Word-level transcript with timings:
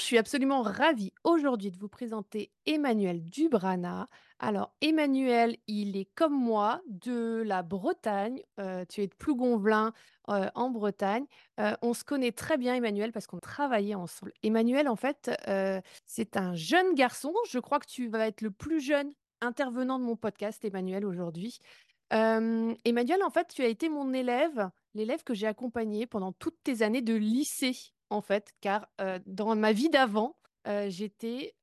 je 0.00 0.06
suis 0.06 0.18
absolument 0.18 0.62
ravie 0.62 1.12
aujourd'hui 1.24 1.70
de 1.70 1.76
vous 1.76 1.88
présenter 1.88 2.50
Emmanuel 2.64 3.22
Dubrana. 3.22 4.06
Alors 4.38 4.72
Emmanuel, 4.80 5.58
il 5.66 5.94
est 5.94 6.08
comme 6.14 6.32
moi 6.32 6.80
de 6.88 7.42
la 7.44 7.62
Bretagne, 7.62 8.42
euh, 8.58 8.86
tu 8.88 9.02
es 9.02 9.08
de 9.08 9.14
Plougonvelin 9.14 9.92
euh, 10.30 10.48
en 10.54 10.70
Bretagne. 10.70 11.26
Euh, 11.60 11.74
on 11.82 11.92
se 11.92 12.02
connaît 12.02 12.32
très 12.32 12.56
bien 12.56 12.74
Emmanuel 12.74 13.12
parce 13.12 13.26
qu'on 13.26 13.40
travaillait 13.40 13.94
ensemble. 13.94 14.32
Emmanuel, 14.42 14.88
en 14.88 14.96
fait, 14.96 15.30
c'est 16.06 16.38
un 16.38 16.54
jeune 16.54 16.94
garçon. 16.94 17.34
Je 17.50 17.58
crois 17.58 17.78
que 17.78 17.86
tu 17.86 18.08
vas 18.08 18.26
être 18.26 18.40
le 18.40 18.50
plus 18.50 18.80
jeune 18.80 19.12
intervenant 19.42 19.98
de 19.98 20.04
mon 20.04 20.16
podcast, 20.16 20.64
Emmanuel, 20.64 21.04
aujourd'hui. 21.04 21.58
Emmanuel, 22.10 23.22
en 23.22 23.30
fait, 23.30 23.48
tu 23.48 23.62
as 23.62 23.68
été 23.68 23.90
mon 23.90 24.14
élève, 24.14 24.70
l'élève 24.94 25.22
que 25.24 25.34
j'ai 25.34 25.46
accompagné 25.46 26.06
pendant 26.06 26.32
toutes 26.32 26.62
tes 26.64 26.80
années 26.80 27.02
de 27.02 27.14
lycée 27.14 27.92
en 28.10 28.20
fait, 28.20 28.52
car 28.60 28.88
dans 29.26 29.56
ma 29.56 29.72
vie 29.72 29.88
d'avant, 29.88 30.36
j'étais 30.88 31.54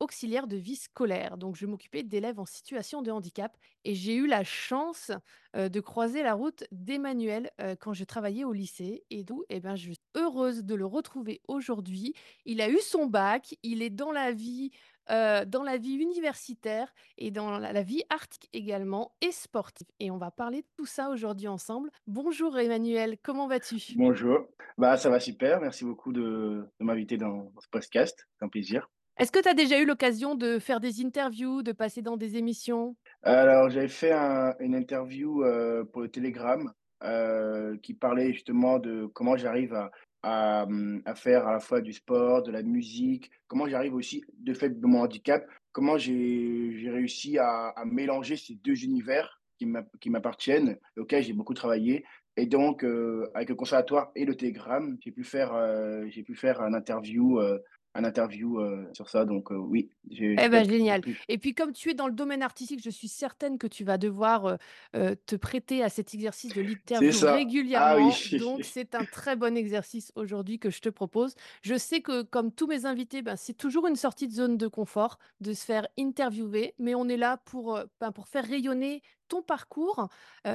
auxiliaire 0.00 0.46
de 0.46 0.56
vie 0.56 0.76
scolaire. 0.76 1.36
Donc, 1.36 1.56
je 1.56 1.66
m'occupais 1.66 2.02
d'élèves 2.02 2.40
en 2.40 2.46
situation 2.46 3.02
de 3.02 3.10
handicap 3.10 3.56
et 3.84 3.94
j'ai 3.94 4.14
eu 4.14 4.26
la 4.26 4.44
chance 4.44 5.10
de 5.54 5.80
croiser 5.80 6.22
la 6.22 6.34
route 6.34 6.64
d'Emmanuel 6.72 7.50
quand 7.80 7.92
je 7.92 8.04
travaillais 8.04 8.44
au 8.44 8.52
lycée. 8.52 9.04
Et 9.10 9.24
d'où, 9.24 9.44
eh 9.50 9.60
ben, 9.60 9.76
je 9.76 9.90
suis 9.90 10.00
heureuse 10.16 10.64
de 10.64 10.74
le 10.74 10.86
retrouver 10.86 11.42
aujourd'hui. 11.48 12.14
Il 12.46 12.60
a 12.60 12.70
eu 12.70 12.78
son 12.80 13.06
bac, 13.06 13.54
il 13.62 13.82
est 13.82 13.90
dans 13.90 14.12
la 14.12 14.32
vie 14.32 14.70
euh, 15.10 15.44
dans 15.44 15.62
la 15.62 15.76
vie 15.76 15.94
universitaire 15.94 16.92
et 17.18 17.30
dans 17.30 17.58
la, 17.58 17.82
vie 17.82 18.02
artistique 18.10 18.50
également 18.52 19.12
et 19.20 19.32
sportive. 19.32 19.86
Et 19.98 20.10
on 20.10 20.18
va 20.18 20.30
parler 20.30 20.62
de 20.62 20.66
tout 20.76 20.86
ça 20.86 21.10
aujourd'hui 21.10 21.48
ensemble. 21.48 21.90
Bonjour 22.06 22.58
Emmanuel, 22.58 23.16
comment 23.22 23.48
vas-tu? 23.48 23.76
Bonjour, 23.96 24.46
bah, 24.78 24.96
ça 24.96 25.10
va 25.10 25.18
super. 25.18 25.60
Merci 25.60 25.84
beaucoup 25.84 26.12
de, 26.12 26.64
m'inviter 26.78 27.16
dans, 27.16 27.50
ce 27.60 27.68
podcast. 27.68 28.26
C'est 28.38 28.44
un 28.44 28.48
plaisir. 28.48 28.88
Est-ce 29.18 29.32
que 29.32 29.40
tu 29.40 29.48
as 29.48 29.54
déjà 29.54 29.78
eu 29.78 29.84
l'occasion 29.84 30.34
de 30.34 30.58
faire 30.58 30.80
des 30.80 31.04
interviews, 31.04 31.62
de 31.62 31.72
passer 31.72 32.02
dans 32.02 32.16
des 32.16 32.36
émissions? 32.36 32.96
Alors, 33.22 33.68
j'avais 33.68 33.88
fait 33.88 34.12
une 34.60 34.74
interview 34.74 35.44
euh, 35.44 35.84
pour 35.84 36.02
le 36.02 36.08
Telegram 36.08 36.72
euh, 37.02 37.76
qui 37.82 37.94
parlait 37.94 38.32
justement 38.32 38.78
de 38.78 39.06
comment 39.06 39.36
j'arrive 39.36 39.74
à, 39.74 39.90
à, 40.22 40.64
hum, 40.64 41.02
à, 41.04 41.14
faire 41.14 41.46
à 41.46 41.52
la 41.52 41.60
fois 41.60 41.80
du 41.80 41.92
sport, 41.92 42.42
de 42.42 42.50
la 42.50 42.62
musique, 42.62 43.30
comment 43.46 43.68
j'arrive 43.68 43.94
aussi, 43.94 44.24
de 44.38 44.52
fait 44.52 44.80
de 44.80 44.86
mon 44.86 45.00
handicap, 45.00 45.46
comment 45.72 45.98
j'ai 45.98 46.88
réussi 46.90 47.38
à, 47.38 47.74
mélanger 47.86 48.36
ces 48.36 48.54
deux 48.54 48.84
univers 48.84 49.40
qui 49.58 50.10
m'appartiennent, 50.10 50.78
auxquels 50.96 51.22
j'ai 51.22 51.34
beaucoup 51.34 51.54
travaillé. 51.54 52.04
Et 52.36 52.46
donc, 52.46 52.84
euh, 52.84 53.30
avec 53.34 53.50
le 53.50 53.54
conservatoire 53.54 54.10
et 54.14 54.24
le 54.24 54.34
Telegram, 54.34 54.96
j'ai 55.04 55.10
pu 55.10 55.24
faire, 55.24 55.52
euh, 55.52 56.06
pu 56.08 56.34
faire 56.34 56.62
un 56.62 56.72
interview 56.72 57.38
euh, 57.38 57.58
un 57.94 58.04
interview 58.04 58.60
euh, 58.60 58.88
sur 58.92 59.08
ça. 59.08 59.24
Donc, 59.24 59.50
euh, 59.50 59.56
oui. 59.56 59.90
Eh 60.10 60.48
ben, 60.48 60.68
génial. 60.68 61.02
Et 61.28 61.38
puis, 61.38 61.54
comme 61.54 61.72
tu 61.72 61.90
es 61.90 61.94
dans 61.94 62.06
le 62.06 62.12
domaine 62.12 62.42
artistique, 62.42 62.80
je 62.82 62.90
suis 62.90 63.08
certaine 63.08 63.58
que 63.58 63.66
tu 63.66 63.84
vas 63.84 63.98
devoir 63.98 64.58
euh, 64.94 65.14
te 65.26 65.36
prêter 65.36 65.82
à 65.82 65.88
cet 65.88 66.14
exercice 66.14 66.54
de 66.54 66.60
l'interview 66.60 67.10
ah 67.26 67.34
régulièrement. 67.34 68.10
Donc, 68.38 68.64
c'est 68.64 68.94
un 68.94 69.04
très 69.04 69.36
bon 69.36 69.56
exercice 69.56 70.12
aujourd'hui 70.14 70.58
que 70.58 70.70
je 70.70 70.80
te 70.80 70.88
propose. 70.88 71.34
Je 71.62 71.76
sais 71.76 72.00
que, 72.00 72.22
comme 72.22 72.52
tous 72.52 72.66
mes 72.66 72.86
invités, 72.86 73.22
ben, 73.22 73.36
c'est 73.36 73.54
toujours 73.54 73.86
une 73.86 73.96
sortie 73.96 74.28
de 74.28 74.32
zone 74.32 74.56
de 74.56 74.68
confort 74.68 75.18
de 75.40 75.52
se 75.52 75.64
faire 75.64 75.86
interviewer, 75.98 76.74
mais 76.78 76.94
on 76.94 77.08
est 77.08 77.16
là 77.16 77.38
pour, 77.44 77.80
ben, 78.00 78.12
pour 78.12 78.28
faire 78.28 78.44
rayonner 78.44 79.02
ton 79.30 79.42
parcours. 79.42 80.08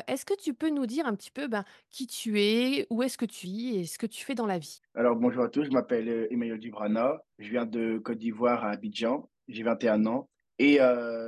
est-ce 0.08 0.26
que 0.26 0.34
tu 0.36 0.54
peux 0.54 0.70
nous 0.70 0.86
dire 0.86 1.08
un 1.08 1.16
petit 1.16 1.32
peu 1.32 1.48
ben, 1.48 1.64
qui 1.90 2.08
tu 2.08 2.40
es, 2.42 2.86
où 2.90 3.02
est-ce 3.02 3.18
que 3.18 3.26
tu 3.26 3.48
vis 3.48 3.78
et 3.78 3.86
ce 3.86 3.98
que 3.98 4.06
tu 4.06 4.24
fais 4.24 4.36
dans 4.36 4.46
la 4.46 4.60
vie? 4.60 4.82
Alors 4.94 5.16
bonjour 5.16 5.44
à 5.44 5.50
tous, 5.50 5.64
je 5.64 5.72
m'appelle 5.72 6.28
Emmanuel 6.30 6.60
Dubrana, 6.60 7.24
je 7.40 7.50
viens 7.50 7.66
de 7.66 7.98
Côte 7.98 8.18
d'Ivoire 8.18 8.66
à 8.66 8.72
Abidjan, 8.72 9.30
j'ai 9.48 9.64
21 9.64 10.06
ans. 10.06 10.30
Et 10.60 10.80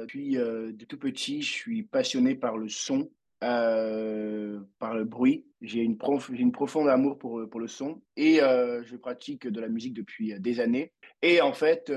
puis 0.08 0.36
de 0.36 0.86
tout 0.86 0.98
petit, 0.98 1.42
je 1.42 1.52
suis 1.52 1.84
passionné 1.84 2.36
par 2.36 2.58
le 2.58 2.70
son, 2.70 3.10
par 3.40 4.96
le 4.96 5.04
bruit. 5.04 5.46
J'ai 5.62 5.82
une, 5.82 5.98
prof, 5.98 6.30
une 6.30 6.52
profonde 6.52 6.88
amour 6.88 7.18
pour, 7.18 7.48
pour 7.50 7.60
le 7.60 7.68
son 7.68 8.02
et 8.16 8.38
je 8.38 8.96
pratique 8.96 9.48
de 9.48 9.60
la 9.60 9.70
musique 9.70 9.94
depuis 9.94 10.40
des 10.40 10.60
années. 10.60 10.92
Et 11.22 11.42
en 11.42 11.54
fait, 11.54 11.92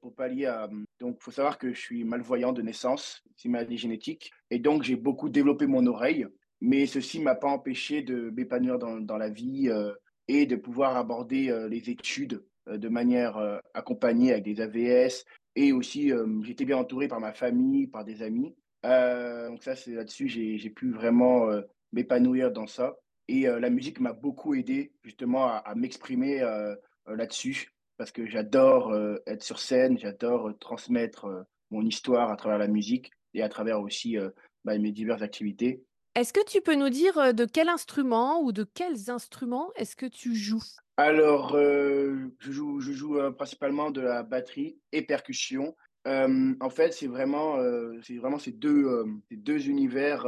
pour 0.00 0.14
pallier 0.14 0.46
à... 0.46 0.68
Donc, 1.00 1.16
il 1.20 1.24
faut 1.24 1.30
savoir 1.30 1.58
que 1.58 1.72
je 1.72 1.80
suis 1.80 2.04
malvoyant 2.04 2.52
de 2.52 2.62
naissance, 2.62 3.22
c'est 3.36 3.46
une 3.46 3.52
maladie 3.52 3.78
génétique. 3.78 4.30
Et 4.50 4.58
donc, 4.58 4.82
j'ai 4.82 4.96
beaucoup 4.96 5.28
développé 5.28 5.66
mon 5.66 5.86
oreille. 5.86 6.26
Mais 6.62 6.86
ceci 6.86 7.18
ne 7.18 7.24
m'a 7.24 7.34
pas 7.34 7.48
empêché 7.48 8.02
de 8.02 8.30
m'épanouir 8.30 8.78
dans, 8.78 8.98
dans, 8.98 9.18
la 9.18 9.28
vie 9.28 9.70
et 10.28 10.46
de 10.46 10.56
pouvoir 10.56 10.96
aborder 10.96 11.54
les 11.68 11.90
études 11.90 12.42
de 12.66 12.88
manière 12.88 13.60
accompagnée 13.74 14.32
avec 14.32 14.44
des 14.44 14.60
AVS. 14.60 15.24
Et 15.54 15.72
aussi, 15.72 16.12
j'étais 16.42 16.64
bien 16.64 16.78
entouré 16.78 17.08
par 17.08 17.20
ma 17.20 17.32
famille, 17.32 17.86
par 17.86 18.04
des 18.04 18.22
amis. 18.22 18.54
Donc 19.48 19.62
ça, 19.62 19.76
c'est 19.76 19.92
là-dessus, 19.92 20.28
j'ai 20.28 20.70
pu 20.70 20.92
vraiment 20.92 21.48
m'épanouir 21.92 22.52
dans 22.52 22.66
ça. 22.66 22.96
Et 23.28 23.42
la 23.42 23.70
musique 23.70 24.00
m'a 24.00 24.12
beaucoup 24.12 24.54
aidé 24.54 24.92
justement 25.02 25.46
à, 25.46 25.56
à 25.56 25.74
m'exprimer 25.74 26.40
là-dessus 27.06 27.72
parce 27.96 28.12
que 28.12 28.26
j'adore 28.26 28.92
euh, 28.92 29.16
être 29.26 29.42
sur 29.42 29.58
scène, 29.58 29.98
j'adore 29.98 30.48
euh, 30.48 30.52
transmettre 30.52 31.26
euh, 31.26 31.42
mon 31.70 31.82
histoire 31.82 32.30
à 32.30 32.36
travers 32.36 32.58
la 32.58 32.68
musique 32.68 33.10
et 33.34 33.42
à 33.42 33.48
travers 33.48 33.80
aussi 33.80 34.16
bah, 34.64 34.78
mes 34.78 34.92
diverses 34.92 35.20
activités. 35.20 35.82
Est-ce 36.14 36.32
que 36.32 36.44
tu 36.46 36.62
peux 36.62 36.76
nous 36.76 36.88
dire 36.88 37.34
de 37.34 37.44
quel 37.44 37.68
instrument 37.68 38.40
ou 38.40 38.52
de 38.52 38.64
quels 38.64 39.10
instruments 39.10 39.70
est-ce 39.74 39.96
que 39.96 40.06
tu 40.06 40.34
joues? 40.34 40.62
Alors, 40.96 41.54
je 41.54 42.30
joue, 42.40 42.80
je 42.80 42.92
joue 42.92 43.18
principalement 43.36 43.90
de 43.90 44.00
la 44.00 44.22
batterie 44.22 44.78
et 44.92 45.02
percussion. 45.02 45.76
En 46.06 46.70
fait, 46.70 46.92
c'est 46.92 47.08
vraiment, 47.08 47.58
c'est 48.02 48.16
vraiment 48.16 48.38
ces 48.38 48.52
deux, 48.52 49.04
ces 49.28 49.36
deux 49.36 49.68
univers 49.68 50.26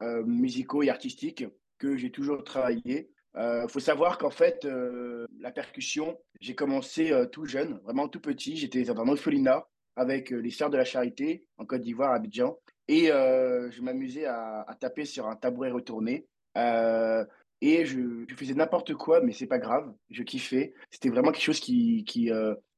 musicaux 0.00 0.82
et 0.82 0.90
artistiques 0.90 1.44
que 1.78 1.96
j'ai 1.96 2.10
toujours 2.10 2.44
travaillé. 2.44 3.10
Il 3.34 3.40
euh, 3.40 3.68
faut 3.68 3.80
savoir 3.80 4.18
qu'en 4.18 4.30
fait, 4.30 4.64
euh, 4.64 5.26
la 5.38 5.52
percussion, 5.52 6.18
j'ai 6.40 6.54
commencé 6.54 7.12
euh, 7.12 7.26
tout 7.26 7.44
jeune, 7.44 7.78
vraiment 7.84 8.08
tout 8.08 8.20
petit. 8.20 8.56
J'étais 8.56 8.82
dans 8.82 9.00
un 9.00 9.08
orphelinat 9.08 9.68
avec 9.94 10.30
les 10.30 10.50
Sœurs 10.50 10.70
de 10.70 10.76
la 10.76 10.84
Charité 10.84 11.44
en 11.56 11.64
Côte 11.64 11.82
d'Ivoire, 11.82 12.10
à 12.10 12.16
Abidjan. 12.16 12.58
Et 12.88 13.08
je 13.08 13.82
m'amusais 13.82 14.24
à, 14.24 14.64
taper 14.80 15.04
sur 15.04 15.26
un 15.26 15.36
tabouret 15.36 15.70
retourné. 15.70 16.26
et 16.56 17.84
je, 17.84 18.24
faisais 18.34 18.54
n'importe 18.54 18.94
quoi, 18.94 19.20
mais 19.20 19.32
c'est 19.32 19.46
pas 19.46 19.58
grave. 19.58 19.92
Je 20.08 20.22
kiffais. 20.22 20.72
C'était 20.90 21.10
vraiment 21.10 21.32
quelque 21.32 21.42
chose 21.42 21.60
qui, 21.60 22.04
qui, 22.04 22.30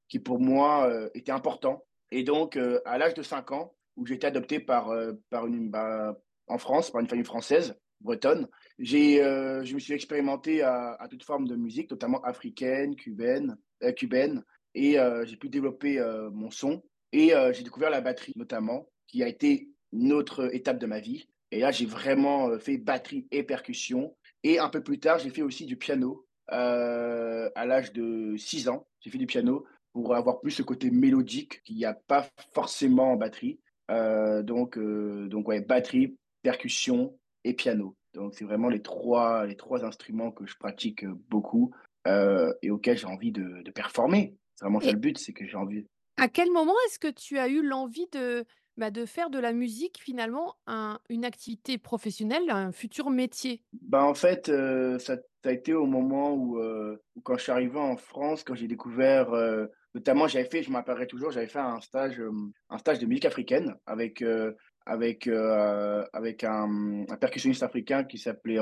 qui 0.09 0.19
pour 0.19 0.41
moi, 0.41 0.91
était 1.15 1.31
important. 1.31 1.85
Et 2.11 2.23
donc, 2.25 2.59
à 2.85 2.99
l'âge 2.99 3.15
de 3.15 3.23
5 3.23 3.53
ans, 3.53 3.75
où 3.97 4.07
j'ai 4.07 4.15
été 4.15 4.27
adopté 4.27 4.61
par, 4.61 4.93
par 5.31 5.47
une, 5.47 5.71
bah, 5.71 6.17
en 6.47 6.59
France, 6.59 6.91
par 6.91 7.01
une 7.01 7.09
famille 7.09 7.25
française, 7.25 7.77
bretonne. 8.01 8.49
Euh, 8.81 9.65
je 9.65 9.75
me 9.75 9.79
suis 9.79 9.93
expérimenté 9.93 10.63
à, 10.63 10.95
à, 10.95 11.09
toute 11.09 11.25
forme 11.25 11.47
de 11.47 11.57
musique, 11.57 11.91
notamment 11.91 12.21
africaine, 12.23 12.97
cubaine, 12.97 13.57
euh, 13.83 13.93
cubaine 13.93 14.43
et 14.75 14.99
euh, 14.99 15.25
j'ai 15.27 15.37
pu 15.37 15.49
développer 15.49 16.01
mon 16.33 16.51
son. 16.51 16.83
Et 17.13 17.33
j'ai 17.53 17.65
découvert 17.65 17.91
la 17.91 18.01
batterie, 18.01 18.33
notamment, 18.37 18.89
qui 19.09 19.25
a 19.25 19.29
été 19.29 19.69
une 19.93 20.13
autre 20.13 20.55
étape 20.55 20.79
de 20.79 20.87
ma 20.87 21.01
vie. 21.01 21.29
Et 21.51 21.59
là, 21.59 21.73
j'ai 21.73 21.87
vraiment 21.87 22.57
fait 22.61 22.79
batterie 22.79 23.27
et 23.33 23.43
percussion. 23.43 24.17
Et 24.45 24.61
un 24.61 24.69
peu 24.69 24.81
plus 24.81 25.01
tard, 25.01 25.19
j'ai 25.19 25.31
fait 25.31 25.43
aussi 25.43 25.67
du 25.67 25.77
piano. 25.77 26.25
à 26.47 27.67
l'âge 27.67 27.93
de 27.93 28.37
6 28.37 28.69
ans, 28.69 28.87
j'ai 29.01 29.11
fait 29.11 29.19
du 29.19 29.27
piano 29.27 29.67
pour 29.93 30.15
avoir 30.15 30.41
plus 30.41 30.53
ce 30.53 30.63
côté 30.63 30.91
mélodique 30.91 31.63
qu'il 31.63 31.77
n'y 31.77 31.85
a 31.85 31.95
pas 31.95 32.29
forcément 32.53 33.13
en 33.13 33.17
batterie. 33.17 33.61
donc, 33.89 34.79
donc 34.79 35.49
ouais, 35.49 35.61
batterie, 35.61 36.17
percussion, 36.43 37.19
et 37.45 37.55
piano. 37.55 37.97
Donc, 38.15 38.35
c'est 38.35 38.45
vraiment 38.45 38.69
les 38.69 38.83
trois, 38.83 39.47
les 39.47 39.57
trois 39.57 39.85
instruments 39.85 40.31
que 40.31 40.47
je 40.47 40.57
pratique 40.57 41.07
beaucoup 41.29 41.73
euh, 42.07 42.53
et 42.63 42.71
auxquels 42.71 42.99
j'ai 42.99 43.07
envie 43.07 43.33
de, 43.33 43.63
performer. 43.75 44.37
C'est 44.55 44.65
vraiment 44.65 44.81
ça 44.81 44.93
le 44.93 44.99
but, 44.99 45.19
c'est 45.19 45.33
que 45.33 45.47
j'ai 45.47 45.57
envie. 45.57 45.87
À 46.17 46.29
quel 46.29 46.51
moment 46.51 46.75
est-ce 46.87 46.99
que 46.99 47.11
tu 47.11 47.39
as 47.39 47.49
eu 47.49 47.63
l'envie 47.63 48.09
de 48.13 48.45
bah, 48.81 48.91
de 48.91 49.05
faire 49.05 49.29
de 49.29 49.39
la 49.39 49.53
musique 49.53 49.99
finalement 50.01 50.57
un 50.67 50.99
une 51.11 51.27
activité 51.27 51.77
professionnelle, 51.77 52.49
un 52.49 52.73
futur 52.73 53.11
métier? 53.11 53.63
Bah, 53.83 54.03
en 54.03 54.15
fait, 54.15 54.51
ça 54.99 55.19
a 55.45 55.53
été 55.53 55.75
au 55.75 55.85
moment 55.85 56.33
où, 56.33 56.59
quand 57.23 57.37
je 57.37 57.43
suis 57.43 57.53
arrivé 57.53 57.79
en 57.79 57.99
France, 57.99 58.43
quand 58.43 58.55
j'ai 58.55 58.69
découvert, 58.69 59.31
notamment 59.95 60.27
j'avais 60.29 60.49
fait 60.49 60.63
je 60.63 60.71
m'en 60.71 60.79
rappellerai 60.79 61.07
toujours, 61.07 61.31
j'avais 61.31 61.47
fait 61.47 61.59
un 61.59 61.81
stage, 61.83 62.23
un 62.71 62.79
stage 62.79 62.99
de 63.01 63.07
musique 63.07 63.27
africaine 63.27 63.75
avec, 63.85 64.25
avec, 64.87 65.29
avec 65.29 66.45
un, 66.45 67.05
percussionniste 67.21 67.63
africain 67.63 68.05
qui 68.05 68.17
s'appelait 68.17 68.59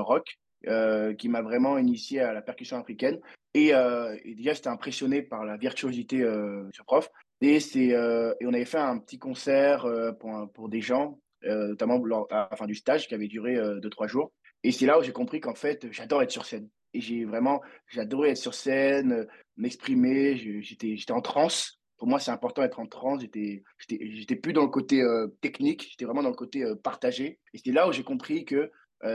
heu, 0.67 1.13
qui 1.13 1.29
m'a 1.29 1.43
vraiment 1.43 1.79
initié 1.79 2.21
à 2.23 2.33
la 2.33 2.43
percussion 2.43 2.77
africaine 2.77 3.21
et 3.55 3.69
et 3.69 4.35
déjà 4.35 4.53
j'étais 4.53 4.69
impressionné 4.69 5.23
par 5.23 5.45
la 5.45 5.57
virtuosité, 5.57 6.23
de 6.23 6.69
ce 6.73 6.83
prof 6.83 7.09
et 7.41 7.61
c'est, 7.61 7.93
heu 7.95 8.35
et 8.41 8.47
on 8.47 8.53
avait 8.55 8.65
fait 8.65 8.79
un 8.79 8.99
petit 8.99 9.19
concert, 9.19 9.87
heu, 9.87 10.13
pour 10.19 10.51
pour 10.53 10.69
des 10.69 10.81
gens, 10.81 11.21
heu, 11.45 11.69
notamment 11.69 11.99
lors 12.05 12.27
à 12.33 12.49
la 12.51 12.57
fin 12.57 12.67
du 12.67 12.75
stage 12.75 13.07
qui 13.09 13.15
avait 13.15 13.29
duré, 13.29 13.57
heu, 13.57 13.81
2-3 13.81 14.07
jours. 14.09 14.33
Et 14.65 14.73
c'est 14.73 14.87
là 14.87 14.99
où 14.99 15.03
j'ai 15.03 15.13
compris 15.13 15.41
qu'en 15.41 15.55
fait, 15.55 15.87
j'adore 15.93 16.23
être 16.23 16.31
sur 16.33 16.45
scène. 16.45 16.69
Et 16.95 17.01
j'ai 17.01 17.25
vraiment 17.25 17.61
j'adorais 17.89 18.31
être 18.31 18.37
sur 18.39 18.55
scène, 18.55 19.27
m'exprimer, 19.57 20.37
j'étais 20.63 20.97
j'étais 20.97 21.13
en 21.13 21.21
transe. 21.21 21.79
Pour 21.99 22.09
moi, 22.09 22.21
c'est 22.21 22.31
important 22.31 22.63
d'être 22.63 22.79
en 22.81 22.87
transe, 22.87 23.21
j'étais 23.21 23.63
j'étais 23.79 24.07
j'étais 24.13 24.37
plus 24.37 24.53
dans 24.53 24.63
le 24.63 24.69
côté, 24.69 25.03
technique, 25.41 25.89
j'étais 25.91 26.05
vraiment 26.05 26.23
dans 26.23 26.31
le 26.31 26.35
côté, 26.37 26.65
partagé. 26.83 27.39
Et 27.55 27.59
c'est 27.65 27.73
là 27.73 27.89
où 27.89 27.93
j'ai 27.93 28.05
compris 28.05 28.45
que, 28.45 28.71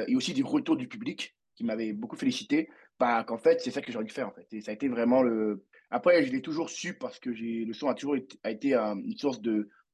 et 0.08 0.16
aussi 0.16 0.34
des 0.34 0.44
retours 0.44 0.76
du 0.78 0.88
public 0.88 1.36
qui 1.56 1.64
m'avaient 1.64 1.94
beaucoup 1.94 2.16
félicité, 2.18 2.70
bah, 3.00 3.24
qu'en 3.24 3.38
fait, 3.38 3.62
c'est 3.62 3.72
ça 3.72 3.82
que 3.82 3.92
j'ai 3.92 3.98
envie 3.98 4.08
de 4.08 4.12
faire, 4.12 4.28
en 4.28 4.34
fait. 4.34 4.48
Et 4.52 4.62
ça 4.62 4.72
a 4.72 4.74
été 4.74 4.88
vraiment 4.88 5.24
le 5.24 5.66
après 5.94 6.24
je 6.26 6.32
l'ai 6.32 6.42
toujours 6.42 6.70
su 6.70 6.96
parce 6.98 7.20
que 7.20 7.30
le 7.30 7.74
son 7.74 7.88
a 7.88 7.94
toujours 7.96 8.18
été 8.46 8.74
une 8.76 9.18
source 9.18 9.42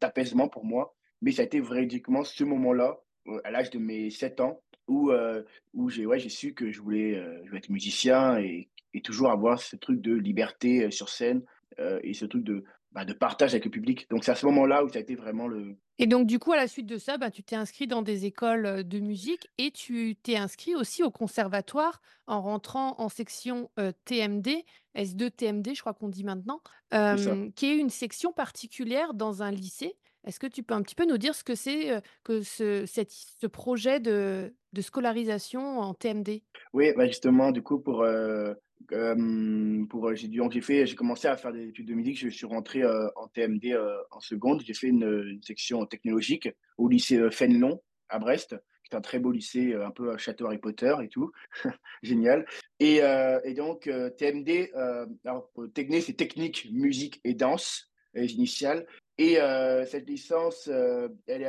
d'apaisement 0.02 0.48
pour 0.50 0.66
moi, 0.66 0.96
mais 1.22 1.32
ça 1.32 1.44
a 1.44 1.46
été 1.46 1.60
véridiquement 1.62 2.24
ce 2.24 2.44
moment-là, 2.44 3.00
heu, 3.28 3.42
à 3.44 3.52
l'âge 3.52 3.70
de 3.72 3.80
mes 3.80 4.10
7 4.10 4.40
ans 4.42 4.62
où, 4.88 5.12
heu, 5.12 5.46
où 5.74 5.90
j'ai 5.90 6.06
ouais, 6.06 6.20
su 6.20 6.54
que 6.54 6.72
je 6.72 6.82
voulais, 6.82 7.16
heu, 7.18 7.42
je 7.44 7.50
voulais 7.50 7.60
être 7.60 7.70
musicien 7.70 8.40
et 8.40 8.70
et 8.96 9.02
toujours 9.02 9.30
avoir 9.32 9.60
ce 9.62 9.76
truc 9.76 10.02
de 10.02 10.16
liberté, 10.16 10.90
sur 10.92 11.10
scène, 11.10 11.44
et 12.04 12.14
ce 12.14 12.26
truc 12.26 12.44
de, 12.44 12.64
bah, 12.92 13.06
de 13.06 13.14
partage 13.14 13.52
avec 13.54 13.66
le 13.66 13.72
public. 13.72 14.10
Donc 14.10 14.24
c'est 14.24 14.32
à 14.32 14.36
ce 14.36 14.46
moment-là 14.48 14.84
où 14.84 14.90
ça 14.90 14.98
a 15.00 15.02
été 15.02 15.16
vraiment 15.16 15.48
le 15.48 15.78
Et 16.02 16.08
donc 16.08 16.28
du 16.28 16.40
coup, 16.40 16.54
à 16.54 16.56
la 16.56 16.68
suite 16.68 16.86
de 16.86 16.98
ça, 16.98 17.18
bah, 17.18 17.30
tu 17.30 17.44
t'es 17.44 17.56
inscrit 17.58 17.86
dans 17.86 18.02
des 18.02 18.26
écoles, 18.26 18.66
heu, 18.66 18.84
de 18.86 19.00
musique 19.00 19.50
et 19.58 19.72
tu 19.72 20.16
t'es 20.16 20.38
inscrit 20.38 20.74
aussi 20.76 21.04
au 21.04 21.12
conservatoire 21.12 22.02
en 22.26 22.42
rentrant 22.42 22.96
en 23.00 23.10
section, 23.10 23.70
heu, 23.78 23.92
TMD, 24.06 24.64
S2 24.96 25.30
TMD, 25.30 25.76
je 25.76 25.82
crois 25.82 25.94
qu'on 25.94 26.08
dit 26.10 26.24
maintenant, 26.24 26.62
hem, 26.92 27.52
qui 27.54 27.66
est 27.68 27.76
une 27.78 27.90
section 27.90 28.32
particulière 28.32 29.14
dans 29.14 29.44
un 29.44 29.52
lycée. 29.52 29.98
Est-ce 30.26 30.40
que 30.40 30.48
tu 30.48 30.64
peux 30.64 30.74
un 30.74 30.82
petit 30.84 30.96
peu 30.96 31.06
nous 31.06 31.18
dire 31.18 31.36
ce 31.36 31.44
que 31.44 31.56
c'est, 31.56 32.02
que 32.24 32.42
ce 32.44 32.86
cette 32.86 33.12
ce 33.12 33.48
projet 33.48 34.00
de 34.00 34.56
de 34.74 34.82
scolarisation 34.82 35.80
en 35.80 35.94
TMD? 35.94 36.44
Oui, 36.74 36.94
bah, 36.96 37.06
justement, 37.08 37.52
du 37.52 37.62
coup, 37.64 37.80
pour, 37.80 38.04
heu, 38.94 39.12
hem, 39.12 39.88
pour, 39.88 40.10
heu, 40.10 40.16
j'ai 40.16 40.28
dû 40.28 40.42
j'ai 40.62 40.86
j'ai 40.86 40.96
commencé 40.96 41.28
à 41.28 41.38
faire 41.38 41.54
des 41.54 41.68
études 41.68 41.88
de 41.88 41.94
musique, 41.94 42.20
je 42.20 42.30
suis 42.30 42.46
rentré, 42.46 42.82
heu, 42.82 43.10
en 43.16 43.28
TMD, 43.28 43.78
en 44.12 44.20
seconde. 44.20 44.62
J'ai 44.66 44.74
fait 44.74 44.88
une, 44.88 45.40
section 45.44 45.86
technologique 45.86 46.50
au 46.78 46.88
lycée, 46.88 47.30
Fénelon 47.32 47.82
à 48.10 48.20
Brest, 48.20 48.56
qui 48.84 48.96
est 48.96 48.98
un 48.98 49.02
très 49.02 49.20
beau 49.20 49.32
lycée, 49.32 49.74
un 49.74 49.92
peu, 49.92 50.14
heu, 50.14 50.18
château 50.18 50.48
Harry 50.48 50.58
Potter 50.58 50.96
et 51.04 51.10
tout, 51.10 51.32
génial. 52.04 52.46
Et 52.80 53.02
donc 53.56 53.90
TMD, 54.18 54.72
alors, 55.26 55.52
techné, 55.74 56.02
c'est 56.02 56.14
technique, 56.14 56.68
musique 56.72 57.20
et 57.24 57.34
danse, 57.34 57.92
les 58.14 58.34
initiales. 58.34 58.86
Et 59.18 59.38
cette 59.86 60.08
licence, 60.08 60.70
elle 61.28 61.46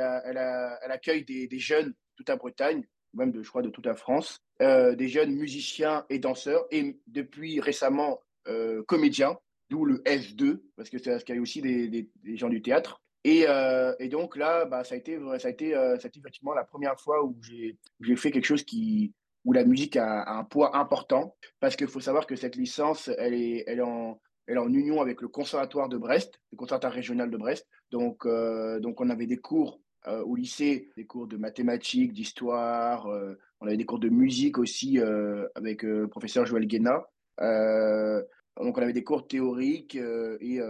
accueille 0.91 1.25
des 1.25 1.59
jeunes 1.59 1.95
toute 2.17 2.29
la 2.29 2.37
Bretagne, 2.37 2.85
même 3.15 3.33
de 3.33 3.43
je 3.43 3.49
crois 3.49 3.63
de 3.63 3.71
toute 3.71 3.87
la 3.87 3.95
France 3.95 4.41
euh, 4.61 4.95
des 4.95 5.09
jeunes 5.09 5.35
musiciens 5.35 6.05
et 6.11 6.19
danseurs, 6.19 6.67
et 6.71 6.99
depuis 7.07 7.61
récemment 7.61 8.21
euh, 8.47 8.83
comédiens, 8.83 9.39
d'où 9.71 9.87
le 9.87 9.99
S2, 10.05 10.61
parce 10.77 10.91
que 10.91 10.99
c'est 10.99 11.11
parce 11.11 11.25
qu'il 11.25 11.35
y 11.35 11.39
a 11.39 11.41
aussi 11.41 11.63
des, 11.63 12.11
gens 12.37 12.51
du 12.51 12.61
théâtre. 12.61 13.01
Et, 13.25 13.47
euh, 13.49 13.95
donc 14.09 14.37
là, 14.37 14.67
bah, 14.67 14.85
ça 14.85 14.97
a 14.97 14.99
été, 14.99 15.19
ça 15.39 15.49
a 15.49 15.51
été, 15.51 15.73
ça 15.73 15.93
a 16.05 16.07
été 16.09 16.19
effectivement 16.19 16.53
la 16.53 16.65
première 16.65 17.01
fois 17.01 17.25
où 17.25 17.39
j'ai, 17.41 17.79
fait 18.17 18.31
quelque 18.31 18.45
chose 18.45 18.63
qui, 18.63 19.15
où 19.47 19.55
la 19.55 19.65
musique 19.65 19.97
a, 19.97 20.31
un 20.31 20.45
poids 20.45 20.77
important, 20.77 21.35
parce 21.59 21.75
qu'il 21.75 21.89
faut 21.89 22.01
savoir 22.01 22.27
que 22.27 22.37
cette 22.37 22.57
licence, 22.57 23.09
elle 23.17 23.33
est, 23.33 23.65
elle 23.67 23.83
en, 23.83 24.21
elle 24.47 24.59
en 24.59 24.71
union 24.71 25.01
avec 25.01 25.23
le 25.23 25.29
conservatoire 25.29 25.89
de 25.89 25.97
Brest, 25.97 26.39
le 26.53 26.59
conservatoire 26.59 26.93
régional 26.93 27.31
de 27.31 27.37
Brest. 27.39 27.67
Donc, 27.93 28.27
donc 28.27 29.01
on 29.01 29.09
avait 29.09 29.27
des 29.27 29.39
cours 29.39 29.81
euh, 30.07 30.23
au 30.23 30.35
lycée, 30.35 30.89
des 30.97 31.05
cours 31.05 31.27
de 31.27 31.37
mathématiques, 31.37 32.13
d'histoire, 32.13 33.07
euh, 33.07 33.35
on 33.61 33.67
avait 33.67 33.77
des 33.77 33.85
cours 33.85 33.99
de 33.99 34.09
musique 34.09 34.59
aussi 34.59 34.99
euh, 34.99 35.47
avec 35.55 35.83
le 35.83 36.09
professeur 36.09 36.47
Joël 36.47 36.67
Guéna. 36.67 37.05
Donc 37.39 38.77
on 38.77 38.83
avait 38.83 38.93
des 38.93 39.05
cours 39.05 39.27
théoriques 39.27 39.97
et, 39.97 40.61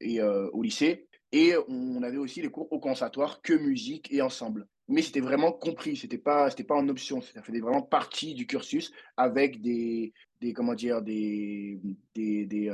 et 0.00 0.22
au 0.22 0.62
lycée. 0.62 1.08
Et 1.32 1.54
on 1.68 2.02
avait 2.02 2.16
aussi 2.16 2.42
les 2.42 2.48
cours 2.48 2.72
au 2.72 2.78
conservatoire 2.78 3.40
que 3.42 3.54
musique 3.54 4.12
et 4.12 4.22
ensemble. 4.22 4.66
Mais 4.88 5.02
c'était 5.02 5.20
vraiment 5.20 5.52
compris, 5.52 5.96
c'était 5.96 6.18
pas, 6.18 6.50
pas 6.50 6.74
en 6.74 6.88
option, 6.88 7.20
ça 7.20 7.42
faisait 7.42 7.60
vraiment 7.60 7.82
partie 7.82 8.34
du 8.34 8.46
cursus 8.46 8.92
avec 9.16 9.60
des, 9.60 10.12
des 10.40 10.52
comment 10.52 10.74
dire, 10.74 11.02
des, 11.02 11.80
des, 12.14 12.46
des, 12.46 12.68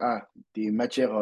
ah, 0.00 0.26
des 0.54 0.70
matières 0.70 1.18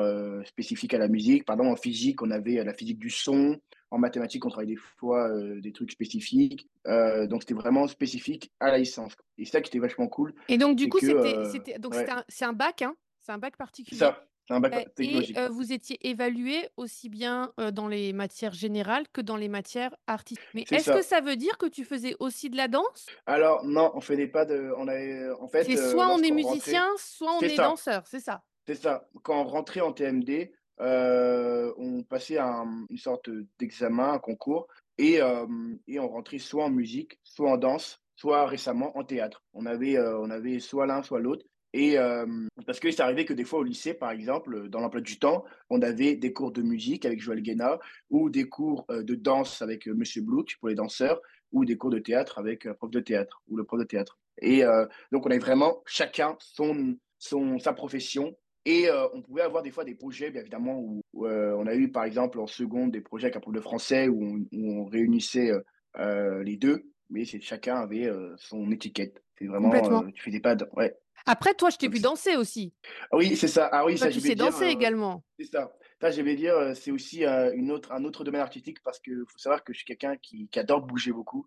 spécifiques 0.46 0.94
à 0.94 0.98
la 0.98 1.08
musique. 1.08 1.44
Pardon, 1.44 1.66
en 1.66 1.76
physique, 1.76 2.22
on 2.22 2.30
avait 2.30 2.62
la 2.64 2.74
physique 2.74 2.98
du 2.98 3.10
son, 3.10 3.60
en 3.90 3.98
mathématiques, 3.98 4.44
on 4.46 4.48
travaille 4.50 4.68
des 4.68 4.76
fois 4.76 5.28
euh, 5.30 5.60
des 5.60 5.72
trucs 5.72 5.92
spécifiques. 5.92 6.68
Euh, 6.86 7.26
donc, 7.26 7.42
c'était 7.42 7.54
vraiment 7.54 7.86
spécifique 7.88 8.52
à 8.60 8.70
la 8.70 8.78
licence. 8.78 9.14
Et 9.38 9.44
c'est 9.44 9.52
ça 9.52 9.60
qui 9.60 9.68
était 9.68 9.78
vachement 9.78 10.08
cool, 10.08 10.34
Et 10.48 10.58
donc 10.58 10.76
du 10.76 10.88
c'est 10.88 10.88
coup, 10.88 10.98
euh, 11.08 11.60
ouais, 11.90 12.10
un 12.10 12.24
c'est 12.28 12.44
un 12.44 12.52
bac, 12.52 12.82
hein? 12.82 12.96
C'est 13.20 13.32
un 13.32 13.38
bac 13.38 13.56
c'est 13.84 13.94
particulier? 13.96 13.96
ça, 13.96 14.26
c'est 14.48 14.54
un 14.54 14.60
bac 14.60 14.74
et 14.74 14.88
technologique. 14.94 15.38
heu, 15.38 15.48
vous 15.48 15.72
étiez 15.72 15.98
évalués 16.08 16.68
aussi 16.76 17.08
bien, 17.10 17.52
dans 17.72 17.88
les 17.88 18.12
matières 18.12 18.52
générales 18.54 19.08
que 19.12 19.20
dans 19.22 19.36
les 19.36 19.48
matières 19.48 19.96
artistiques. 20.06 20.48
Mais 20.54 20.68
C'est 20.68 20.78
est-ce 20.78 20.90
que 20.90 21.02
ça. 21.02 21.20
veut 21.20 21.36
dire 21.36 21.58
que 21.58 21.66
tu 21.66 21.84
faisais 21.84 22.16
aussi 22.20 22.50
de 22.50 22.56
la 22.56 22.68
danse? 22.68 23.14
Alors, 23.26 23.64
non, 23.64 23.90
on 23.94 24.00
faisait 24.00 24.28
pas 24.28 24.44
de. 24.44 24.72
On 24.76 24.88
avait, 24.88 25.30
en 25.40 25.48
fait, 25.48 25.72
C'est 25.72 25.76
soit 25.76 26.08
on 26.10 26.22
est 26.22 26.30
musicien, 26.32 26.84
rentrait, 26.84 26.86
soit 26.98 27.32
on 27.38 27.42
c'est 27.42 27.48
est 27.48 27.58
ça, 27.58 27.60
danseur, 27.60 28.06
c'est 28.06 28.18
ça? 28.20 28.44
c'est 28.66 28.74
ça. 28.76 29.08
Quand 29.22 29.40
on 29.42 29.44
rentrait 29.44 29.80
en 29.80 29.92
TMD, 29.92 30.52
on 30.80 32.02
passait 32.02 32.38
un- 32.38 32.86
une 32.88 32.98
sorte 32.98 33.30
d'examen, 33.58 34.12
un 34.14 34.18
concours, 34.18 34.66
et, 34.98 35.20
euh, 35.20 35.46
et 35.86 35.98
on 35.98 36.08
rentrait 36.08 36.38
soit 36.38 36.64
en 36.64 36.70
musique, 36.70 37.18
soit 37.22 37.50
en 37.50 37.56
danse, 37.56 38.00
soit 38.16 38.46
récemment 38.46 38.96
en 38.98 39.04
théâtre. 39.04 39.42
On 39.54 39.66
avait, 39.66 39.96
euh, 39.96 40.18
on 40.18 40.30
avait 40.30 40.58
soit 40.58 40.86
l'un, 40.86 41.02
soit 41.02 41.20
l'autre. 41.20 41.44
Et 41.72 41.96
euh, 41.98 42.26
parce 42.66 42.80
que 42.80 42.90
c'est 42.90 43.00
arrivé 43.00 43.24
que 43.24 43.32
des 43.32 43.44
fois 43.44 43.60
au 43.60 43.62
lycée, 43.62 43.94
par 43.94 44.10
exemple, 44.10 44.68
dans 44.68 44.80
l'emploi 44.80 45.00
du 45.00 45.18
temps, 45.18 45.44
on 45.70 45.80
avait 45.82 46.16
des 46.16 46.32
cours 46.32 46.50
de 46.50 46.62
musique 46.62 47.06
avec 47.06 47.20
Joël 47.20 47.40
Guéna, 47.42 47.78
ou 48.10 48.28
des 48.28 48.48
cours 48.48 48.84
euh, 48.90 49.02
de 49.04 49.14
danse 49.14 49.62
avec 49.62 49.86
euh, 49.86 49.94
Monsieur 49.94 50.22
Blouk 50.22 50.56
pour 50.58 50.68
les 50.68 50.74
danseurs, 50.74 51.20
ou 51.52 51.64
des 51.64 51.76
cours 51.76 51.90
de 51.90 52.00
théâtre 52.00 52.38
avec 52.38 52.66
un 52.66 52.74
prof 52.74 52.90
de 52.90 53.00
théâtre, 53.00 53.42
ou 53.48 53.56
le 53.56 53.64
prof 53.64 53.78
de 53.78 53.84
théâtre. 53.84 54.18
Et 54.42 54.64
euh, 54.64 54.84
donc 55.12 55.26
on 55.26 55.30
avait 55.30 55.38
vraiment 55.38 55.80
chacun 55.86 56.36
son, 56.40 56.96
son, 57.18 57.58
sa 57.58 57.72
profession 57.72 58.36
et 58.64 58.88
euh, 58.88 59.08
on 59.14 59.22
pouvait 59.22 59.42
avoir 59.42 59.62
des 59.62 59.70
fois 59.70 59.84
des 59.84 59.94
projets, 59.94 60.30
bien 60.30 60.42
évidemment, 60.42 60.78
où, 60.78 61.02
où, 61.12 61.26
euh, 61.26 61.54
on 61.58 61.66
a 61.66 61.74
eu 61.74 61.90
par 61.90 62.04
exemple 62.04 62.38
en 62.40 62.46
seconde 62.46 62.90
des 62.92 63.00
projets 63.00 63.26
avec 63.26 63.36
un 63.36 63.40
prof 63.40 63.54
de 63.54 63.60
français 63.60 64.08
où 64.08 64.22
on, 64.22 64.34
où 64.52 64.80
on 64.80 64.84
réunissait 64.84 65.50
euh, 65.98 66.42
les 66.42 66.56
deux, 66.56 66.84
mais 67.08 67.24
chacun 67.24 67.76
avait 67.76 68.10
son 68.36 68.70
étiquette. 68.70 69.22
C'est 69.38 69.46
vraiment, 69.46 69.70
Complètement. 69.70 70.04
tu 70.12 70.22
faisais 70.22 70.40
pas 70.40 70.54
de... 70.54 70.66
Ouais. 70.76 70.94
Après 71.26 71.54
toi, 71.54 71.70
je 71.70 71.76
t'ai 71.76 71.88
vu 71.88 72.00
danser 72.00 72.36
aussi. 72.36 72.72
ah 73.10 73.16
oui, 73.16 73.36
c'est 73.36 73.48
ça. 73.48 73.68
Ah 73.72 73.84
oui, 73.84 73.96
Toi, 73.96 74.06
ça, 74.06 74.12
tu 74.12 74.20
sais 74.20 74.34
dire, 74.34 74.46
danser 74.46 74.66
également. 74.66 75.22
c'est 75.38 75.46
ça. 75.46 75.72
Ça, 76.00 76.10
je 76.10 76.22
vais 76.22 76.34
dire, 76.34 76.54
c'est 76.74 76.90
aussi 76.90 77.24
une 77.24 77.70
autre, 77.70 77.92
un 77.92 78.04
autre 78.04 78.24
domaine 78.24 78.40
artistique 78.40 78.82
parce 78.82 78.98
que 79.00 79.10
faut 79.28 79.38
savoir 79.38 79.64
que 79.64 79.72
je 79.74 79.78
suis 79.78 79.86
quelqu'un 79.86 80.16
qui, 80.16 80.48
qui 80.48 80.58
adore 80.58 80.80
bouger 80.82 81.12
beaucoup. 81.12 81.46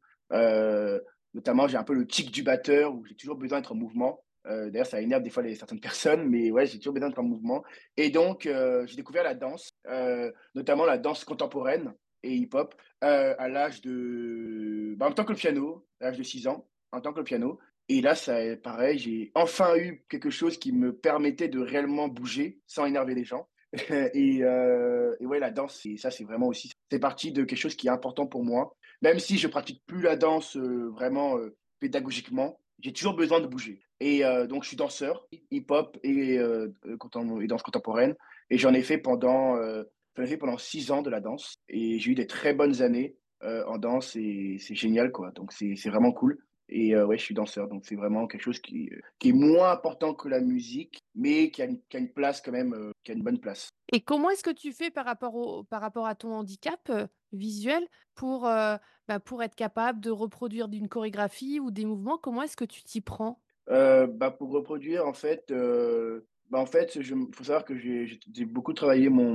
Notamment, 1.33 1.67
j'ai 1.67 1.77
un 1.77 1.83
peu 1.83 1.93
le 1.93 2.05
tic 2.05 2.31
du 2.31 2.43
batteur 2.43 2.93
où 2.93 3.05
j'ai 3.05 3.15
toujours 3.15 3.35
besoin 3.35 3.59
d'être 3.59 3.71
en 3.71 3.75
mouvement. 3.75 4.23
Euh, 4.47 4.69
d'ailleurs, 4.69 4.87
ça 4.87 5.01
énerve 5.01 5.23
des 5.23 5.29
fois 5.29 5.43
certaines 5.55 5.79
personnes, 5.79 6.27
mais 6.29 6.51
ouais, 6.51 6.65
j'ai 6.65 6.77
toujours 6.77 6.93
besoin 6.93 7.09
d'être 7.09 7.19
en 7.19 7.23
mouvement. 7.23 7.63
Et 7.97 8.09
donc, 8.09 8.45
euh, 8.45 8.85
j'ai 8.87 8.95
découvert 8.95 9.23
la 9.23 9.35
danse, 9.35 9.71
euh, 9.87 10.31
notamment 10.55 10.85
la 10.85 10.97
danse 10.97 11.23
contemporaine 11.23 11.93
et 12.23 12.35
hip-hop, 12.35 12.75
à 13.01 13.49
l'âge 13.49 13.81
de. 13.81 14.95
Bah, 14.97 15.07
en 15.07 15.11
temps 15.11 15.25
que 15.25 15.33
le 15.33 15.37
piano, 15.37 15.85
à 15.99 16.05
l'âge 16.05 16.17
de 16.17 16.23
6 16.23 16.47
ans, 16.47 16.67
en 16.91 17.01
tant 17.01 17.11
que 17.11 17.19
le 17.19 17.25
piano. 17.25 17.59
Et 17.89 17.99
là, 17.99 18.15
ça, 18.15 18.37
pareil, 18.63 18.97
j'ai 18.97 19.31
enfin 19.35 19.75
eu 19.77 20.05
quelque 20.07 20.29
chose 20.29 20.57
qui 20.57 20.71
me 20.71 20.95
permettait 20.95 21.49
de 21.49 21.59
réellement 21.59 22.07
bouger 22.07 22.61
sans 22.65 22.85
énerver 22.85 23.13
les 23.13 23.25
gens. 23.25 23.49
et, 23.89 24.37
et 24.37 25.25
ouais, 25.25 25.39
la 25.39 25.51
danse, 25.51 25.79
c'est, 25.81 25.97
ça, 25.97 26.11
c'est 26.11 26.23
vraiment 26.23 26.47
aussi, 26.47 26.71
c'est 26.89 26.99
partie 26.99 27.33
de 27.33 27.43
quelque 27.43 27.59
chose 27.59 27.75
qui 27.75 27.87
est 27.87 27.91
important 27.91 28.25
pour 28.25 28.45
moi. 28.45 28.73
Même 29.01 29.19
si 29.19 29.37
je 29.37 29.49
pratique 29.49 29.83
plus 29.85 30.01
la 30.01 30.15
danse 30.15 30.55
vraiment 30.55 31.37
pédagogiquement, 31.81 32.57
j'ai 32.79 32.93
toujours 32.93 33.15
besoin 33.15 33.41
de 33.41 33.47
bouger. 33.47 33.81
Et 34.05 34.25
euh, 34.25 34.47
donc, 34.47 34.63
je 34.63 34.67
suis 34.67 34.75
danseur, 34.75 35.25
hip-hop 35.49 35.97
et, 36.03 36.37
euh, 36.37 36.67
et 36.83 37.47
danse 37.47 37.63
contemporaine. 37.63 38.15
Et 38.49 38.57
j'en 38.57 38.73
ai 38.73 38.81
fait 38.81 38.97
pendant, 38.97 39.55
euh, 39.55 39.83
ai 40.17 40.27
fait 40.27 40.35
pendant 40.35 40.57
six 40.57 40.91
ans 40.91 41.01
de 41.01 41.09
la 41.09 41.21
danse 41.21 41.55
et 41.69 41.99
j'ai 41.99 42.11
eu 42.11 42.13
des 42.13 42.27
très 42.27 42.53
bonnes 42.53 42.81
années 42.81 43.15
euh, 43.43 43.63
en 43.65 43.77
danse 43.77 44.17
et 44.17 44.57
c'est 44.59 44.75
génial, 44.75 45.13
quoi. 45.13 45.31
Donc, 45.31 45.53
c'est 45.53 45.89
vraiment 45.89 46.11
cool. 46.11 46.37
Et 46.67 46.97
ouais, 46.97 47.17
je 47.17 47.23
suis 47.23 47.33
danseur, 47.33 47.67
donc 47.67 47.85
c'est 47.85 47.95
vraiment 47.95 48.25
quelque 48.25 48.41
chose 48.41 48.59
qui, 48.59 48.89
qui 49.19 49.29
est 49.29 49.33
moins 49.33 49.71
important 49.71 50.13
que 50.13 50.27
la 50.27 50.41
musique, 50.41 50.99
mais 51.13 51.51
qui 51.51 51.61
a 51.61 51.65
une, 51.65 51.79
qui 51.87 51.97
a 51.97 51.99
une 51.99 52.11
place 52.11 52.41
quand 52.41 52.51
même, 52.51 52.91
qui 53.03 53.11
a 53.11 53.15
une 53.15 53.21
bonne 53.21 53.39
place. 53.39 53.69
Et 53.91 54.01
comment 54.01 54.29
est-ce 54.31 54.43
que 54.43 54.49
tu 54.49 54.73
fais 54.73 54.89
par 54.89 55.05
rapport 55.05 55.35
au 55.35 55.63
par 55.63 55.81
rapport 55.81 56.07
à 56.07 56.15
ton 56.15 56.33
handicap, 56.33 56.91
visuel 57.31 57.85
pour, 58.15 58.43
bah, 58.43 59.19
pour 59.23 59.43
être 59.43 59.55
capable 59.55 59.99
de 59.99 60.09
reproduire 60.09 60.67
d'une 60.67 60.87
chorégraphie 60.87 61.59
ou 61.59 61.69
des 61.69 61.85
mouvements? 61.85 62.17
Comment 62.17 62.41
est-ce 62.41 62.57
que 62.57 62.65
tu 62.65 62.81
t'y 62.81 63.01
prends? 63.01 63.42
Heu, 63.69 64.07
bah, 64.07 64.31
pour 64.31 64.51
reproduire, 64.51 65.07
en 65.07 65.13
fait, 65.13 65.49
heu, 65.51 66.25
bah, 66.49 66.59
en 66.59 66.65
fait, 66.65 66.95
il 66.95 67.05
faut 67.33 67.43
savoir 67.43 67.65
que 67.65 67.77
j'ai 67.77 68.19
beaucoup 68.45 68.73
travaillé 68.73 69.09
mon 69.09 69.33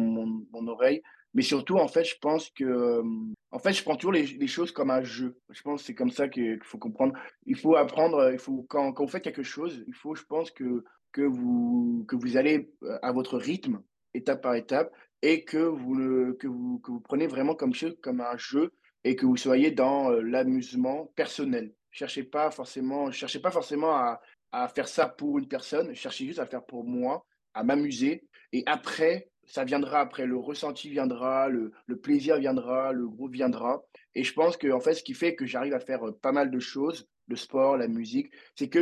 mon 0.53 0.67
oreille, 0.69 1.03
mais 1.35 1.43
surtout, 1.43 1.77
en 1.77 1.89
fait, 1.89 2.05
je 2.05 2.17
pense 2.21 2.51
que, 2.51 2.65
hem, 3.01 3.35
en 3.51 3.59
fait, 3.59 3.73
je 3.73 3.83
prends 3.83 3.97
toujours 3.97 4.13
les 4.13 4.47
choses 4.47 4.73
comme 4.73 4.91
un 4.91 5.03
jeu. 5.03 5.39
Je 5.51 5.63
pense 5.63 5.81
que 5.83 5.87
c'est 5.87 5.95
comme 5.95 6.11
ça 6.11 6.29
qu'il 6.29 6.59
faut 6.63 6.79
comprendre. 6.79 7.15
Il 7.47 7.57
faut 7.57 7.77
apprendre, 7.77 8.31
il 8.33 8.39
faut 8.39 8.65
quand 8.69 8.93
quand 8.93 9.05
vous 9.05 9.11
faites 9.11 9.25
quelque 9.25 9.43
chose, 9.43 9.83
il 9.87 9.95
faut, 9.95 10.15
je 10.15 10.25
pense 10.25 10.51
que 10.51 10.85
que 11.13 11.23
vous 11.23 12.05
que 12.09 12.17
vous 12.17 12.37
allez, 12.37 12.71
à 13.03 13.13
votre 13.13 13.39
rythme, 13.39 13.83
étape 14.15 14.43
par 14.43 14.55
étape 14.55 14.93
et 15.23 15.45
que 15.45 15.59
vous 15.59 16.35
que 16.35 16.47
vous 16.47 16.79
que 16.81 16.91
vous 16.93 17.01
prenez 17.01 17.27
vraiment 17.27 17.55
comme 17.55 17.73
comme 18.03 18.21
un 18.21 18.37
jeu 18.37 18.73
et 19.05 19.17
que 19.17 19.27
vous 19.27 19.37
soyez 19.37 19.71
dans, 19.71 20.11
l'amusement 20.11 21.07
personnel. 21.17 21.73
Cherchez 21.91 22.23
pas 22.25 22.51
forcément 22.51 23.11
pas 23.43 23.51
forcément 23.51 23.95
à 23.97 24.21
à 24.51 24.67
faire 24.69 24.89
ça 24.89 25.07
pour 25.09 25.39
une 25.39 25.47
personne, 25.49 25.95
cherchez 25.95 26.25
juste 26.27 26.39
à 26.39 26.47
faire 26.47 26.65
pour 26.65 26.83
moi, 26.85 27.27
à 27.53 27.65
m'amuser. 27.65 28.25
Et 28.53 28.63
après, 28.67 29.29
ça 29.45 29.63
viendra 29.65 30.01
après, 30.01 30.25
le 30.27 30.39
ressenti 30.39 30.89
viendra, 30.89 31.49
le 31.51 31.73
le 31.87 31.97
plaisir 32.01 32.39
viendra, 32.39 32.93
le 32.93 33.07
groupe 33.09 33.33
viendra. 33.35 33.83
Et 34.15 34.25
je 34.25 34.33
pense 34.33 34.57
que 34.57 34.71
en 34.73 34.81
fait, 34.81 34.95
ce 34.95 35.03
qui 35.03 35.13
fait 35.15 35.35
que 35.35 35.45
j'arrive 35.47 35.75
à 35.75 35.81
faire, 35.81 36.07
heu, 36.07 36.13
pas 36.17 36.33
mal 36.33 36.51
de 36.51 36.59
choses, 36.61 37.07
le 37.27 37.37
sport, 37.37 37.77
la 37.77 37.89
musique, 37.89 38.33
c'est 38.55 38.69
que 38.71 38.81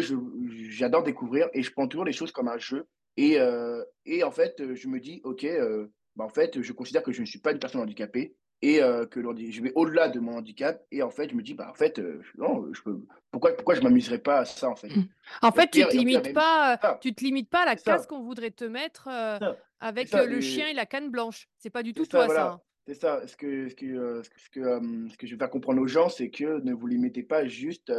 j'adore 0.71 1.03
découvrir 1.03 1.49
et 1.53 1.63
je 1.63 1.73
prends 1.73 1.89
toujours 1.89 2.05
les 2.05 2.13
choses 2.13 2.33
comme 2.33 2.49
un 2.49 2.59
jeu. 2.59 2.87
Et 3.17 3.39
heu 3.41 3.85
et 4.05 4.23
en 4.23 4.31
fait, 4.31 4.75
je 4.75 4.89
me 4.89 5.01
dis: 5.01 5.21
«OK, 5.25 5.45
heu, 5.45 5.91
bah, 6.17 6.25
en 6.25 6.29
fait, 6.29 6.63
je 6.63 6.73
considère 6.73 7.03
que 7.03 7.13
je 7.13 7.21
ne 7.23 7.27
suis 7.27 7.41
pas 7.41 7.53
une 7.53 7.59
personne 7.59 7.81
handicapée 7.81 8.37
et 8.67 8.83
heu, 8.83 9.07
que 9.07 9.21
je 9.21 9.63
vais 9.63 9.73
au-delà 9.75 10.09
de 10.09 10.19
mon 10.19 10.37
handicap» 10.37 10.85
et 10.91 11.03
en 11.03 11.11
fait, 11.11 11.31
je 11.31 11.37
me 11.37 11.43
dis: 11.43 11.55
«Bah, 11.55 11.69
en 11.71 11.75
fait, 11.75 11.99
heu, 11.99 12.21
non, 12.37 12.67
je 12.73 12.83
peux 12.83 13.01
pourquoi 13.31 13.53
pourquoi 13.53 13.75
je 13.75 13.81
m'amuserais 13.81 14.19
pas 14.19 14.39
à 14.39 14.45
ça, 14.45 14.69
en 14.69 14.77
fait?» 14.77 14.89
Mmh. 14.89 15.09
En 15.43 15.53
fait, 15.53 15.71
tu 15.71 15.83
te 15.83 15.89
pire 15.89 16.01
limites 16.01 16.25
même 16.25 16.33
pas, 16.35 16.79
ça, 16.83 16.99
tu 17.01 17.15
te 17.15 17.23
limites 17.23 17.49
pas 17.49 17.63
à 17.63 17.67
la 17.67 17.77
c'est 17.77 17.85
case 17.85 18.07
qu'on 18.07 18.23
voudrait 18.23 18.51
te 18.51 18.65
mettre, 18.65 19.09
c'est 19.41 19.47
c'est 19.47 19.57
avec, 19.81 20.09
ça 20.09 20.25
heu, 20.25 20.27
le 20.27 20.41
chien 20.41 20.69
et 20.69 20.75
la 20.75 20.87
canne 20.87 21.11
blanche. 21.11 21.49
C'est 21.59 21.71
pas 21.71 21.83
du 21.83 21.91
c'est 21.91 22.01
tout 22.01 22.05
ça, 22.11 22.27
toi 22.27 22.35
ça, 22.35 22.61
c'est 22.87 22.95
ça. 22.95 23.27
Ce 23.27 23.37
que 23.37 23.69
ce 23.69 23.75
que, 23.75 24.23
ce 24.23 24.31
que 24.31 24.41
ce 24.41 24.51
que, 24.51 24.61
hem, 24.61 25.09
ce 25.11 25.17
que 25.17 25.27
je 25.27 25.35
vais 25.35 25.39
faire 25.39 25.51
comprendre 25.51 25.81
aux 25.81 25.87
gens, 25.87 26.09
c'est 26.09 26.31
que 26.31 26.61
ne 26.63 26.73
vous 26.73 26.87
limitez 26.87 27.23
pas 27.23 27.47
juste, 27.47 27.93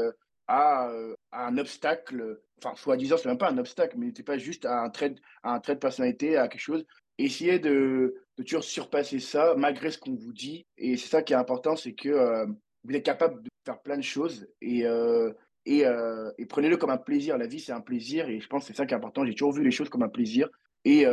à, 0.47 0.89
un 1.31 1.57
obstacle, 1.57 2.39
enfin, 2.63 2.75
soi-disant, 2.75 3.17
c'est 3.17 3.29
même 3.29 3.37
pas 3.37 3.51
un 3.51 3.57
obstacle, 3.57 3.95
mais 3.97 4.05
limitez 4.05 4.23
pas 4.23 4.37
juste 4.37 4.65
à 4.65 4.81
un 4.81 4.89
trait 4.89 5.15
à 5.43 5.53
un 5.53 5.59
trait 5.59 5.75
de 5.75 5.79
personnalité, 5.79 6.37
à 6.37 6.47
quelque 6.47 6.61
chose. 6.61 6.85
Essayez 7.17 7.59
de 7.59 8.15
de 8.37 8.43
toujours 8.43 8.63
surpasser 8.63 9.19
ça 9.19 9.55
malgré 9.57 9.91
ce 9.91 9.97
qu'on 9.97 10.15
vous 10.15 10.33
dit 10.33 10.65
et 10.77 10.97
c'est 10.97 11.09
ça 11.09 11.21
qui 11.23 11.33
est 11.33 11.35
important, 11.35 11.75
c'est 11.75 11.93
que, 11.93 12.09
heu, 12.09 12.47
vous 12.83 12.95
êtes 12.95 13.05
capable 13.05 13.41
de 13.43 13.49
faire 13.65 13.81
plein 13.81 13.97
de 13.97 14.03
choses 14.03 14.47
et 14.61 14.85
heu 14.85 15.35
et 15.65 15.85
heu 15.85 16.31
et 16.37 16.45
prenez-le 16.45 16.77
comme 16.77 16.89
un 16.91 16.97
plaisir. 16.97 17.37
La 17.37 17.47
vie, 17.47 17.59
c'est 17.59 17.71
un 17.73 17.81
plaisir 17.81 18.29
et 18.29 18.39
je 18.39 18.47
pense 18.47 18.63
que 18.63 18.67
c'est 18.67 18.77
ça 18.77 18.85
qui 18.85 18.93
est 18.93 18.97
important. 18.97 19.25
J'ai 19.25 19.33
toujours 19.33 19.53
vu 19.53 19.63
les 19.63 19.71
choses 19.71 19.89
comme 19.89 20.03
un 20.03 20.09
plaisir 20.09 20.49
et 20.85 21.05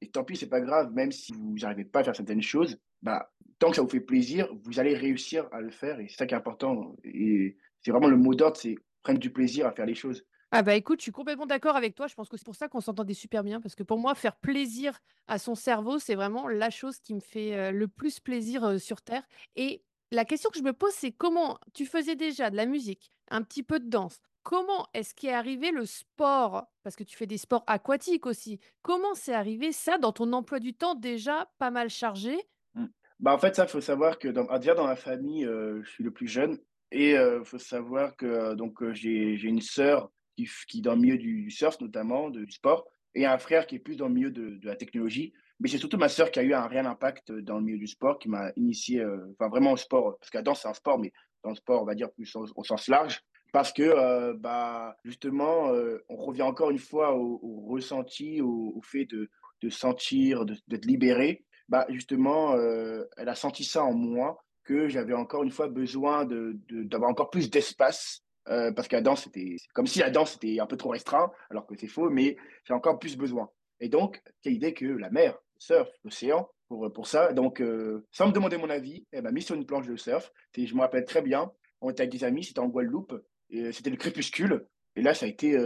et 0.00 0.08
tant 0.10 0.24
pis, 0.24 0.36
c'est 0.36 0.48
pas 0.48 0.60
grave, 0.60 0.92
même 0.92 1.12
si 1.12 1.32
vous 1.32 1.56
n'arrivez 1.60 1.84
pas 1.84 2.00
à 2.00 2.04
faire 2.04 2.16
certaines 2.16 2.42
choses, 2.42 2.78
bah, 3.02 3.30
tant 3.58 3.70
que 3.70 3.76
ça 3.76 3.82
vous 3.82 3.88
fait 3.88 4.00
plaisir, 4.00 4.48
vous 4.64 4.78
allez 4.80 4.94
réussir 4.94 5.48
à 5.52 5.60
le 5.60 5.70
faire 5.70 6.00
et 6.00 6.08
c'est 6.08 6.16
ça 6.18 6.26
qui 6.26 6.34
est 6.34 6.36
important 6.36 6.96
et 7.04 7.56
c'est 7.82 7.90
vraiment 7.90 8.08
le 8.08 8.16
mot 8.16 8.34
d'ordre, 8.34 8.56
c'est 8.56 8.76
prendre 9.02 9.18
du 9.18 9.32
plaisir 9.32 9.66
à 9.66 9.72
faire 9.72 9.86
les 9.86 9.94
choses. 9.94 10.24
Ah 10.58 10.62
bah, 10.62 10.74
écoute, 10.74 11.00
je 11.00 11.02
suis 11.02 11.12
complètement 11.12 11.44
d'accord 11.44 11.76
avec 11.76 11.94
toi. 11.94 12.06
Je 12.06 12.14
pense 12.14 12.30
que 12.30 12.38
c'est 12.38 12.44
pour 12.46 12.54
ça 12.54 12.66
qu'on 12.66 12.80
s'entendait 12.80 13.12
super 13.12 13.44
bien 13.44 13.60
parce 13.60 13.74
que 13.74 13.82
pour 13.82 13.98
moi, 13.98 14.14
faire 14.14 14.36
plaisir 14.36 14.98
à 15.26 15.38
son 15.38 15.54
cerveau, 15.54 15.98
c'est 15.98 16.14
vraiment 16.14 16.48
la 16.48 16.70
chose 16.70 16.98
qui 16.98 17.12
me 17.14 17.20
fait, 17.20 17.54
heu, 17.54 17.72
le 17.72 17.88
plus 17.88 18.20
plaisir, 18.20 18.80
sur 18.80 19.02
terre 19.02 19.22
et 19.54 19.82
la 20.12 20.24
question 20.24 20.48
que 20.48 20.58
je 20.58 20.64
me 20.64 20.72
pose, 20.72 20.94
c'est 20.94 21.12
comment 21.12 21.58
tu 21.74 21.84
faisais 21.84 22.16
déjà 22.16 22.48
de 22.48 22.56
la 22.56 22.64
musique, 22.64 23.10
un 23.28 23.42
petit 23.42 23.62
peu 23.62 23.78
de 23.80 23.90
danse. 23.90 24.18
Comment 24.44 24.86
est-ce 24.94 25.14
qu'est 25.14 25.34
arrivé 25.34 25.72
le 25.72 25.84
sport? 25.84 26.64
Parce 26.82 26.96
que 26.96 27.04
tu 27.04 27.18
fais 27.18 27.26
des 27.26 27.36
sports 27.36 27.64
aquatiques 27.66 28.24
aussi. 28.24 28.58
Comment 28.80 29.12
c'est 29.14 29.34
arrivé 29.34 29.72
ça 29.72 29.98
dans 29.98 30.12
ton 30.12 30.32
emploi 30.32 30.58
du 30.58 30.72
temps 30.72 30.94
déjà 30.94 31.50
pas 31.58 31.70
mal 31.70 31.90
chargé? 31.90 32.38
Mmh. 32.74 32.86
Bah, 33.20 33.34
en 33.34 33.38
fait, 33.38 33.56
ça, 33.56 33.66
faut 33.66 33.82
savoir 33.82 34.18
que 34.18 34.28
dans 34.28 34.46
déjà 34.58 34.74
dans 34.74 34.86
ma 34.86 34.96
famille, 34.96 35.44
je 35.44 35.82
suis 35.86 36.02
le 36.02 36.12
plus 36.12 36.28
jeune 36.28 36.58
et 36.92 37.18
heu, 37.18 37.44
faut 37.44 37.58
savoir 37.58 38.16
que, 38.16 38.54
donc 38.54 38.82
j'ai 38.92 39.34
une 39.42 39.60
sœur 39.60 40.10
qui 40.36 40.78
est 40.78 40.82
dans 40.82 40.94
le 40.94 41.00
milieu 41.00 41.18
du 41.18 41.50
surf 41.50 41.80
notamment, 41.80 42.30
de 42.30 42.44
du 42.44 42.52
sport 42.52 42.86
et 43.14 43.24
un 43.26 43.38
frère 43.38 43.66
qui 43.66 43.76
est 43.76 43.78
plus 43.78 43.96
dans 43.96 44.08
le 44.08 44.14
milieu 44.14 44.30
de 44.30 44.56
de 44.56 44.66
la 44.66 44.76
technologie. 44.76 45.32
Mais 45.60 45.68
c'est 45.68 45.78
surtout 45.78 45.96
ma 45.96 46.08
sœur 46.10 46.30
qui 46.30 46.38
a 46.38 46.42
eu 46.42 46.52
un 46.52 46.66
réel 46.66 46.86
impact, 46.86 47.32
dans 47.32 47.56
le 47.58 47.64
milieu 47.64 47.78
du 47.78 47.86
sport, 47.86 48.18
qui 48.18 48.28
m'a 48.28 48.52
initié, 48.56 49.00
heu, 49.00 49.34
enfin 49.38 49.48
vraiment 49.48 49.72
au 49.72 49.76
sport, 49.78 50.18
parce 50.18 50.30
que 50.30 50.36
la 50.36 50.42
danse, 50.42 50.60
c'est 50.62 50.68
un 50.68 50.74
sport, 50.74 50.98
mais 50.98 51.12
dans 51.42 51.50
le 51.50 51.56
sport, 51.56 51.80
on 51.82 51.86
va 51.86 51.94
dire 51.94 52.10
plus 52.12 52.30
au 52.36 52.64
sens 52.64 52.88
large. 52.88 53.22
Parce 53.52 53.72
que, 53.72 53.82
heu, 53.82 54.34
bah, 54.34 54.96
justement, 55.04 55.72
on 56.10 56.16
revient 56.16 56.42
encore 56.42 56.70
une 56.70 56.78
fois 56.78 57.16
au 57.16 57.64
ressenti, 57.68 58.42
au 58.42 58.80
fait 58.82 59.06
de 59.06 59.30
de 59.62 59.70
sentir, 59.70 60.44
de 60.44 60.54
d'être 60.68 60.84
libéré 60.84 61.46
bah, 61.68 61.86
justement, 61.88 62.54
elle 62.56 63.28
a 63.28 63.34
senti 63.34 63.64
ça 63.64 63.84
en 63.84 63.94
moi, 63.94 64.44
que 64.64 64.88
j'avais 64.88 65.14
encore 65.14 65.42
une 65.42 65.50
fois 65.50 65.68
besoin 65.68 66.24
de 66.24 66.58
de 66.68 66.82
d'avoir 66.84 67.10
encore 67.10 67.30
plus 67.30 67.50
d'espace, 67.50 68.22
heu, 68.50 68.72
parce 68.74 68.88
que 68.88 68.96
la 68.96 69.02
danse, 69.02 69.24
c'était 69.24 69.56
comme 69.74 69.86
si 69.86 69.98
la 69.98 70.10
danse 70.10 70.36
était 70.36 70.60
un 70.60 70.66
peu 70.66 70.76
trop 70.76 70.90
restreint, 70.90 71.30
alors 71.50 71.66
que 71.66 71.74
c'est 71.76 71.86
faux, 71.86 72.10
mais 72.10 72.36
j'ai 72.64 72.74
encore 72.74 72.98
plus 72.98 73.16
besoin. 73.16 73.50
Et 73.80 73.88
donc 73.88 74.22
quelle 74.42 74.54
idée 74.54 74.74
que 74.74 74.86
la 74.86 75.10
mer, 75.10 75.32
le 75.32 75.60
surf, 75.60 75.88
l'océan 76.04 76.48
pour, 76.68 76.92
pour 76.92 77.06
ça. 77.06 77.32
Donc 77.32 77.60
heu, 77.60 78.06
sans 78.10 78.28
me 78.28 78.32
demander 78.32 78.56
mon 78.56 78.70
avis, 78.70 79.06
elle 79.12 79.22
m'a 79.22 79.32
mis 79.32 79.42
sur 79.42 79.54
une 79.54 79.66
planche 79.66 79.86
de 79.86 79.96
surf. 79.96 80.32
Et 80.54 80.66
je 80.66 80.74
me 80.74 80.80
rappelle 80.80 81.04
très 81.04 81.22
bien, 81.22 81.52
on 81.80 81.90
était 81.90 82.02
avec 82.02 82.12
des 82.12 82.24
amis, 82.24 82.44
c'était 82.44 82.60
en 82.60 82.68
Guadeloupe 82.68 83.14
et 83.50 83.72
c'était 83.72 83.90
le 83.90 83.96
crépuscule. 83.96 84.66
Et 84.96 85.02
là, 85.02 85.14
ça 85.14 85.26
a 85.26 85.28
été, 85.28 85.56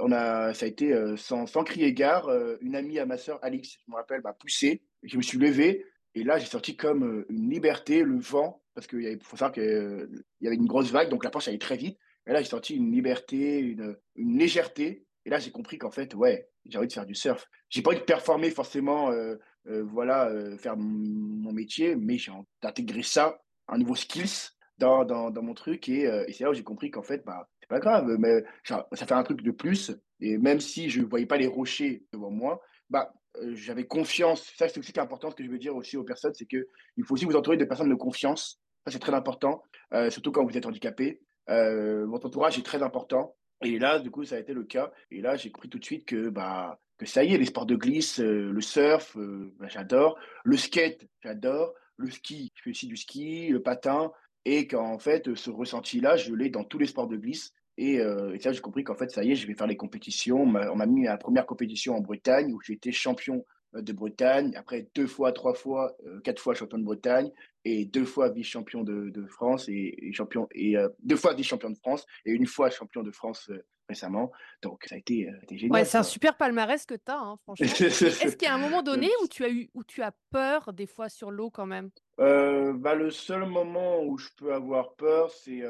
on 0.00 0.12
a 0.12 0.52
ça 0.54 0.66
a 0.66 0.68
été, 0.68 0.94
sans 1.16 1.46
sans 1.46 1.64
crier 1.64 1.94
gare, 1.94 2.28
une 2.60 2.76
amie 2.76 2.98
à 2.98 3.06
ma 3.06 3.16
sœur, 3.16 3.38
Alix, 3.42 3.78
je 3.84 3.90
me 3.90 3.96
rappelle, 3.96 4.20
m'a 4.22 4.34
poussé. 4.34 4.82
Je 5.02 5.16
me 5.16 5.22
suis 5.22 5.38
levé. 5.38 5.84
Et 6.14 6.24
là, 6.24 6.38
j'ai 6.38 6.46
senti 6.46 6.76
comme, 6.76 7.24
une 7.30 7.50
liberté, 7.50 8.02
le 8.02 8.18
vent, 8.18 8.61
parce 8.74 8.86
qu'il 8.86 9.18
faut 9.22 9.36
savoir 9.36 9.52
qu'il 9.52 10.24
y 10.40 10.46
avait 10.46 10.56
une 10.56 10.66
grosse 10.66 10.90
vague, 10.90 11.08
donc 11.08 11.24
la 11.24 11.30
planche 11.30 11.48
allait 11.48 11.58
très 11.58 11.76
vite 11.76 11.98
et 12.26 12.32
là, 12.32 12.40
j'ai 12.40 12.48
senti 12.48 12.76
une 12.76 12.92
liberté, 12.92 13.58
une, 13.58 13.96
légèreté 14.16 15.06
et 15.24 15.30
là, 15.30 15.38
j'ai 15.38 15.50
compris 15.50 15.78
qu'en 15.78 15.90
fait, 15.90 16.14
ouais, 16.14 16.48
j'ai 16.66 16.78
envie 16.78 16.88
de 16.88 16.92
faire 16.92 17.06
du 17.06 17.14
surf. 17.14 17.46
J'ai 17.68 17.82
pas 17.82 17.90
envie 17.90 18.00
de 18.00 18.04
performer 18.04 18.50
forcément, 18.50 19.12
heu 19.12 19.40
heu, 19.68 19.82
voilà, 19.82 20.30
faire 20.58 20.76
mon 20.76 21.52
métier, 21.52 21.94
mais 21.96 22.18
j'ai 22.18 22.32
d'intégrer 22.62 23.02
ça, 23.02 23.40
un 23.68 23.78
nouveau 23.78 23.94
skills 23.94 24.50
dans 24.78 25.04
dans 25.04 25.30
dans 25.30 25.42
mon 25.42 25.54
truc 25.54 25.88
et 25.88 26.08
c'est 26.32 26.44
là 26.44 26.50
où 26.50 26.54
j'ai 26.54 26.64
compris 26.64 26.90
qu'en 26.90 27.02
fait, 27.02 27.24
bah, 27.24 27.48
c'est 27.60 27.68
pas 27.68 27.78
grave, 27.78 28.16
mais 28.18 28.42
ça 28.64 28.84
fait 28.94 29.12
un 29.12 29.22
truc 29.22 29.42
de 29.42 29.50
plus 29.52 29.92
et 30.20 30.38
même 30.38 30.60
si 30.60 30.88
je 30.88 31.02
voyais 31.02 31.26
pas 31.26 31.36
les 31.36 31.48
rochers 31.48 32.04
devant 32.12 32.30
moi, 32.30 32.60
bah, 32.88 33.12
j'avais 33.52 33.86
confiance. 33.86 34.52
Ça, 34.56 34.68
c'est 34.68 34.78
aussi 34.78 34.92
important, 34.98 35.30
ce 35.30 35.34
que 35.34 35.44
je 35.44 35.50
veux 35.50 35.58
dire 35.58 35.74
aussi 35.74 35.96
aux 35.96 36.04
personnes, 36.04 36.32
c'est 36.34 36.46
qu'il 36.46 36.64
faut 37.04 37.14
aussi 37.14 37.24
vous 37.24 37.36
entourer 37.36 37.56
de 37.56 37.64
personnes 37.64 37.90
de 37.90 37.94
confiance. 37.94 38.61
Ça, 38.86 38.90
c'est 38.92 38.98
très 38.98 39.14
important, 39.14 39.62
heu, 39.94 40.10
surtout 40.10 40.32
quand 40.32 40.44
vous 40.44 40.56
êtes 40.56 40.66
handicapé. 40.66 41.20
Heu, 41.48 42.04
votre 42.06 42.26
entourage 42.26 42.58
est 42.58 42.62
très 42.64 42.82
important 42.82 43.36
et 43.64 43.78
là, 43.78 44.00
du 44.00 44.10
coup, 44.10 44.24
ça 44.24 44.36
a 44.36 44.38
été 44.40 44.52
le 44.54 44.64
cas 44.64 44.90
et 45.12 45.20
là, 45.20 45.36
j'ai 45.36 45.50
compris 45.52 45.68
tout 45.68 45.78
de 45.78 45.84
suite 45.84 46.04
que, 46.04 46.28
bah, 46.30 46.80
que 46.98 47.06
ça 47.06 47.22
y 47.22 47.32
est, 47.34 47.38
les 47.38 47.44
sports 47.46 47.66
de 47.66 47.76
glisse, 47.76 48.18
heu, 48.18 48.50
le 48.50 48.60
surf, 48.60 49.16
heu, 49.16 49.54
bah, 49.60 49.68
j'adore. 49.68 50.18
Le 50.44 50.56
skate, 50.56 51.06
j'adore. 51.22 51.74
Le 51.96 52.10
ski, 52.10 52.50
je 52.56 52.62
fais 52.62 52.70
aussi 52.70 52.86
du 52.88 52.96
ski, 52.96 53.48
le 53.50 53.62
patin 53.62 54.10
et 54.44 54.66
qu'en 54.66 54.98
fait, 54.98 55.32
ce 55.36 55.50
ressenti-là, 55.50 56.16
je 56.16 56.34
l'ai 56.34 56.50
dans 56.50 56.64
tous 56.64 56.78
les 56.78 56.86
sports 56.86 57.06
de 57.06 57.16
glisse 57.16 57.52
et 57.78 58.00
ça, 58.40 58.52
j'ai 58.52 58.60
compris 58.60 58.82
qu'en 58.84 58.94
fait, 58.96 59.10
ça 59.10 59.22
y 59.24 59.30
est, 59.32 59.34
je 59.36 59.46
vais 59.46 59.54
faire 59.54 59.66
les 59.68 59.76
compétitions. 59.76 60.40
On 60.42 60.46
m'a 60.46 60.86
mis 60.86 61.06
à 61.06 61.12
la 61.12 61.18
1 61.18 61.42
compétition 61.44 61.94
en 61.94 62.00
Bretagne 62.00 62.52
où 62.52 62.60
j'ai 62.60 62.72
été 62.74 62.90
champion, 62.92 63.44
de 63.74 63.92
Bretagne. 63.92 64.52
Après 64.56 64.88
2 64.94 65.06
fois, 65.06 65.32
3 65.32 65.54
fois, 65.54 65.96
4 66.24 66.42
fois 66.42 66.54
champion 66.54 66.76
de 66.78 66.84
Bretagne 66.84 67.30
et 67.64 67.84
2 67.84 68.04
fois 68.04 68.30
vice-champion 68.30 68.82
de 68.82 69.10
de 69.10 69.26
France 69.26 69.68
et 69.68 69.94
et 69.98 70.12
champion 70.12 70.48
et 70.52 70.76
heu, 70.76 70.94
2 71.02 71.16
fois 71.16 71.34
vice-champion 71.34 71.70
de 71.70 71.76
France 71.78 72.06
et 72.24 72.32
une 72.32 72.46
fois 72.46 72.70
champion 72.70 73.02
de 73.02 73.10
France, 73.10 73.48
heu, 73.50 73.64
récemment. 73.88 74.32
Donc 74.62 74.84
ça 74.88 74.94
a 74.94 74.98
été, 74.98 75.28
heu, 75.28 75.36
été 75.42 75.58
Ouais, 75.68 75.84
génial, 75.84 75.86
c'est 75.86 75.98
un 75.98 76.02
super 76.02 76.36
palmarès 76.36 76.84
que 76.86 76.94
tu 76.94 77.10
as, 77.10 77.18
hein, 77.18 77.36
franchement 77.42 77.78
est-ce 78.20 78.36
qu'il 78.36 78.46
y 78.46 78.50
a 78.50 78.54
un 78.54 78.58
moment 78.58 78.82
donné 78.82 79.08
où 79.22 79.28
tu 79.28 79.44
as 79.44 79.50
eu 79.50 79.70
où 79.74 79.84
tu 79.84 80.02
as 80.02 80.12
peur 80.30 80.72
des 80.72 80.86
fois 80.86 81.08
sur 81.08 81.30
l'eau 81.30 81.50
quand 81.50 81.66
même? 81.66 81.90
Heu, 82.18 82.74
bah, 82.74 82.94
le 82.94 83.10
seul 83.10 83.46
moment 83.46 84.02
où 84.04 84.18
je 84.18 84.28
peux 84.36 84.52
avoir 84.52 84.94
peur, 84.96 85.30
c'est, 85.30 85.62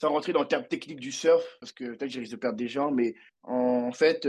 sans 0.00 0.10
rentrer 0.10 0.32
dans 0.32 0.42
le 0.42 0.48
terme 0.48 0.66
technique 0.66 1.00
du 1.00 1.10
surf, 1.12 1.44
parce 1.60 1.72
que 1.72 1.84
peut-être 1.96 2.10
je 2.10 2.20
risque 2.20 2.32
de 2.32 2.36
perdre 2.36 2.56
des 2.56 2.68
gens, 2.68 2.90
mais 2.92 3.14
en 3.42 3.90
fait, 3.92 4.26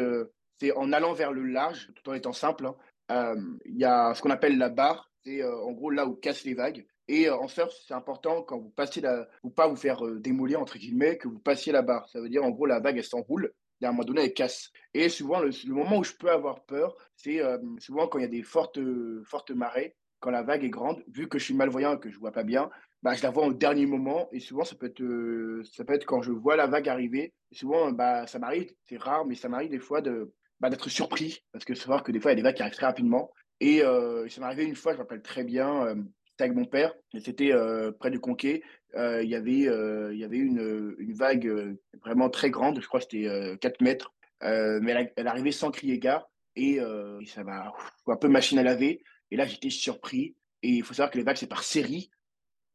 c'est 0.60 0.72
en 0.74 0.92
allant 0.92 1.14
vers 1.14 1.32
le 1.32 1.44
large, 1.46 1.92
tout 1.96 2.10
en 2.10 2.14
étant 2.14 2.34
simple, 2.34 2.66
hein, 2.66 2.76
euh, 3.12 3.36
il 3.66 3.78
y 3.78 3.84
a 3.86 4.14
ce 4.14 4.22
qu'on 4.22 4.30
appelle 4.30 4.58
la 4.58 4.70
barre, 4.70 5.12
c'est 5.24 5.42
euh, 5.42 5.64
en 5.64 5.72
gros 5.72 5.90
là 5.90 6.06
où 6.06 6.16
cassent 6.16 6.46
les 6.46 6.54
vagues. 6.54 6.86
Et 7.12 7.28
euh, 7.28 7.36
en 7.36 7.50
surf, 7.50 7.74
c'est 7.86 7.94
important 7.94 8.42
quand 8.42 8.58
vous 8.58 8.70
passez 8.70 9.02
la, 9.02 9.28
ou 9.44 9.50
pas 9.50 9.68
vous 9.68 9.76
faire 9.76 10.06
euh, 10.06 10.22
démolir 10.22 10.62
entre 10.62 10.78
guillemets, 10.78 11.18
que 11.18 11.28
vous 11.28 11.40
passiez 11.40 11.74
la 11.74 11.82
barre. 11.82 12.08
Ça 12.08 12.22
veut 12.22 12.30
dire 12.30 12.42
en 12.42 12.52
gros 12.52 12.66
la 12.66 12.80
vague 12.80 12.98
elle 12.98 13.04
s'enroule 13.04 13.52
à 13.84 13.90
un 13.90 13.92
moment 13.92 14.06
donné 14.06 14.22
elle 14.24 14.34
casse. 14.34 14.72
Et 14.94 15.10
souvent 15.10 15.42
le, 15.42 15.52
moment 15.74 15.98
où 15.98 16.06
je 16.06 16.14
peux 16.14 16.32
avoir 16.32 16.64
peur, 16.64 16.96
c'est 17.18 17.42
euh, 17.42 17.58
souvent 17.80 18.08
quand 18.08 18.18
il 18.20 18.22
y 18.22 18.26
a 18.26 18.30
des 18.30 18.44
fortes, 18.44 18.80
fortes 19.26 19.52
marées, 19.52 19.98
quand 20.22 20.32
la 20.32 20.42
vague 20.42 20.64
est 20.64 20.70
grande. 20.70 21.04
Vu 21.10 21.28
que 21.28 21.38
je 21.38 21.44
suis 21.44 21.54
malvoyant 21.54 21.98
et 21.98 22.00
que 22.00 22.10
je 22.10 22.18
vois 22.18 22.32
pas 22.32 22.44
bien, 22.44 22.70
bah, 23.04 23.14
je 23.14 23.24
la 23.24 23.30
vois 23.30 23.46
au 23.46 23.52
dernier 23.52 23.88
moment. 23.88 24.30
Et 24.32 24.40
souvent 24.40 24.64
ça 24.64 24.78
peut 24.78 24.86
être, 24.86 25.04
ça 25.66 25.84
peut 25.84 25.96
être 25.96 26.06
quand 26.06 26.22
je 26.22 26.32
vois 26.32 26.56
la 26.56 26.68
vague 26.68 26.88
arriver. 26.88 27.34
Souvent 27.52 27.92
bah 27.92 28.26
ça 28.26 28.40
m'arrive, 28.40 28.74
c'est 28.88 28.98
rare, 28.98 29.26
mais 29.26 29.36
ça 29.36 29.50
m'arrive 29.50 29.72
des 29.72 29.80
fois 29.80 30.00
de 30.00 30.34
bah, 30.62 30.70
d'être 30.70 30.88
surpris 30.88 31.44
parce 31.52 31.66
que 31.66 31.74
vrai 31.74 32.02
que 32.06 32.14
des 32.14 32.22
fois 32.22 32.32
il 32.32 32.36
y 32.36 32.40
a 32.40 32.42
des 32.42 32.44
vagues 32.44 32.56
qui 32.56 32.62
arrivent 32.62 32.76
très 32.76 32.86
rapidement. 32.86 33.34
Et 33.60 33.80
ça 33.80 34.40
m'est 34.40 34.46
arrivé 34.46 34.64
une 34.64 34.76
fois, 34.76 34.94
je 34.94 34.98
me 34.98 35.04
rappelle 35.04 35.22
très 35.22 35.44
bien, 35.44 35.94
avec 36.42 36.56
mon 36.56 36.66
père, 36.66 36.94
c'était 37.20 37.52
euh, 37.52 37.92
près 37.92 38.12
du 38.12 38.20
Conquet. 38.20 38.64
Euh, 38.96 39.24
Il 39.24 39.30
y 39.30 39.36
avait, 39.36 39.68
euh, 39.68 40.14
y 40.14 40.24
avait 40.24 40.38
une, 40.38 40.96
vague 41.14 41.78
vraiment 42.04 42.30
très 42.30 42.50
grande, 42.50 42.82
je 42.82 42.88
crois 42.88 43.00
que 43.00 43.06
c'était 43.10 43.28
euh, 43.28 43.56
4 43.58 43.82
mètres, 43.82 44.14
mais 44.42 45.12
elle, 45.16 45.28
arrivait 45.28 45.52
sans 45.52 45.72
crier 45.72 46.00
gare, 46.00 46.30
et, 46.56 46.76
et 46.78 47.26
ça 47.26 47.44
m'a 47.44 47.72
un 48.08 48.16
peu 48.18 48.28
machine 48.28 48.60
à 48.60 48.64
laver. 48.64 49.04
Et 49.30 49.38
là, 49.38 49.46
j'étais 49.46 49.70
surpris. 49.70 50.36
Et 50.64 50.70
il 50.70 50.84
faut 50.84 50.94
savoir 50.94 51.12
que 51.12 51.18
les 51.18 51.24
vagues, 51.24 51.38
c'est 51.38 51.48
par 51.48 51.64
série. 51.64 52.12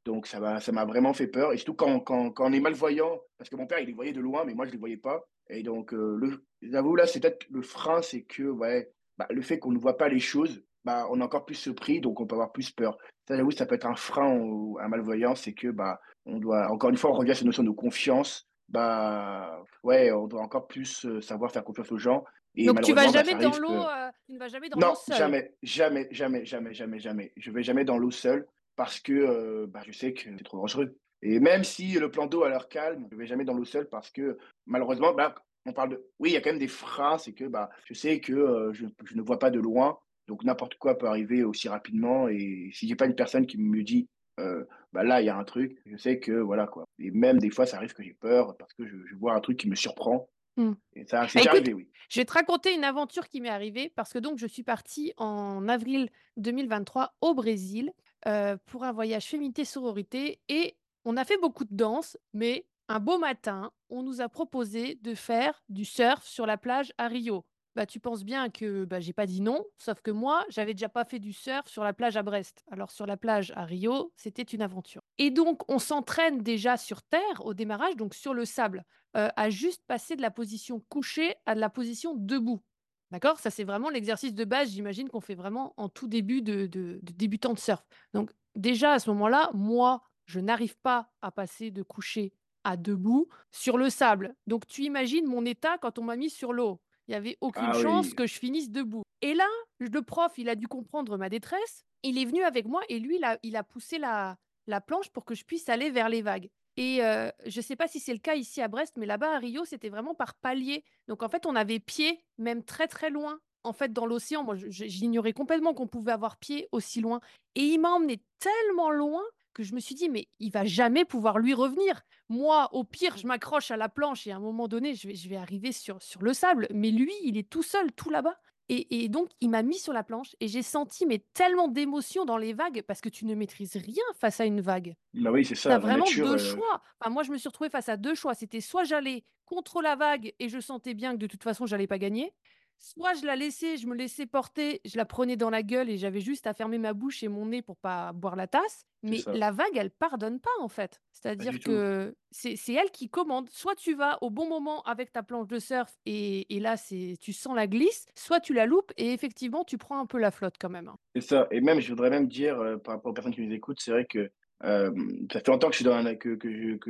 Donc 0.07 0.29
ça 0.29 0.41
m'a 0.41 0.85
vraiment 0.85 1.13
fait 1.13 1.27
peur. 1.27 1.53
Et 1.53 1.57
surtout 1.57 1.75
quand, 1.75 2.35
on 2.39 2.53
est 2.53 2.61
malvoyant, 2.61 3.21
parce 3.37 3.51
que 3.51 3.57
mon 3.57 3.67
père, 3.67 3.81
il 3.81 3.87
les 3.87 3.93
voyait 3.93 4.13
de 4.13 4.21
loin, 4.21 4.45
mais 4.45 4.55
moi, 4.55 4.67
je 4.67 4.71
les 4.71 4.79
voyais 4.79 4.97
pas. 4.97 5.29
Et 5.51 5.63
donc, 5.63 5.93
euh, 5.93 6.41
j'avoue, 6.63 6.97
là, 6.97 7.07
c'est 7.07 7.21
peut-être 7.21 7.47
le 7.51 7.63
frein, 7.63 8.03
c'est 8.03 8.23
que 8.23 8.45
ouais, 8.45 8.91
bah, 9.19 9.27
le 9.31 9.43
fait 9.43 9.59
qu'on 9.59 9.73
ne 9.73 9.79
voit 9.79 9.97
pas 9.97 10.09
les 10.09 10.21
choses, 10.21 10.65
bah, 10.87 11.09
on 11.11 11.21
est 11.21 11.25
encore 11.25 11.45
plus 11.45 11.57
surpris, 11.57 12.00
donc 12.00 12.21
on 12.21 12.26
peut 12.26 12.37
avoir 12.37 12.52
plus 12.52 12.71
peur. 12.71 12.97
Ça, 13.26 13.37
j'avoue, 13.37 13.50
ça 13.50 13.66
peut 13.66 13.75
être 13.75 13.87
un 13.87 13.97
frein 13.97 14.31
à 14.78 14.85
un 14.85 14.88
malvoyant, 14.88 15.35
c'est 15.35 15.52
que 15.52 15.66
bah, 15.66 16.00
on 16.26 16.38
doit, 16.38 16.71
encore 16.71 16.90
une 16.90 16.97
fois, 16.97 17.11
on 17.11 17.14
revient 17.14 17.33
à 17.33 17.35
cette 17.35 17.45
notion 17.45 17.64
de 17.64 17.73
confiance. 17.73 18.49
Bah, 18.69 19.64
ouais, 19.83 20.12
on 20.12 20.28
doit 20.28 20.43
encore 20.43 20.69
plus 20.69 21.05
euh, 21.05 21.21
savoir 21.21 21.50
faire 21.50 21.64
confiance 21.64 21.90
aux 21.90 21.99
gens. 21.99 22.25
Et 22.55 22.66
Donc 22.66 22.83
tu 22.83 22.93
vas 22.93 23.05
bah, 23.05 23.12
dans 23.12 23.19
arrive 23.19 23.61
l'eau, 23.61 23.69
que 23.69 23.75
euh, 23.75 24.11
tu 24.26 24.33
ne 24.33 24.38
vas 24.38 24.47
jamais 24.47 24.69
dans 24.69 24.78
l'eau 24.78 24.95
seul. 24.95 25.16
jamais, 25.16 25.55
jamais, 25.64 26.09
jamais, 26.12 26.45
jamais, 26.45 26.73
jamais, 26.73 27.00
jamais. 27.00 27.33
Je 27.37 27.50
vais 27.50 27.64
jamais 27.64 27.85
dans 27.85 27.99
l'eau 27.99 28.12
seul 28.12 28.47
parce 28.76 29.00
que 29.00 29.12
euh, 29.12 29.66
bah, 29.69 29.81
je 29.85 29.90
sais 29.90 30.12
que 30.12 30.21
c'est 30.38 30.45
trop 30.45 30.59
dangereux. 30.59 30.97
Et 31.21 31.40
même 31.40 31.64
si 31.64 31.99
le 31.99 32.12
plan 32.12 32.26
d'eau 32.26 32.45
a 32.45 32.49
l'air 32.49 32.69
calme, 32.69 33.09
je 33.11 33.16
vais 33.16 33.26
jamais 33.26 33.45
dans 33.45 33.55
l'eau 33.55 33.64
seul 33.64 33.88
parce 33.88 34.11
que 34.12 34.38
malheureusement, 34.66 35.12
bah, 35.12 35.35
on 35.66 35.73
parle 35.73 35.90
de. 35.90 36.07
Oui, 36.21 36.31
il 36.31 36.35
y 36.35 36.37
a 36.37 36.40
quand 36.40 36.50
même 36.50 36.61
des 36.61 36.69
freins, 36.69 37.19
c'est 37.19 37.33
que 37.33 37.45
bah, 37.45 37.71
je 37.87 37.95
sais 37.95 38.21
que 38.21 38.33
euh, 38.33 38.73
je, 38.73 38.87
je 39.05 39.16
ne 39.16 39.23
vois 39.23 39.40
pas 39.40 39.50
de 39.50 39.59
loin, 39.59 39.99
donc 40.26 40.45
n'importe 40.45 40.76
quoi 40.76 40.99
peut 40.99 41.06
arriver 41.06 41.45
aussi 41.45 41.68
rapidement. 41.68 42.28
Et 42.28 42.71
si 42.73 42.88
j'ai 42.88 42.97
pas 42.97 43.06
une 43.06 43.14
personne 43.14 43.47
qui 43.47 43.59
me 43.59 43.83
dit, 43.83 44.09
euh, 44.40 44.64
bah 44.92 45.02
là, 45.04 45.21
il 45.23 45.26
y 45.26 45.30
a 45.30 45.37
un 45.37 45.45
truc, 45.45 45.78
je 45.87 45.97
sais 45.97 46.18
que 46.21 46.33
voilà 46.33 46.66
quoi. 46.66 46.85
Et 46.99 47.11
même 47.11 47.38
des 47.38 47.50
fois, 47.50 47.66
ça 47.66 47.76
arrive 47.78 47.95
que 47.95 48.02
j'ai 48.02 48.14
peur 48.14 48.56
parce 48.59 48.73
que 48.75 48.87
je, 48.87 48.97
je 49.06 49.14
vois 49.16 49.35
un 49.35 49.40
truc 49.40 49.59
qui 49.59 49.68
me 49.68 49.75
surprend. 49.75 50.28
Hmm. 50.56 50.73
Et 50.95 51.04
ça, 51.06 51.28
c'est 51.28 51.45
Bah, 51.45 51.50
arrivé, 51.50 51.75
oui. 51.75 51.88
je 52.09 52.21
vais 52.21 52.25
te 52.25 52.33
raconter 52.33 52.75
une 52.75 52.85
aventure 52.85 53.28
qui 53.28 53.40
m'est 53.42 53.49
arrivée 53.50 53.92
parce 53.95 54.12
que 54.12 54.18
donc 54.18 54.38
je 54.38 54.47
suis 54.47 54.62
partie 54.62 55.12
en 55.18 55.68
avril 55.68 56.09
2023 56.38 57.14
au 57.21 57.35
Brésil 57.35 57.92
euh, 58.26 58.56
pour 58.66 58.85
un 58.85 58.92
voyage 58.92 59.26
féminité 59.26 59.64
sororité 59.66 60.40
et 60.49 60.76
on 61.04 61.16
a 61.18 61.25
fait 61.25 61.38
beaucoup 61.38 61.64
de 61.64 61.75
danse, 61.76 62.16
mais 62.33 62.66
un 62.88 63.00
beau 63.00 63.18
matin, 63.18 63.71
on 63.90 64.02
nous 64.02 64.21
a 64.21 64.28
proposé 64.28 64.95
de 65.02 65.14
faire 65.14 65.62
du 65.68 65.85
surf 65.85 66.25
sur 66.25 66.47
la 66.47 66.56
plage 66.56 66.92
à 66.99 67.09
Rio. 67.09 67.45
Bah, 67.76 67.85
tu 67.85 68.00
penses 68.00 68.25
bien 68.25 68.49
que 68.49 68.87
bah, 68.87 69.00
j'ai 69.00 69.12
pas 69.12 69.26
dit 69.26 69.42
non, 69.42 69.62
sauf 69.76 70.00
que 70.00 70.11
moi, 70.11 70.47
j'avais 70.49 70.73
déjà 70.73 70.88
pas 70.88 71.04
fait 71.04 71.18
du 71.18 71.35
surf 71.35 71.68
sur 71.68 71.85
la 71.85 71.92
plage 71.92 72.16
à 72.16 72.23
Brest. 72.23 72.64
Alors 72.71 72.90
sur 72.90 73.04
la 73.04 73.18
plage 73.18 73.52
à 73.54 73.66
Rio, 73.66 74.14
c'était 74.16 74.42
une 74.42 74.62
aventure. 74.62 75.02
Et 75.18 75.30
donc 75.30 75.62
on 75.71 75.78
s'entraîne 75.78 76.38
déjà 76.38 76.78
sur 76.78 77.02
terre 77.02 77.45
au 77.45 77.52
démarrage, 77.52 77.95
donc 77.97 78.14
sur 78.14 78.33
le 78.33 78.47
sable 78.47 78.83
euh, 79.18 79.28
à 79.37 79.50
juste 79.50 79.83
passer 79.87 80.16
de 80.16 80.23
la 80.23 80.30
position 80.30 80.82
couchée 80.89 81.34
à 81.45 81.54
de 81.54 81.60
la 81.60 81.69
position 81.69 82.15
debout. 82.17 82.62
D'accord? 83.10 83.39
Ça, 83.39 83.50
c'est 83.50 83.65
vraiment 83.65 83.91
l'exercice 83.91 84.34
de 84.34 84.45
base, 84.45 84.71
j'imagine, 84.71 85.10
qu'on 85.10 85.21
fait 85.21 85.34
vraiment 85.34 85.75
en 85.76 85.91
tout 85.91 86.08
début 86.08 86.41
de, 86.41 86.67
de, 86.67 86.99
débutant 87.02 87.52
de 87.52 87.58
surf. 87.58 87.86
Donc, 88.15 88.32
déjà, 88.54 88.95
à 88.95 88.99
ce 88.99 89.10
moment-là, 89.10 89.50
moi, 89.52 90.02
je 90.25 90.41
n'arrive 90.41 90.76
pas 90.78 91.10
à 91.21 91.30
passer 91.30 91.71
de 91.71 91.82
coucher 91.82 92.32
à 92.65 92.76
debout 92.76 93.28
sur 93.52 93.76
le 93.76 93.91
sable. 93.91 94.34
Donc, 94.47 94.67
tu 94.67 94.82
imagines 94.82 95.26
mon 95.26 95.45
état 95.45 95.78
quand 95.78 95.99
on 95.99 96.04
m'a 96.04 96.17
mis 96.17 96.30
sur 96.30 96.52
l'eau? 96.52 96.80
Il 97.08 97.12
n'y 97.12 97.16
avait 97.16 97.36
aucune 97.40 97.69
Ah 97.69 97.80
chance 97.80 98.06
oui, 98.06 98.14
que 98.14 98.26
je 98.26 98.34
finisse 98.38 98.71
debout. 98.71 99.02
Et 99.23 99.34
là, 99.34 99.47
le 99.78 100.02
prof, 100.02 100.32
il 100.36 100.49
a 100.49 100.54
dû 100.54 100.66
comprendre 100.66 101.16
ma 101.16 101.28
détresse. 101.28 101.84
Il 102.02 102.19
est 102.19 102.25
venu 102.25 102.42
avec 102.42 102.66
moi 102.66 102.82
et 102.88 102.99
lui, 102.99 103.16
il 103.16 103.25
a, 103.25 103.38
il 103.42 103.56
a 103.56 103.62
poussé 103.62 103.99
la, 103.99 104.36
la 104.66 104.80
planche 104.80 105.10
pour 105.10 105.25
que 105.25 105.34
je 105.34 105.45
puisse 105.45 105.69
aller 105.69 105.90
vers 105.90 106.08
les 106.08 106.23
vagues. 106.23 106.49
Et 106.76 107.02
heu, 107.02 107.32
je 107.47 107.58
ne 107.58 107.62
sais 107.62 107.76
pas 107.76 107.88
si 107.88 108.00
c'est 108.00 108.12
le 108.12 108.19
cas 108.19 108.34
ici 108.34 108.60
à 108.60 108.69
Brest, 108.69 108.95
mais 108.99 109.06
là-bas 109.06 109.34
à 109.34 109.38
Rio, 109.38 109.64
c'était 109.64 109.88
vraiment 109.88 110.14
par 110.14 110.34
palier. 110.34 110.84
Donc 111.08 111.23
en 111.23 111.28
fait, 111.28 111.47
on 111.47 111.56
avait 111.56 111.78
pied, 111.78 112.21
même 112.38 112.62
très, 112.62 112.86
très 112.86 113.08
loin, 113.08 113.38
en 113.64 113.73
fait, 113.73 113.92
dans 113.92 114.04
l'océan. 114.06 114.45
Moi, 114.45 114.56
j'ignorais 114.69 115.32
complètement 115.32 115.73
qu'on 115.73 115.86
pouvait 115.86 116.12
avoir 116.12 116.36
pied 116.36 116.69
aussi 116.73 117.00
loin 117.00 117.21
et 117.54 117.62
il 117.62 117.78
m'a 117.78 117.90
emmené 117.90 118.23
tellement 118.38 118.90
loin 118.90 119.23
que 119.56 119.62
je 119.62 119.75
me 119.75 119.80
suis 119.80 119.95
dit: 119.95 120.08
«Mais 120.08 120.28
il 120.38 120.50
va 120.50 120.64
jamais 120.64 121.04
pouvoir 121.04 121.38
lui 121.38 121.54
revenir. 121.54 122.02
Moi, 122.28 122.69
au 122.73 122.84
pire, 122.84 123.16
je 123.16 123.26
m'accroche 123.26 123.71
à 123.71 123.76
la 123.76 123.88
planche 123.88 124.26
et 124.26 124.32
à 124.32 124.36
un 124.36 124.40
moment 124.40 124.69
donné, 124.69 124.95
je 124.95 125.08
vais 125.08 125.14
je 125.14 125.28
vais 125.28 125.36
arriver 125.36 125.73
sur 125.73 126.02
sur 126.02 126.23
le 126.23 126.34
sable, 126.34 126.69
mais 126.73 126.90
lui, 126.90 127.12
il 127.25 127.36
est 127.38 127.49
tout 127.49 127.62
seul, 127.62 127.92
tout 127.92 128.10
là-bas» 128.10 128.38
et 128.69 129.04
et 129.04 129.08
donc 129.08 129.30
il 129.40 129.49
m'a 129.50 129.62
mis 129.62 129.78
sur 129.78 129.92
la 129.92 130.02
planche 130.02 130.34
et 130.40 130.49
j'ai 130.49 130.62
senti, 130.62 131.06
mais 131.06 131.25
tellement 131.34 131.69
d'émotions 131.69 132.25
dans 132.25 132.36
les 132.36 132.52
vagues 132.52 132.82
parce 132.82 133.00
que 133.00 133.08
tu 133.08 133.25
ne 133.25 133.34
maîtrises 133.34 133.76
rien 133.76 134.02
face 134.19 134.40
à 134.40 134.45
une 134.45 134.60
vague. 134.60 134.97
bah 135.14 135.30
oui, 135.30 135.45
c'est 135.45 135.54
ça. 135.54 135.78
Vraiment 135.78 136.04
nature, 136.04 136.26
2 136.26 136.34
euh, 136.34 136.38
choix. 136.38 136.82
Enfin, 137.00 137.10
moi, 137.10 137.23
je 137.23 137.30
me 137.30 137.38
suis 137.38 137.49
retrouvée 137.49 137.71
face 137.71 137.88
à 137.88 137.97
2 137.97 138.14
choix. 138.14 138.34
C'était 138.34 138.60
soit 138.60 138.84
j'allais 138.84 139.25
contre 139.45 139.80
la 139.80 139.95
vague 139.97 140.34
et 140.38 140.49
je 140.49 140.58
sentais 140.58 140.95
bien 140.95 141.12
que 141.12 141.19
de 141.19 141.26
toute 141.26 141.42
façon, 141.42 141.66
j'allais 141.66 141.86
pas 141.86 141.99
gagner, 141.99 142.34
soit 142.78 143.15
je 143.15 143.26
la 143.26 143.36
laissais, 143.36 143.76
je 143.76 143.86
me 143.86 143.95
laissais 143.95 144.26
porter, 144.26 144.80
je 144.84 144.97
la 144.97 145.04
prenais 145.06 145.36
dans 145.36 145.50
la 145.50 145.62
gueule 145.62 145.91
et 145.91 145.99
j'avais 145.99 146.21
juste 146.21 146.47
à 146.47 146.54
fermer 146.54 146.78
ma 146.78 146.93
bouche 146.95 147.23
et 147.23 147.28
mon 147.28 147.47
nez 147.47 147.62
pour 147.62 147.76
pas 147.78 148.12
boire 148.12 148.36
la 148.36 148.47
tasse. 148.47 148.82
Mais 149.02 149.26
la 149.30 149.52
vague, 149.52 149.76
elle 149.76 149.91
pardonne 149.91 150.41
pas, 150.41 150.50
en 150.60 150.69
fait. 150.69 151.00
C'est-à-dire 151.12 151.60
que 151.60 152.17
c'est 152.30 152.56
elle 152.73 152.91
qui 152.91 153.08
commande. 153.08 153.49
Soit 153.50 153.76
tu 153.76 153.95
vas 153.95 154.19
au 154.23 154.30
bon 154.30 154.49
moment 154.49 154.82
avec 154.82 155.12
ta 155.12 155.23
planche 155.23 155.47
de 155.49 155.58
surf 155.58 155.95
et 156.06 156.54
et 156.56 156.60
là, 156.60 156.76
c'est 156.76 157.15
tu 157.21 157.32
sens 157.32 157.54
la 157.54 157.67
glisse, 157.67 158.06
soit 158.17 158.41
tu 158.41 158.52
la 158.52 158.67
loupes 158.67 158.93
et 158.97 159.12
effectivement, 159.12 159.65
tu 159.65 159.78
prends 159.78 159.99
un 160.00 160.06
peu 160.06 160.19
la 160.19 160.30
flotte 160.30 160.56
quand 160.60 160.71
même, 160.71 160.89
hein. 160.89 160.97
C'est 161.15 161.23
ça 161.23 161.49
et 161.50 161.60
même 161.60 161.80
je 161.80 161.89
voudrais 161.89 162.10
même 162.10 162.28
dire, 162.28 162.60
heu, 162.62 162.78
par 162.78 162.95
rapport 162.95 163.10
aux 163.10 163.15
personnes 163.15 163.34
qui 163.34 163.41
nous 163.47 163.52
écoutent, 163.54 163.80
c'est 163.80 163.91
vrai 163.91 164.04
que, 164.06 164.30
hem, 164.62 165.26
ça 165.32 165.40
fait 165.40 165.49
longtemps 165.49 165.71
que 165.71 165.76
je 165.76 165.82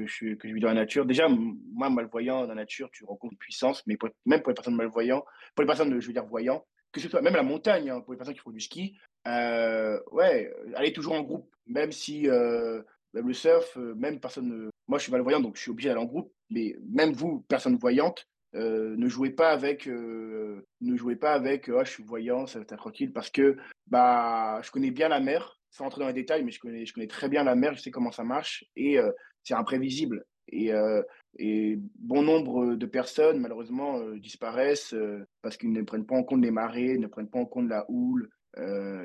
suis 0.07 0.38
que 0.38 0.48
je 0.48 0.55
vis 0.55 0.61
dans 0.61 0.68
la 0.68 0.74
nature. 0.74 1.07
Déjà, 1.07 1.29
moi, 1.29 1.90
malvoyant, 1.90 2.42
dans 2.42 2.48
la 2.48 2.55
nature, 2.55 2.90
tu 2.92 3.05
rencontres 3.05 3.37
puissance, 3.38 3.83
mais 3.87 3.96
même 4.26 4.42
pour 4.42 4.50
les 4.50 4.55
personnes 4.55 4.76
malvoyants, 4.76 5.24
pour 5.55 5.62
les 5.62 5.66
personnes, 5.66 5.98
je 6.00 6.07
veux 6.07 6.12
dire, 6.12 6.26
voyants, 6.26 6.64
que 6.92 7.00
ce 7.00 7.09
soit 7.09 7.22
même 7.22 7.35
la 7.35 7.42
montagne, 7.42 7.90
hein, 7.90 8.00
pour 8.00 8.12
les 8.12 8.16
personnes 8.18 8.35
qui 8.35 8.40
font 8.40 8.50
du 8.50 8.61
ski, 8.61 8.96
heu, 9.26 10.02
ouais, 10.12 10.52
aller 10.74 10.92
toujours 10.92 11.14
en 11.14 11.22
groupe, 11.22 11.50
même 11.66 11.92
si, 11.92 12.22
même 12.29 13.26
le 13.26 13.33
surf, 13.35 13.76
heu, 13.76 13.94
même 13.94 14.20
personne, 14.20 14.70
moi, 14.88 14.98
je 14.98 15.05
suis 15.05 15.12
malvoyant, 15.12 15.40
donc 15.40 15.57
je 15.57 15.62
suis 15.62 15.70
obligé 15.70 15.88
d'aller 15.88 16.00
en 16.00 16.07
groupe, 16.07 16.33
mais 16.50 16.76
même 16.92 17.12
vous, 17.12 17.40
personnes 17.48 17.76
voyantes, 17.76 18.26
heu, 18.55 18.94
ne 18.96 19.09
jouez 19.09 19.31
pas 19.31 19.50
avec, 19.50 19.87
ne 19.87 20.96
jouez 20.96 21.16
pas 21.16 21.33
avec, 21.33 21.68
«Ah, 21.68 21.85
je 21.85 21.90
suis 21.90 22.05
voyant, 22.05 22.46
ça 22.46 22.59
va 22.59 22.62
être 22.62 22.76
tranquille» 22.76 23.12
parce 23.12 23.31
que 23.31 23.57
bah, 23.88 24.61
je 24.62 24.70
connais 24.70 24.90
bien 24.90 25.09
la 25.09 25.20
mer, 25.20 25.61
sans 25.77 25.85
rentrer 25.85 26.01
dans 26.01 26.09
les 26.09 26.12
détails, 26.12 26.43
mais 26.43 26.51
je 26.51 26.61
connais, 26.61 26.87
je 26.87 26.93
connais 26.93 27.07
très 27.07 27.29
bien 27.29 27.45
la 27.45 27.55
mer, 27.55 27.75
je 27.75 27.83
sais 27.83 27.91
comment 27.91 28.12
ça 28.12 28.25
marche 28.25 28.65
et 28.77 28.99
euh, 28.99 29.11
c'est 29.43 29.55
imprévisible. 29.55 30.25
Et, 30.49 30.73
euh, 30.73 31.03
et 31.39 31.79
bon 31.99 32.23
nombre 32.23 32.77
de 32.77 32.87
personnes, 32.87 33.41
malheureusement, 33.41 33.99
euh, 33.99 34.19
disparaissent 34.19 34.95
parce 35.43 35.57
qu'ils 35.57 35.73
ne 35.73 35.83
prennent 35.83 36.07
pas 36.07 36.17
en 36.17 36.23
compte 36.23 36.43
les 36.43 36.51
marées, 36.51 36.99
ne 36.99 37.07
prennent 37.07 37.29
pas 37.29 37.41
en 37.41 37.47
compte 37.47 37.69
la 37.69 37.85
houle. 37.89 38.31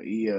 et, 0.03 0.29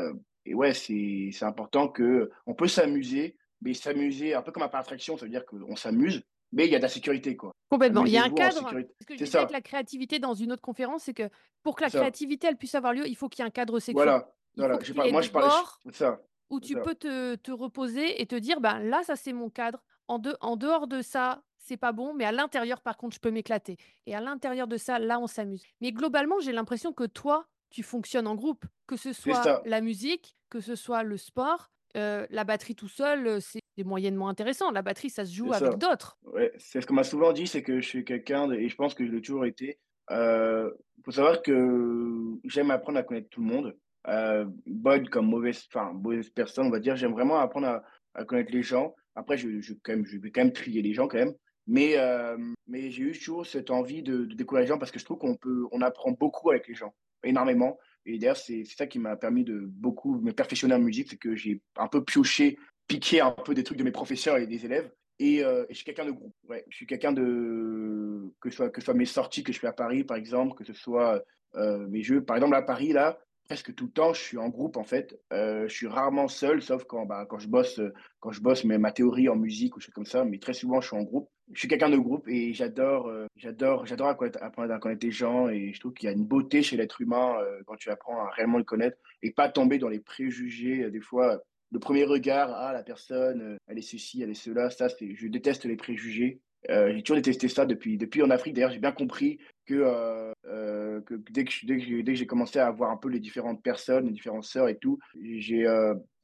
et 0.44 0.54
ouais, 0.54 0.72
c'est, 0.74 1.30
important 1.42 1.88
que 1.88 2.30
on 2.46 2.54
peut 2.54 2.68
s'amuser, 2.68 3.36
mais 3.60 3.74
s'amuser 3.74 4.34
un 4.34 4.42
peu 4.42 4.52
comme 4.52 4.62
un 4.62 4.68
parc 4.68 4.84
d'attraction, 4.84 5.16
ça 5.16 5.26
veut 5.26 5.30
dire 5.30 5.44
qu'on 5.44 5.76
s'amuse, 5.76 6.22
mais 6.52 6.66
il 6.66 6.72
y 6.72 6.74
a 6.74 6.78
de 6.78 6.82
la 6.82 6.88
sécurité, 6.88 7.36
quoi. 7.36 7.52
Complètement. 7.68 8.04
Il 8.04 8.12
y 8.12 8.18
a 8.18 8.24
un 8.24 8.30
cadre. 8.30 8.70
Ce 9.00 9.06
que 9.06 9.14
je 9.14 9.24
disais 9.24 9.38
avec 9.38 9.50
la 9.50 9.60
créativité 9.60 10.18
dans 10.18 10.34
une 10.34 10.52
autre 10.52 10.62
conférence, 10.62 11.04
c'est 11.04 11.14
que 11.14 11.28
pour 11.62 11.76
que 11.76 11.82
la 11.82 11.90
ça. 11.90 11.98
créativité, 11.98 12.46
elle 12.46 12.56
puisse 12.56 12.74
avoir 12.74 12.92
lieu, 12.92 13.06
il 13.06 13.16
faut 13.16 13.28
qu'il 13.28 13.42
y 13.42 13.46
ait 13.46 13.48
un 13.48 13.50
cadre 13.50 13.78
sécure. 13.80 14.02
Voilà, 14.02 14.30
voilà. 14.56 14.78
Je 14.82 14.92
par- 14.92 15.10
moi, 15.10 15.22
je 15.22 15.30
parlais, 15.30 15.50
c'est 15.84 15.94
ça, 15.94 16.20
où 16.50 16.60
tu 16.60 16.74
ça, 16.74 16.80
peux 16.80 16.94
te, 16.94 17.34
te 17.36 17.50
reposer 17.50 18.20
et 18.20 18.26
te 18.26 18.34
dire, 18.36 18.60
ben 18.60 18.78
là, 18.80 19.02
ça 19.02 19.16
c'est 19.16 19.32
mon 19.32 19.50
cadre. 19.50 19.82
En, 20.08 20.18
de- 20.18 20.36
en 20.40 20.56
dehors 20.56 20.86
de 20.88 21.00
ça, 21.00 21.42
c'est 21.58 21.76
pas 21.76 21.92
bon, 21.92 22.12
mais 22.12 22.24
à 22.24 22.32
l'intérieur, 22.32 22.80
par 22.82 22.96
contre, 22.96 23.14
je 23.14 23.20
peux 23.20 23.30
m'éclater. 23.30 23.76
Et 24.06 24.14
à 24.14 24.20
l'intérieur 24.20 24.66
de 24.66 24.76
ça, 24.76 24.98
là, 24.98 25.18
on 25.20 25.26
s'amuse. 25.28 25.62
Mais 25.80 25.92
globalement, 25.92 26.40
j'ai 26.40 26.52
l'impression 26.52 26.92
que 26.92 27.04
toi, 27.04 27.46
tu 27.70 27.82
fonctionnes 27.82 28.26
en 28.26 28.34
groupe, 28.34 28.64
que 28.86 28.96
ce 28.96 29.12
soit 29.12 29.40
la 29.64 29.80
musique, 29.80 30.36
que 30.50 30.60
ce 30.60 30.74
soit 30.74 31.02
le 31.04 31.16
sport. 31.16 31.70
euh, 31.96 32.26
la 32.30 32.44
batterie 32.44 32.74
tout 32.74 32.88
seul, 32.88 33.26
euh, 33.26 33.38
c'est 33.40 33.60
moyennement 33.84 34.28
intéressant. 34.28 34.70
La 34.70 34.80
batterie, 34.82 35.10
ça 35.10 35.24
se 35.26 35.32
joue 35.34 35.52
avec 35.52 35.78
d'autres. 35.78 36.18
Ouais, 36.24 36.52
c'est 36.58 36.80
ce 36.80 36.86
qu'on 36.86 36.94
m'a 36.94 37.04
souvent 37.04 37.32
dit, 37.32 37.46
c'est 37.46 37.62
que 37.62 37.80
je 37.80 37.86
suis 37.86 38.04
quelqu'un 38.04 38.48
de 38.48 38.54
et 38.56 38.68
je 38.68 38.76
pense 38.76 38.94
que 38.94 39.06
je 39.06 39.12
l'ai 39.12 39.20
toujours 39.22 39.44
été, 39.46 39.78
heu, 40.10 40.76
faut 41.04 41.10
savoir 41.10 41.42
que 41.42 42.38
j'aime 42.44 42.70
apprendre 42.70 42.98
à 42.98 43.02
connaître 43.02 43.28
tout 43.28 43.40
le 43.40 43.46
monde 43.46 43.76
heu, 44.08 44.46
bonne 44.66 45.08
comme 45.08 45.26
mauvaise 45.28 45.64
enfin, 45.68 45.92
mauvaise 45.92 46.30
personne, 46.30 46.66
on 46.66 46.70
va 46.70 46.80
dire. 46.80 46.96
J'aime 46.96 47.12
vraiment 47.12 47.38
apprendre 47.38 47.82
à 48.14 48.24
connaître 48.24 48.52
les 48.52 48.62
gens. 48.62 48.94
Après 49.14 49.36
je 49.36 49.48
vais 49.48 50.30
quand 50.30 50.42
même 50.42 50.52
trier 50.52 50.82
les 50.82 50.94
gens 50.94 51.08
quand 51.08 51.18
même, 51.18 51.34
mais 51.66 51.92
hem, 51.92 52.54
mais 52.66 52.90
j'ai 52.90 53.02
eu 53.02 53.12
toujours 53.12 53.46
cette 53.46 53.70
envie 53.70 54.02
de 54.02 54.24
découvrir 54.24 54.62
les 54.62 54.68
gens 54.68 54.78
parce 54.78 54.90
que 54.90 54.98
je 54.98 55.04
trouve 55.04 55.18
qu'on 55.18 55.36
peut 55.36 55.66
on 55.70 55.82
apprend 55.82 56.12
beaucoup 56.12 56.50
avec 56.50 56.66
les 56.68 56.74
gens, 56.74 56.94
énormément 57.22 57.78
et 58.06 58.18
d'ailleurs 58.18 58.36
c'est 58.36 58.64
ça 58.64 58.86
qui 58.86 58.98
m'a 58.98 59.16
permis 59.16 59.44
de 59.44 59.60
beaucoup 59.66 60.18
me 60.20 60.32
perfectionner 60.32 60.74
en 60.74 60.80
musique, 60.80 61.08
c'est 61.10 61.18
que 61.18 61.36
j'ai 61.36 61.60
un 61.76 61.88
peu 61.88 62.02
pioché, 62.02 62.58
piqué 62.88 63.20
un 63.20 63.32
peu 63.32 63.54
des 63.54 63.64
trucs 63.64 63.78
de 63.78 63.84
mes 63.84 63.92
professeurs 63.92 64.38
et 64.38 64.46
des 64.46 64.64
élèves 64.64 64.90
et 65.18 65.36
et 65.38 65.66
je 65.70 65.74
suis 65.74 65.84
quelqu'un 65.84 66.06
de 66.06 66.10
groupe. 66.10 66.34
Je 66.68 66.76
suis 66.76 66.86
quelqu'un 66.86 67.12
de 67.12 68.32
que 68.40 68.50
ce 68.50 68.70
soit 68.80 68.94
mes 68.94 69.04
sorties 69.04 69.42
que 69.44 69.52
je 69.52 69.58
fais 69.58 69.66
à 69.68 69.72
Paris, 69.72 70.04
par 70.04 70.16
exemple, 70.16 70.56
que 70.56 70.64
ce 70.64 70.72
soit, 70.72 71.22
heu, 71.54 71.86
mes 71.88 72.02
jeux. 72.02 72.24
Par 72.24 72.36
exemple, 72.36 72.54
à 72.54 72.62
Paris, 72.62 72.92
là, 72.92 73.18
presque 73.52 73.74
tout 73.74 73.84
le 73.84 73.92
temps, 73.92 74.14
je 74.14 74.22
suis 74.22 74.38
en 74.38 74.48
groupe, 74.48 74.78
en 74.78 74.82
fait. 74.82 75.20
Heu, 75.30 75.68
je 75.68 75.74
suis 75.74 75.86
rarement 75.86 76.26
seul, 76.26 76.62
sauf 76.62 76.84
quand, 76.84 77.04
bah, 77.04 77.26
quand 77.28 77.38
je 77.38 77.48
bosse, 77.48 77.78
heu, 77.80 77.92
quand 78.18 78.32
je 78.32 78.40
bosse 78.40 78.64
mais 78.64 78.78
ma 78.78 78.92
théorie 78.92 79.28
en 79.28 79.36
musique 79.36 79.76
ou 79.76 79.80
choses 79.80 79.92
comme 79.92 80.06
ça, 80.06 80.24
mais 80.24 80.38
très 80.38 80.54
souvent, 80.54 80.80
je 80.80 80.86
suis 80.86 80.96
en 80.96 81.02
groupe. 81.02 81.28
Je 81.52 81.58
suis 81.58 81.68
quelqu'un 81.68 81.90
de 81.90 81.98
groupe 81.98 82.26
et 82.28 82.54
j'adore, 82.54 83.10
heu, 83.10 83.26
j'adore 83.36 83.84
j'adore 83.84 84.08
apprendre 84.08 84.72
à 84.72 84.78
connaître 84.78 85.00
des 85.00 85.10
gens 85.10 85.50
et 85.50 85.74
je 85.74 85.80
trouve 85.80 85.92
qu'il 85.92 86.06
y 86.06 86.08
a 86.08 86.14
une 86.14 86.24
beauté 86.24 86.62
chez 86.62 86.78
l'être 86.78 87.02
humain, 87.02 87.36
quand 87.66 87.76
tu 87.76 87.90
apprends 87.90 88.18
à 88.24 88.30
réellement 88.30 88.56
le 88.56 88.64
connaître 88.64 88.96
et 89.22 89.32
pas 89.32 89.50
tomber 89.50 89.76
dans 89.76 89.90
les 89.90 90.00
préjugés, 90.00 90.90
des 90.90 91.00
fois, 91.02 91.42
le 91.72 91.78
premier 91.78 92.04
regard, 92.04 92.52
ah 92.54 92.72
la 92.72 92.82
personne, 92.82 93.58
elle 93.66 93.76
est 93.76 93.82
ceci, 93.82 94.22
elle 94.22 94.30
est 94.30 94.34
cela, 94.34 94.70
ça 94.70 94.88
c'est 94.88 95.14
je 95.14 95.26
déteste 95.28 95.66
les 95.66 95.76
préjugés. 95.76 96.40
Heu, 96.70 96.92
j'ai 96.94 97.02
toujours 97.02 97.16
détesté 97.16 97.48
ça 97.48 97.66
depuis 97.66 97.96
depuis 97.98 98.22
en 98.22 98.30
Afrique. 98.30 98.54
D'ailleurs, 98.54 98.70
j'ai 98.72 98.78
bien 98.78 98.92
compris 98.92 99.38
que, 99.66 99.74
heu 99.74 100.32
heu, 100.46 101.02
que 101.06 101.14
dès 101.30 101.44
que 101.44 101.50
je 101.52 101.66
dès 101.66 101.76
que 101.78 101.82
j'ai 101.84 102.02
dès 102.02 102.12
que 102.12 102.18
j'ai 102.18 102.26
commencé 102.26 102.58
à 102.58 102.70
voir 102.70 102.90
un 102.90 102.96
peu 102.96 103.08
les 103.08 103.20
différentes 103.20 103.62
personnes, 103.62 104.06
les 104.06 104.12
différentes 104.12 104.44
sœurs 104.44 104.68
et 104.68 104.78
tout, 104.78 104.98
j'ai, 105.22 105.66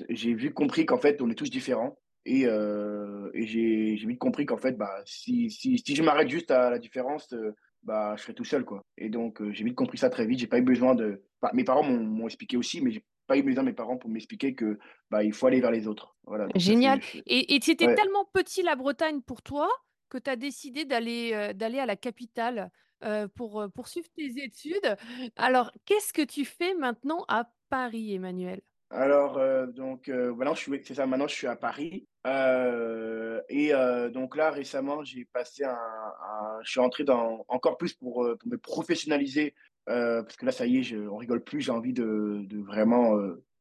j'ai 0.08 0.34
vite 0.34 0.54
compris 0.54 0.86
qu'en 0.86 0.98
fait, 0.98 1.20
on 1.22 1.30
est 1.30 1.34
tous 1.34 1.50
différents 1.50 1.98
et 2.24 2.46
heu 2.46 3.30
et 3.34 3.46
j'ai 3.46 3.96
j'ai 3.96 4.06
vite 4.06 4.18
compris 4.18 4.46
qu'en 4.46 4.58
fait, 4.58 4.72
bah, 4.76 5.02
si 5.06 5.50
si 5.50 5.78
si 5.78 5.96
je 5.96 6.02
m'arrête 6.02 6.28
juste 6.28 6.50
à 6.50 6.70
la 6.70 6.78
différence, 6.78 7.34
bah, 7.82 8.14
je 8.16 8.22
serais 8.22 8.34
tout 8.34 8.44
seul, 8.44 8.64
quoi 8.64 8.82
et 8.96 9.08
donc 9.08 9.42
j'ai 9.52 9.64
vite 9.64 9.74
compris 9.76 9.98
ça 9.98 10.10
très 10.10 10.26
vite. 10.26 10.38
J'ai 10.40 10.46
pas 10.46 10.58
eu 10.58 10.62
besoin 10.62 10.94
de 10.94 11.22
mes 11.54 11.64
parents 11.64 11.82
m'ont 11.84 11.98
m'ont 12.04 12.26
expliqué 12.26 12.56
aussi, 12.56 12.80
mais 12.82 12.90
j'ai 12.90 13.04
pas 13.26 13.36
eu 13.38 13.42
besoin 13.42 13.62
de 13.62 13.68
mes 13.68 13.74
parents 13.74 13.98
pour 13.98 14.10
m'expliquer 14.10 14.54
que, 14.54 14.78
bah, 15.10 15.22
il 15.24 15.32
faut 15.32 15.46
aller 15.46 15.60
vers 15.60 15.70
les 15.70 15.86
autres. 15.86 16.16
Voilà, 16.24 16.48
ça 16.58 16.72
Génial 16.82 17.00
et 17.26 17.58
c'était 17.62 17.88
ouais. 17.88 17.94
tellement 17.94 18.24
petit 18.32 18.62
la 18.62 18.74
Bretagne 18.76 19.20
pour 19.22 19.42
toi 19.42 19.68
que 20.08 20.18
tu 20.18 20.30
as 20.30 20.36
décidé 20.36 20.84
d'aller, 20.84 21.52
d'aller 21.54 21.78
à 21.78 21.86
la 21.86 21.96
capitale, 21.96 22.70
heu, 23.04 23.28
pour, 23.34 23.62
heu, 23.62 23.68
poursuivre 23.68 24.08
tes 24.16 24.42
études. 24.42 24.96
Alors, 25.36 25.72
qu'est-ce 25.84 26.12
que 26.12 26.22
tu 26.22 26.44
fais 26.44 26.74
maintenant 26.74 27.24
à 27.28 27.50
Paris, 27.68 28.14
Emmanuel? 28.14 28.60
Alors, 28.90 29.38
heu, 29.38 29.66
donc, 29.66 30.08
maintenant 30.08 30.54
je 30.54 30.60
suis 30.60 30.80
c'est 30.82 30.94
ça, 30.94 31.06
maintenant 31.06 31.28
je 31.28 31.34
suis 31.34 31.46
à 31.46 31.56
Paris, 31.56 32.08
et 33.50 33.72
donc 34.12 34.34
là 34.36 34.50
récemment 34.50 35.04
j'ai 35.04 35.26
passé 35.26 35.64
un 35.64 35.76
je 36.62 36.70
suis 36.70 36.80
entré 36.80 37.04
dans 37.04 37.44
encore 37.48 37.76
plus 37.76 37.92
pour, 37.92 38.24
me 38.46 38.56
professionnaliser, 38.56 39.54
parce 39.84 40.36
que 40.36 40.46
là 40.46 40.52
ça 40.52 40.64
y 40.66 40.78
est, 40.78 40.82
je 40.82 40.96
on 40.96 41.18
rigole 41.18 41.44
plus, 41.44 41.60
j'ai 41.60 41.70
envie 41.70 41.92
de 41.92 42.62
vraiment, 42.64 43.14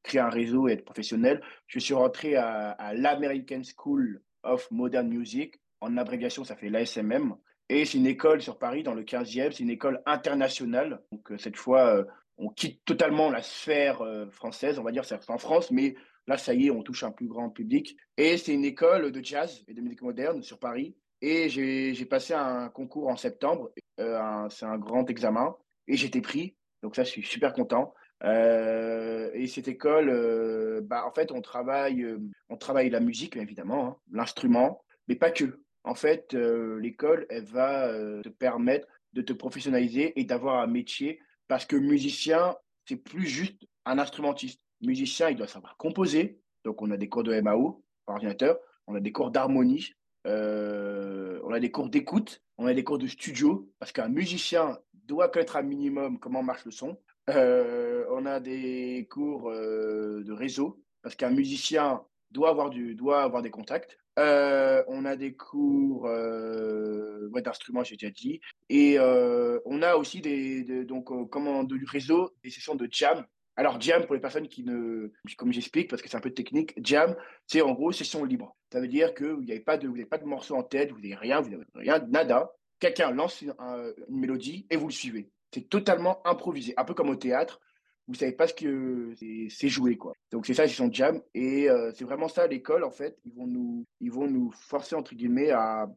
créer 0.04 0.22
un 0.22 0.30
réseau 0.30 0.70
et 0.70 0.74
être 0.74 0.86
professionnel. 0.86 1.42
Je 1.68 1.80
suis 1.80 1.94
rentré 1.94 2.38
à 2.38 2.94
l'American 2.94 3.62
School 3.64 4.24
of 4.44 4.72
Modern 4.72 5.10
Music, 5.10 5.60
en 5.82 5.98
abréviation 5.98 6.44
ça 6.44 6.56
fait 6.56 6.70
l'ASMM 6.70 7.36
et 7.70 7.86
c'est 7.86 7.98
une 7.98 8.08
école 8.08 8.42
sur 8.42 8.58
Paris 8.58 8.84
dans 8.84 8.94
le 8.94 9.04
15e, 9.04 9.52
c'est 9.52 9.64
une 9.64 9.70
école 9.70 10.02
internationale, 10.06 11.02
donc, 11.12 11.32
heu, 11.32 11.38
cette 11.38 11.58
fois, 11.58 12.06
on 12.38 12.50
quitte 12.50 12.86
totalement 12.86 13.30
la 13.30 13.42
sphère 13.42 14.02
euh, 14.02 14.30
française, 14.30 14.80
on 14.80 14.84
va 14.84 14.92
dire, 14.92 15.06
c'est 15.06 15.30
en 15.30 15.38
France, 15.38 15.72
mais 15.72 15.96
là, 16.28 16.38
ça 16.38 16.54
y 16.54 16.68
est, 16.68 16.72
on 16.72 16.84
touche 16.84 17.04
un 17.04 17.12
plus 17.12 17.28
grand 17.28 17.50
public. 17.50 17.98
Et 18.18 18.38
c'est 18.38 18.54
une 18.54 18.66
école 18.66 19.12
de 19.12 19.24
jazz 19.24 19.64
et 19.68 19.74
de 19.74 19.82
musique 19.82 20.02
moderne 20.02 20.44
sur 20.44 20.60
Paris. 20.60 20.96
Et 21.22 21.50
j'ai 21.50 22.06
passé 22.06 22.34
un 22.34 22.70
concours 22.70 23.08
en 23.08 23.16
septembre, 23.16 23.72
euh, 24.00 24.48
c'est 24.50 24.66
un 24.66 24.78
grand 24.78 25.10
examen, 25.10 25.56
et 25.88 25.98
j'étais 25.98 26.22
pris. 26.22 26.56
Donc 26.84 26.96
ça, 26.96 27.04
je 27.04 27.10
suis 27.10 27.24
super 27.24 27.54
content. 27.54 27.94
Euh, 28.24 29.32
et 29.34 29.48
cette 29.48 29.68
école, 29.68 30.10
euh, 30.10 30.82
bah, 30.84 31.06
en 31.08 31.12
fait, 31.12 31.32
on 31.32 31.42
travaille, 31.42 32.04
euh, 32.04 32.20
on 32.50 32.58
travaille 32.58 32.92
la 32.92 33.00
musique, 33.00 33.36
évidemment, 33.36 33.88
hein, 33.88 33.98
l'instrument, 34.12 34.84
mais 35.08 35.16
pas 35.16 35.32
que. 35.32 35.60
En 35.88 35.96
fait, 35.96 36.34
euh, 36.34 36.82
l'école, 36.82 37.26
elle 37.30 37.46
va 37.46 37.88
euh, 37.88 38.22
te 38.22 38.28
permettre 38.28 38.90
de 39.14 39.22
te 39.22 39.32
professionnaliser 39.32 40.20
et 40.20 40.26
d'avoir 40.26 40.60
un 40.60 40.68
métier 40.68 41.22
parce 41.48 41.66
que 41.66 41.78
musicien, 41.78 42.58
c'est 42.86 42.98
plus 42.98 43.26
juste 43.26 43.66
un 43.86 43.98
instrumentiste. 43.98 44.60
Musicien, 44.82 45.30
il 45.30 45.38
doit 45.38 45.48
savoir 45.48 45.78
composer. 45.78 46.42
Donc, 46.66 46.82
on 46.82 46.92
a 46.92 46.98
des 46.98 47.08
cours 47.08 47.24
de 47.24 47.40
MAO 47.40 47.86
ordinateur, 48.06 48.60
on 48.86 48.96
a 48.96 49.00
des 49.00 49.14
cours 49.14 49.32
d'harmonie, 49.32 49.94
euh, 50.28 51.40
on 51.46 51.54
a 51.54 51.60
des 51.62 51.72
cours 51.72 51.90
d'écoute, 51.90 52.44
on 52.58 52.66
a 52.66 52.74
des 52.74 52.84
cours 52.84 52.98
de 52.98 53.08
studio, 53.08 53.72
parce 53.80 53.94
qu'un 53.94 54.10
musicien 54.10 54.78
doit 55.06 55.30
connaître 55.30 55.56
un 55.56 55.62
minimum 55.62 56.20
comment 56.20 56.44
marche 56.44 56.66
le 56.66 56.72
son. 56.72 57.00
On 57.30 58.26
a 58.26 58.40
des 58.42 59.08
cours 59.10 59.52
de 59.52 60.32
réseau, 60.34 60.84
parce 61.02 61.16
qu'un 61.16 61.30
musicien 61.30 62.04
doit 62.32 62.50
avoir 62.50 62.72
des 62.72 63.52
contacts. 63.52 63.98
Euh, 64.18 64.84
on 64.88 65.06
a 65.06 65.16
des 65.16 65.36
cours 65.36 66.08
euh, 66.08 67.30
d'instruments, 67.42 67.84
j'ai 67.84 67.96
déjà 67.96 68.12
dit. 68.12 68.42
Et 68.70 68.98
euh, 68.98 69.60
on 69.66 69.82
a 69.82 69.96
aussi 69.96 70.22
des, 70.22 70.86
donc, 70.86 71.06
comment, 71.30 71.64
du 71.64 71.86
réseau, 71.86 72.32
des 72.44 72.50
sessions 72.50 72.76
de 72.76 72.88
jam. 72.90 73.26
Alors, 73.56 73.80
jam, 73.82 74.06
pour 74.06 74.14
les 74.16 74.22
personnes 74.22 74.48
qui 74.48 74.64
ne, 74.64 75.12
comme 75.38 75.52
j'explique, 75.52 75.90
parce 75.90 76.02
que 76.02 76.10
c'est 76.10 76.18
un 76.18 76.22
peu 76.22 76.32
technique, 76.32 76.74
jam, 76.84 77.16
c'est 77.48 77.62
en 77.62 77.74
gros 77.74 77.92
session 77.92 78.24
libre. 78.24 78.56
Ça 78.72 78.80
veut 78.80 78.88
dire 78.88 79.14
que 79.14 79.26
vous 79.26 79.44
n'avez 79.44 79.60
pas 79.60 79.78
de, 79.78 80.04
pas 80.04 80.18
de 80.20 80.26
morceau 80.26 80.56
en 80.56 80.64
tête, 80.64 80.92
vous 80.92 81.00
n'avez 81.00 81.16
rien, 81.16 81.42
vous 81.42 81.50
n'avez 81.50 81.64
rien, 81.76 82.00
nada. 82.08 82.52
Quelqu'un 82.80 83.12
lance 83.12 83.42
une, 83.42 83.56
un- 83.58 83.92
une 84.10 84.20
mélodie 84.20 84.68
et 84.70 84.78
vous 84.78 84.88
le 84.88 84.94
suivez. 84.94 85.32
C'est 85.52 85.70
totalement 85.70 86.22
improvisé, 86.28 86.74
un 86.78 86.84
peu 86.86 86.94
comme 86.94 87.10
au 87.10 87.16
théâtre. 87.16 87.60
Vous 88.08 88.14
savez 88.14 88.32
pas 88.32 88.48
ce 88.48 88.54
que 88.54 89.14
c'est 89.20 89.48
c'est 89.50 89.68
joué, 89.68 89.98
quoi. 89.98 90.14
Donc 90.32 90.46
c'est 90.46 90.54
ça, 90.54 90.68
session 90.68 90.88
de 90.88 90.94
jam. 90.94 91.22
Et 91.34 91.70
euh, 91.70 91.92
c'est 91.94 92.06
vraiment 92.06 92.30
ça, 92.30 92.48
l'école, 92.48 92.84
en 92.84 92.92
fait. 92.92 93.18
Ils 93.26 93.34
vont 93.34 93.48
nous, 93.48 93.86
ils 94.00 94.12
vont 94.12 94.28
nous 94.28 94.52
forcer, 94.52 94.96
entre 94.96 95.14
guillemets, 95.14 95.52
à, 95.52 95.90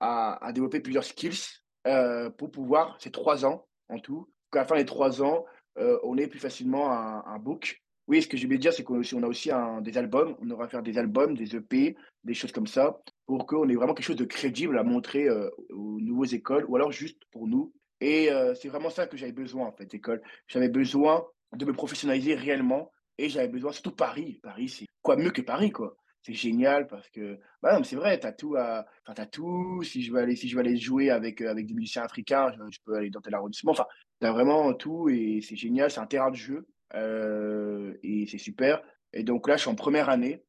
à, 0.00 0.52
développer 0.52 0.80
plusieurs 0.80 1.04
skills 1.04 1.60
euh, 1.86 2.30
pour 2.30 2.50
pouvoir, 2.50 2.96
c'est 2.98 3.12
trois 3.12 3.44
ans 3.44 3.66
en 3.88 3.98
tout, 3.98 4.28
qu'à 4.50 4.60
la 4.60 4.64
fin 4.64 4.76
des 4.76 4.86
trois 4.86 5.22
ans, 5.22 5.44
euh, 5.78 5.98
on 6.02 6.16
ait 6.16 6.26
plus 6.28 6.38
facilement 6.38 6.90
un, 6.90 7.38
book. 7.38 7.82
Oui, 8.06 8.22
ce 8.22 8.28
que 8.28 8.36
je 8.36 8.46
vais 8.46 8.58
dire, 8.58 8.72
c'est 8.72 8.82
qu'on 8.82 9.22
a 9.22 9.26
aussi, 9.26 9.50
des 9.82 9.98
albums, 9.98 10.36
on 10.40 10.50
aura 10.50 10.64
à 10.64 10.68
faire 10.68 10.82
des 10.82 10.98
albums, 10.98 11.36
des 11.36 11.54
EP, 11.54 11.96
des 12.24 12.34
choses 12.34 12.52
comme 12.52 12.66
ça, 12.66 13.00
pour 13.26 13.46
qu'on 13.46 13.68
ait 13.68 13.74
vraiment 13.74 13.94
quelque 13.94 14.06
chose 14.06 14.16
de 14.16 14.24
crédible 14.24 14.78
à 14.78 14.82
montrer 14.82 15.28
aux 15.30 16.00
nouvelles 16.00 16.34
écoles, 16.34 16.64
ou 16.68 16.76
alors 16.76 16.90
juste 16.90 17.22
pour 17.30 17.46
nous. 17.46 17.72
Et 18.00 18.30
c'est 18.60 18.68
vraiment 18.68 18.90
ça 18.90 19.06
que 19.06 19.16
j'avais 19.16 19.32
besoin, 19.32 19.66
en 19.66 19.72
fait, 19.72 19.94
école. 19.94 20.22
J'avais 20.48 20.68
besoin 20.68 21.24
de 21.54 21.64
me 21.64 21.72
professionnaliser 21.72 22.34
réellement, 22.34 22.90
et 23.18 23.28
j'avais 23.28 23.48
besoin, 23.48 23.72
surtout 23.72 23.92
Paris. 23.92 24.40
Paris, 24.42 24.68
c'est 24.68 24.86
quoi 25.02 25.16
mieux 25.16 25.30
que 25.30 25.42
Paris, 25.42 25.70
quoi? 25.70 25.96
C'est 26.22 26.34
génial 26.34 26.86
parce 26.86 27.08
que 27.10 27.38
bah, 27.62 27.82
c'est 27.82 27.96
vrai, 27.96 28.20
tu 28.20 28.26
as 28.26 28.32
tout 28.32 28.56
enfin, 28.56 29.14
tu 29.22 29.30
tout. 29.30 29.82
Si 29.82 30.02
je 30.02 30.12
veux 30.12 30.18
aller 30.18 30.36
si 30.36 30.48
je 30.48 30.54
veux 30.54 30.60
aller 30.60 30.76
jouer 30.76 31.10
avec, 31.10 31.40
heu, 31.40 31.48
avec 31.48 31.66
des 31.66 31.72
musiciens 31.72 32.02
africains, 32.02 32.52
je 32.70 32.78
peux 32.84 32.94
aller 32.94 33.08
dans 33.10 33.22
tel 33.22 33.34
arrondissement. 33.34 33.72
Enfin, 33.72 33.86
tu 34.20 34.26
as 34.26 34.32
vraiment 34.32 34.74
tout 34.74 35.08
et 35.08 35.40
c'est 35.42 35.56
génial. 35.56 35.90
C'est 35.90 36.00
un 36.00 36.06
terrain 36.06 36.30
de 36.30 36.36
jeu, 36.36 36.66
heu 36.94 37.98
et 38.02 38.26
c'est 38.26 38.38
super 38.38 38.82
et 39.12 39.24
donc 39.24 39.48
là, 39.48 39.56
je 39.56 39.62
suis 39.62 39.70
en 39.70 39.74
première 39.74 40.10
année. 40.10 40.44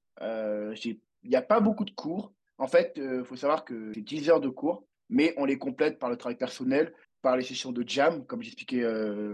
J'ai 0.74 1.00
il 1.24 1.32
y 1.32 1.36
a 1.36 1.42
pas 1.42 1.62
beaucoup 1.62 1.86
de 1.86 1.92
cours. 1.92 2.34
En 2.58 2.68
fait, 2.68 2.94
il 2.98 3.24
faut 3.24 3.36
savoir 3.36 3.64
que 3.64 3.94
c'est 3.94 4.02
10 4.02 4.30
heures 4.30 4.42
de 4.42 4.50
cours, 4.50 4.86
mais 5.10 5.34
on 5.38 5.46
les 5.46 5.58
complète 5.58 6.00
par 6.00 6.10
le 6.10 6.18
travail 6.18 6.38
personnel, 6.38 6.94
par 7.22 7.38
les 7.38 7.44
sessions 7.44 7.72
de 7.72 7.84
jam, 7.88 8.26
comme 8.26 8.42
j'expliquais, 8.42 8.86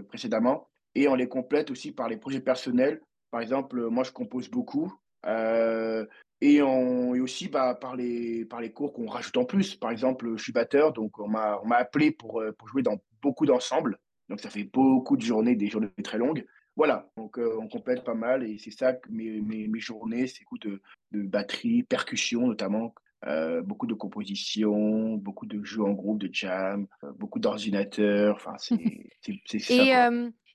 précédemment 0.08 0.68
et 0.94 1.08
on 1.08 1.14
les 1.14 1.28
complète 1.28 1.70
aussi 1.70 1.92
par 1.92 2.08
les 2.08 2.16
projets 2.16 2.40
personnels. 2.40 3.00
Par 3.30 3.40
exemple, 3.40 3.88
moi, 3.88 4.04
je 4.04 4.12
compose 4.12 4.48
beaucoup, 4.48 4.92
heu 5.26 6.08
et, 6.40 6.62
on, 6.62 7.14
et 7.14 7.20
aussi 7.20 7.48
bah, 7.48 7.74
par, 7.74 7.96
les, 7.96 8.44
par 8.44 8.60
les 8.60 8.70
cours 8.70 8.92
qu'on 8.92 9.06
rajoute 9.06 9.36
en 9.36 9.44
plus. 9.44 9.74
Par 9.74 9.90
exemple, 9.90 10.36
je 10.36 10.42
suis 10.42 10.52
batteur, 10.52 10.92
donc 10.92 11.18
on 11.18 11.28
m'a 11.28 11.58
on 11.62 11.66
m'a 11.66 11.76
appelé 11.76 12.10
pour, 12.10 12.40
euh, 12.40 12.52
pour 12.52 12.68
jouer 12.68 12.82
dans 12.82 12.98
beaucoup 13.22 13.44
d'ensembles. 13.46 13.98
Donc 14.28 14.40
ça 14.40 14.50
fait 14.50 14.64
beaucoup 14.64 15.16
de 15.16 15.22
journées, 15.22 15.56
des 15.56 15.68
journées 15.68 15.90
très 16.04 16.18
longues. 16.18 16.46
Voilà, 16.76 17.10
donc 17.16 17.38
euh, 17.38 17.56
on 17.60 17.66
complète 17.66 18.04
pas 18.04 18.14
mal 18.14 18.44
et 18.44 18.56
c'est 18.58 18.70
ça 18.70 18.92
que 18.92 19.10
mes, 19.10 19.40
mes, 19.40 19.66
mes 19.66 19.80
journées, 19.80 20.28
c'est 20.28 20.44
beaucoup 20.44 20.58
de, 20.58 20.80
de 21.10 21.22
batterie, 21.22 21.82
percussion 21.82 22.46
notamment, 22.46 22.94
euh, 23.26 23.62
beaucoup 23.62 23.88
de 23.88 23.94
composition, 23.94 25.16
beaucoup 25.16 25.46
de 25.46 25.64
jeux 25.64 25.82
en 25.82 25.90
groupe, 25.90 26.20
de 26.20 26.28
jam, 26.32 26.86
euh, 27.02 27.10
beaucoup 27.18 27.40
d'ordinateurs, 27.40 28.36
enfin 28.36 28.54
c'est 28.58 28.76
ça 29.58 29.74
Et 29.74 29.92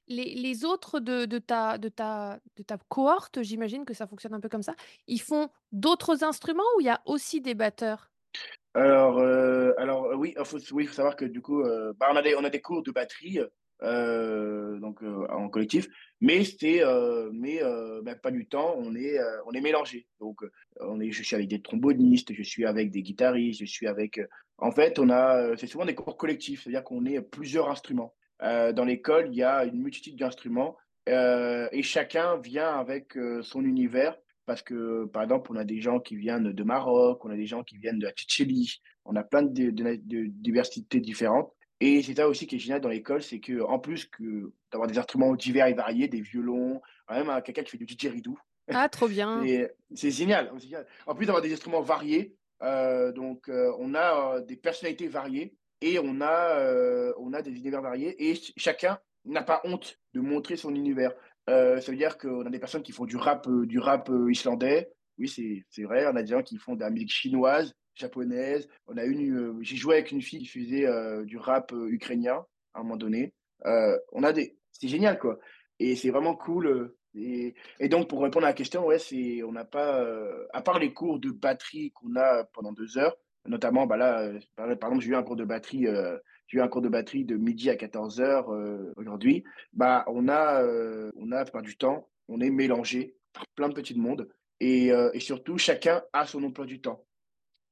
les 0.08 0.66
autres 0.66 1.00
de 1.00 1.26
ta 1.40 1.78
de 1.78 1.90
ta 1.90 2.40
de 2.58 2.64
ta 2.64 2.78
cohorte, 2.90 3.42
j'imagine 3.44 3.86
que 3.86 3.94
ça 3.94 4.08
fonctionne 4.08 4.34
un 4.34 4.40
peu 4.40 4.50
comme 4.50 4.64
ça, 4.64 4.76
ils 5.08 5.22
font 5.22 5.50
d'autres 5.72 6.24
instruments 6.24 6.64
ou 6.78 6.82
il 6.82 6.86
y 6.86 6.90
a 6.90 7.02
aussi 7.06 7.42
des 7.42 7.56
batteurs? 7.56 8.12
Alors, 8.74 9.20
heu, 9.20 9.74
alors, 9.80 10.08
heu, 10.12 10.16
oui, 10.16 10.34
il 10.38 10.46
faut 10.46 10.60
savoir 10.94 11.16
que 11.16 11.26
du 11.26 11.42
coup, 11.42 11.62
heu, 11.62 11.94
bah, 12.00 12.08
on 12.12 12.16
a 12.16 12.22
des 12.22 12.36
on 12.36 12.44
a 12.44 12.50
des 12.50 12.62
cours 12.62 12.82
de 12.84 12.92
batterie, 12.92 13.40
euh, 13.84 14.80
donc 14.80 15.04
euh, 15.04 15.28
en 15.30 15.50
collectif, 15.50 15.88
mais 16.22 16.44
c'est 16.44 16.84
euh, 16.84 17.30
mais 17.34 17.62
euh, 17.64 18.02
bah, 18.04 18.16
pas 18.16 18.32
du 18.32 18.48
temps, 18.48 18.74
on 18.78 18.96
est 18.96 19.20
euh, 19.20 19.42
on 19.46 19.52
est 19.54 19.62
mélangé. 19.62 20.08
Donc 20.20 20.44
euh, 20.44 20.50
on 20.82 21.00
est, 21.00 21.12
je 21.12 21.22
suis 21.24 21.36
avec 21.36 21.50
des 21.50 21.62
trombonistes, 21.62 22.34
je 22.34 22.42
suis 22.44 22.66
avec 22.66 22.90
des 22.92 23.04
guitaristes, 23.04 23.60
je 23.60 23.66
suis 23.66 23.88
avec. 23.88 24.18
euh, 24.18 24.28
en 24.58 24.72
fait, 24.72 24.98
on 25.00 25.10
a, 25.10 25.38
euh, 25.52 25.56
c'est 25.58 25.68
souvent 25.68 25.86
des 25.86 25.96
cours 25.96 26.18
collectifs, 26.18 26.64
c'est-à-dire 26.64 26.84
qu'on 26.84 27.06
est 27.06 27.22
plusieurs 27.22 27.70
instruments. 27.70 28.16
Euh, 28.44 28.74
dans 28.74 28.86
l'école, 28.86 29.28
il 29.30 29.36
y 29.36 29.44
a 29.44 29.64
une 29.66 29.82
multitude 29.82 30.18
d'instruments 30.18 30.76
euh, 31.10 31.68
et 31.72 31.82
chacun 31.84 32.38
vient 32.38 32.78
avec 32.80 33.18
euh, 33.18 33.42
son 33.42 33.64
univers. 33.64 34.18
Parce 34.46 34.62
que, 34.62 35.06
par 35.06 35.24
exemple, 35.24 35.52
on 35.54 35.56
a 35.56 35.64
des 35.64 35.80
gens 35.80 36.02
qui 36.02 36.18
viennent 36.18 36.52
de 36.52 36.64
Maroc, 36.64 37.24
on 37.24 37.30
a 37.30 37.36
des 37.38 37.46
gens 37.46 37.64
qui 37.64 37.78
viennent 37.78 38.00
de 38.00 38.06
la 38.06 38.12
Tchétchénie, 38.12 38.82
on 39.06 39.16
a 39.16 39.24
plein 39.24 39.42
de, 39.44 39.70
de, 39.72 39.72
de- 39.72 39.96
de 39.96 40.26
diversités 40.28 41.00
différentes. 41.00 41.54
Et 41.80 42.02
c'est 42.02 42.16
ça 42.16 42.28
aussi 42.28 42.46
qui 42.46 42.58
est 42.58 42.60
génial 42.60 42.82
dans 42.82 42.90
l'école, 42.90 43.22
c'est 43.24 43.40
que 43.40 43.62
en 43.62 43.80
plus 43.80 44.06
que 44.06 44.52
d'avoir 44.72 44.90
des 44.90 44.98
instruments 44.98 45.34
divers 45.36 45.68
et 45.68 45.74
variés, 45.74 46.10
des 46.10 46.20
violons, 46.22 46.82
même 47.10 47.30
hein, 47.30 47.40
quelqu'un 47.42 47.64
qui 47.64 47.72
fait 47.72 47.78
du 47.78 47.86
didgeridoo, 47.86 48.38
Ah, 48.70 48.90
trop 48.90 49.08
bien. 49.08 49.42
c'est 49.96 50.12
génial. 50.12 50.52
En 51.08 51.16
plus 51.16 51.26
d'avoir 51.26 51.42
des 51.42 51.54
instruments 51.54 51.82
variés, 51.82 52.36
euh, 52.64 53.12
donc 53.14 53.48
euh, 53.50 53.72
on 53.80 53.94
a 53.96 54.36
euh, 54.36 54.42
des 54.42 54.58
personnalités 54.58 55.08
variées 55.08 55.56
et 55.84 56.00
on 56.00 56.22
a, 56.22 56.60
euh, 56.60 57.14
on 57.18 57.34
a 57.34 57.42
des 57.42 57.52
univers 57.52 57.82
variés 57.82 58.16
et 58.30 58.36
ch- 58.36 58.54
chacun 58.56 58.98
n'a 59.26 59.44
pas 59.44 59.62
honte 59.66 60.00
de 60.14 60.22
montrer 60.22 60.56
son 60.56 60.74
univers. 60.74 61.12
Euh, 61.50 61.82
ça 61.82 61.92
veut 61.92 61.98
dire 61.98 62.18
qu'on 62.18 62.46
a 62.46 62.50
des 62.50 62.60
personnes 62.60 62.84
qui 62.84 62.94
font 62.94 63.06
du 63.06 63.18
rap, 63.18 63.48
euh, 63.50 63.66
du 63.66 63.80
rap 63.80 64.10
islandais. 64.30 64.90
Oui, 65.18 65.28
c'est 65.28 65.84
vrai. 65.84 66.08
On 66.08 66.16
a 66.16 66.24
des 66.24 66.32
gens 66.32 66.42
qui 66.42 66.58
font 66.58 66.76
de 66.76 66.80
la 66.80 66.90
musique 66.90 67.12
chinoise, 67.12 67.74
japonaise. 67.96 68.68
On 68.88 68.96
a 68.98 69.04
une, 69.04 69.60
j'ai 69.62 69.76
joué 69.76 69.96
avec 69.96 70.12
une 70.12 70.22
fille 70.22 70.40
qui 70.40 70.48
faisait 70.48 70.88
du 71.26 71.38
rap 71.38 71.72
ukrainien 71.88 72.46
à 72.74 72.80
un 72.80 72.84
moment 72.84 72.98
donné. 72.98 73.34
On 73.64 74.24
a 74.24 74.34
des, 74.34 74.58
c'est 74.72 74.88
génial 74.88 75.20
quoi. 75.20 75.38
Et 75.80 75.96
c'est 75.96 76.10
vraiment 76.10 76.36
cool. 76.36 76.96
et, 77.14 77.54
et 77.80 77.90
donc, 77.90 78.10
pour 78.10 78.24
répondre 78.24 78.46
à 78.46 78.50
la 78.50 78.54
question, 78.56 78.86
ouais, 78.88 78.98
c'est, 78.98 79.44
on 79.44 79.52
n'a 79.52 79.66
pas, 79.66 80.04
à 80.52 80.62
part 80.62 80.80
les 80.80 80.94
cours 80.94 81.20
de 81.20 81.30
batterie 81.30 81.92
qu'on 81.92 82.16
a 82.16 82.46
pendant 82.54 82.72
deux 82.72 82.98
heures, 82.98 83.16
notamment, 83.46 83.86
bah 83.86 83.98
là, 83.98 84.22
euh, 84.22 84.40
par, 84.56 84.68
par 84.78 84.90
exemple, 84.90 85.04
j'ai 85.04 85.12
eu 85.12 85.16
un 85.16 85.24
cours 85.24 85.36
de 85.36 85.46
batterie, 85.46 85.88
euh, 85.88 86.18
j'ai 86.48 86.62
un 86.62 86.68
cours 86.68 86.82
de 86.82 86.90
batterie 86.90 87.26
de 87.26 87.36
midi 87.36 87.70
à 87.70 87.76
14 87.76 88.22
heures 88.22 88.54
euh, 88.54 88.94
aujourd'hui. 88.96 89.44
Bah, 89.74 90.06
on 90.08 90.28
a, 90.28 90.62
euh, 90.64 91.12
on 91.18 91.32
a, 91.32 91.44
plupart 91.44 91.62
du 91.62 91.78
temps, 91.78 92.10
on 92.28 92.40
est 92.40 92.50
mélangé 92.50 93.16
par 93.34 93.48
plein 93.56 93.70
de 93.70 93.74
petits 93.74 93.98
mondes 93.98 94.30
et, 94.60 94.92
et 95.14 95.20
surtout, 95.20 95.58
chacun 95.58 96.04
a 96.14 96.26
son 96.26 96.42
emploi 96.44 96.66
du 96.66 96.80
temps. 96.80 97.04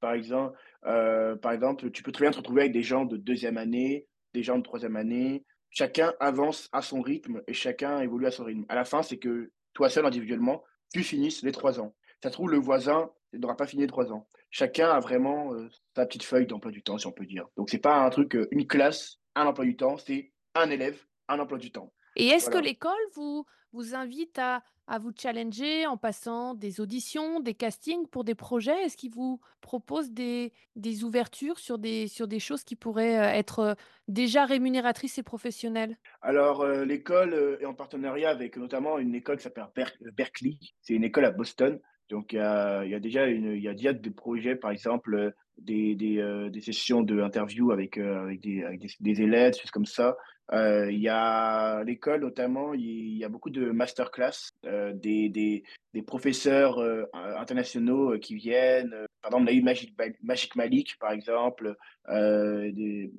Par 0.02 0.12
exemple, 0.14 0.58
par 0.82 1.52
exemple, 1.54 1.90
tu 1.92 2.04
peux 2.04 2.12
très 2.12 2.26
bien 2.26 2.32
te 2.32 2.38
retrouver 2.38 2.62
avec 2.62 2.74
des 2.74 2.82
gens 2.82 3.06
de 3.06 3.16
deuxième 3.16 3.58
année, 3.58 4.08
des 4.34 4.44
gens 4.44 4.58
de 4.58 4.64
troisième 4.64 4.98
année. 4.98 5.46
Chacun 5.70 6.14
avance 6.20 6.68
à 6.74 6.82
son 6.82 7.00
rythme 7.00 7.44
et 7.48 7.54
chacun 7.54 8.02
évolue 8.02 8.26
à 8.26 8.32
son 8.32 8.44
rythme. 8.44 8.66
À 8.68 8.76
la 8.76 8.84
fin, 8.84 9.04
c'est 9.04 9.20
que 9.20 9.52
toi 9.74 9.90
seul, 9.90 10.06
individuellement, 10.06 10.64
tu 10.94 11.04
finisses 11.04 11.44
les 11.44 11.54
trois 11.54 11.80
ans. 11.80 11.96
Ça 12.22 12.30
se 12.30 12.34
trouve, 12.34 12.52
le 12.52 12.58
voisin 12.58 13.10
n'aura 13.34 13.56
pas 13.56 13.68
fini 13.68 13.84
les 13.84 13.88
trois 13.88 14.12
ans. 14.12 14.28
Chacun 14.52 14.90
a 14.90 15.00
vraiment 15.00 15.54
euh, 15.54 15.70
sa 15.96 16.06
petite 16.06 16.24
feuille 16.24 16.46
d'emploi 16.46 16.72
du 16.72 16.84
temps, 16.84 16.98
si 16.98 17.08
on 17.08 17.12
peut 17.12 17.26
dire. 17.26 17.48
Donc, 17.58 17.70
c'est 17.70 17.80
pas 17.80 18.04
un 18.04 18.10
truc, 18.10 18.36
euh, 18.36 18.48
une 18.52 18.68
classe, 18.68 19.18
un 19.36 19.48
emploi 19.48 19.66
du 19.66 19.76
temps, 19.78 19.98
c'est 19.98 20.32
un 20.56 20.70
élève, 20.70 21.02
un 21.30 21.40
emploi 21.40 21.58
du 21.58 21.72
temps. 21.72 21.94
Et 22.18 22.28
est-ce 22.28 22.50
que 22.50 22.58
l'école 22.58 22.92
vous, 23.16 23.46
vous 23.72 23.96
invite 23.96 24.38
à, 24.38 24.62
à 24.88 25.00
vous 25.00 25.12
challenger 25.18 25.88
en 25.88 25.96
passant 25.96 26.54
des 26.54 26.82
auditions, 26.82 27.40
des 27.40 27.54
castings 27.54 28.06
pour 28.08 28.26
des 28.26 28.36
projets? 28.36 28.84
Est-ce 28.84 28.98
qu'ils 28.98 29.14
vous 29.14 29.40
proposent 29.62 30.12
des, 30.12 30.52
des 30.76 31.06
ouvertures 31.06 31.58
sur 31.58 31.78
des, 31.78 32.10
sur 32.10 32.28
des 32.28 32.40
choses 32.40 32.66
qui 32.66 32.76
pourraient 32.76 33.18
euh, 33.18 33.40
être 33.40 33.78
déjà 34.10 34.46
rémunératrices 34.46 35.18
et 35.18 35.24
professionnelles? 35.24 35.98
Alors, 36.22 36.60
euh, 36.60 36.84
l'école 36.84 37.58
est 37.62 37.66
en 37.66 37.74
partenariat 37.74 38.30
avec 38.30 38.58
notamment 38.58 39.00
une 39.00 39.16
école 39.16 39.38
qui 39.38 39.44
s'appelle 39.44 39.70
Ber- 39.74 40.12
Berkeley. 40.12 40.58
C'est 40.82 40.94
une 40.94 41.06
école 41.06 41.24
à 41.24 41.32
Boston. 41.32 41.80
Donc, 42.12 42.34
il 42.34 42.40
y 42.40 42.40
a, 42.40 43.00
déjà 43.00 43.26
déjà 43.26 43.94
des 43.94 44.12
projets, 44.12 44.58
par 44.58 44.72
exemple, 44.72 45.16
euh, 45.16 45.32
des, 45.58 45.96
des, 45.96 46.18
euh, 46.20 46.52
sessions 46.60 47.02
d'interview 47.02 47.72
avec, 47.72 47.98
euh, 47.98 48.24
avec, 48.24 48.42
des, 48.42 48.64
avec 48.64 48.82
des, 48.82 48.90
des 49.00 49.22
élèves, 49.22 49.56
choses 49.56 49.72
comme 49.72 49.86
ça. 49.86 50.18
Il 50.54 51.00
y 51.00 51.08
a 51.08 51.82
l'école, 51.86 52.20
notamment, 52.22 52.74
il 52.74 53.18
y 53.18 53.24
a 53.24 53.30
beaucoup 53.30 53.50
de 53.50 53.72
masterclass, 53.72 54.52
des, 54.64 55.30
des, 55.30 55.64
des 55.94 56.02
professeurs 56.02 56.78
internationaux 57.14 58.20
qui 58.20 58.36
viennent. 58.36 58.94
Par 59.22 59.32
on 59.34 59.48
a 59.48 59.54
eu 59.54 59.62
Magic, 59.62 59.96
Magic 60.22 60.58
Malik, 60.58 60.98
par 61.00 61.14
exemple. 61.14 61.74
On, 62.10 62.12
a, 62.12 62.68
eu 62.68 63.14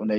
on 0.00 0.08
a 0.08 0.18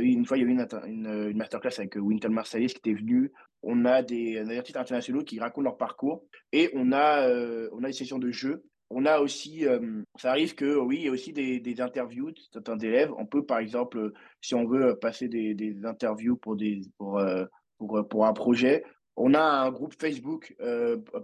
eu 0.00 0.06
une 0.06 0.24
fois, 0.24 0.38
il 0.38 0.40
y 0.40 0.46
a 0.46 0.48
eu 0.48 0.52
une, 0.52 0.66
une, 0.86 1.28
une 1.32 1.36
masterclass 1.36 1.74
avec 1.76 1.96
Winton 1.96 2.30
Marsalis 2.30 2.68
qui 2.68 2.78
était 2.78 2.94
venu. 2.94 3.30
On 3.62 3.84
a 3.84 4.02
des, 4.02 4.44
des 4.44 4.58
artistes 4.58 4.76
internationaux 4.76 5.22
qui 5.22 5.40
racontent 5.40 5.64
leur 5.64 5.76
parcours 5.76 6.24
et 6.52 6.70
on 6.74 6.92
a, 6.92 7.28
euh, 7.28 7.68
on 7.72 7.82
a 7.84 7.88
des 7.88 7.92
sessions 7.92 8.18
de 8.18 8.30
jeux. 8.30 8.64
On 8.90 9.04
a 9.04 9.18
aussi, 9.20 9.66
euh, 9.66 10.02
ça 10.16 10.30
arrive 10.30 10.54
que 10.54 10.76
oui, 10.76 10.96
il 11.00 11.04
y 11.04 11.08
a 11.08 11.10
aussi 11.10 11.32
des, 11.32 11.80
interviews 11.80 12.30
de 12.30 12.40
certains 12.52 12.78
élèves. 12.78 13.12
On 13.18 13.26
peut, 13.26 13.44
par 13.44 13.58
exemple, 13.58 14.12
si 14.40 14.54
on 14.54 14.66
veut 14.66 14.96
passer 14.98 15.28
des, 15.28 15.84
interviews 15.84 16.36
pour, 16.36 16.56
des, 16.56 16.80
pour, 16.96 17.18
euh, 17.18 17.44
pour, 17.76 18.08
pour 18.08 18.26
un 18.26 18.32
projet, 18.32 18.84
on 19.16 19.34
a 19.34 19.42
un 19.42 19.70
groupe 19.70 19.94
Facebook 20.00 20.56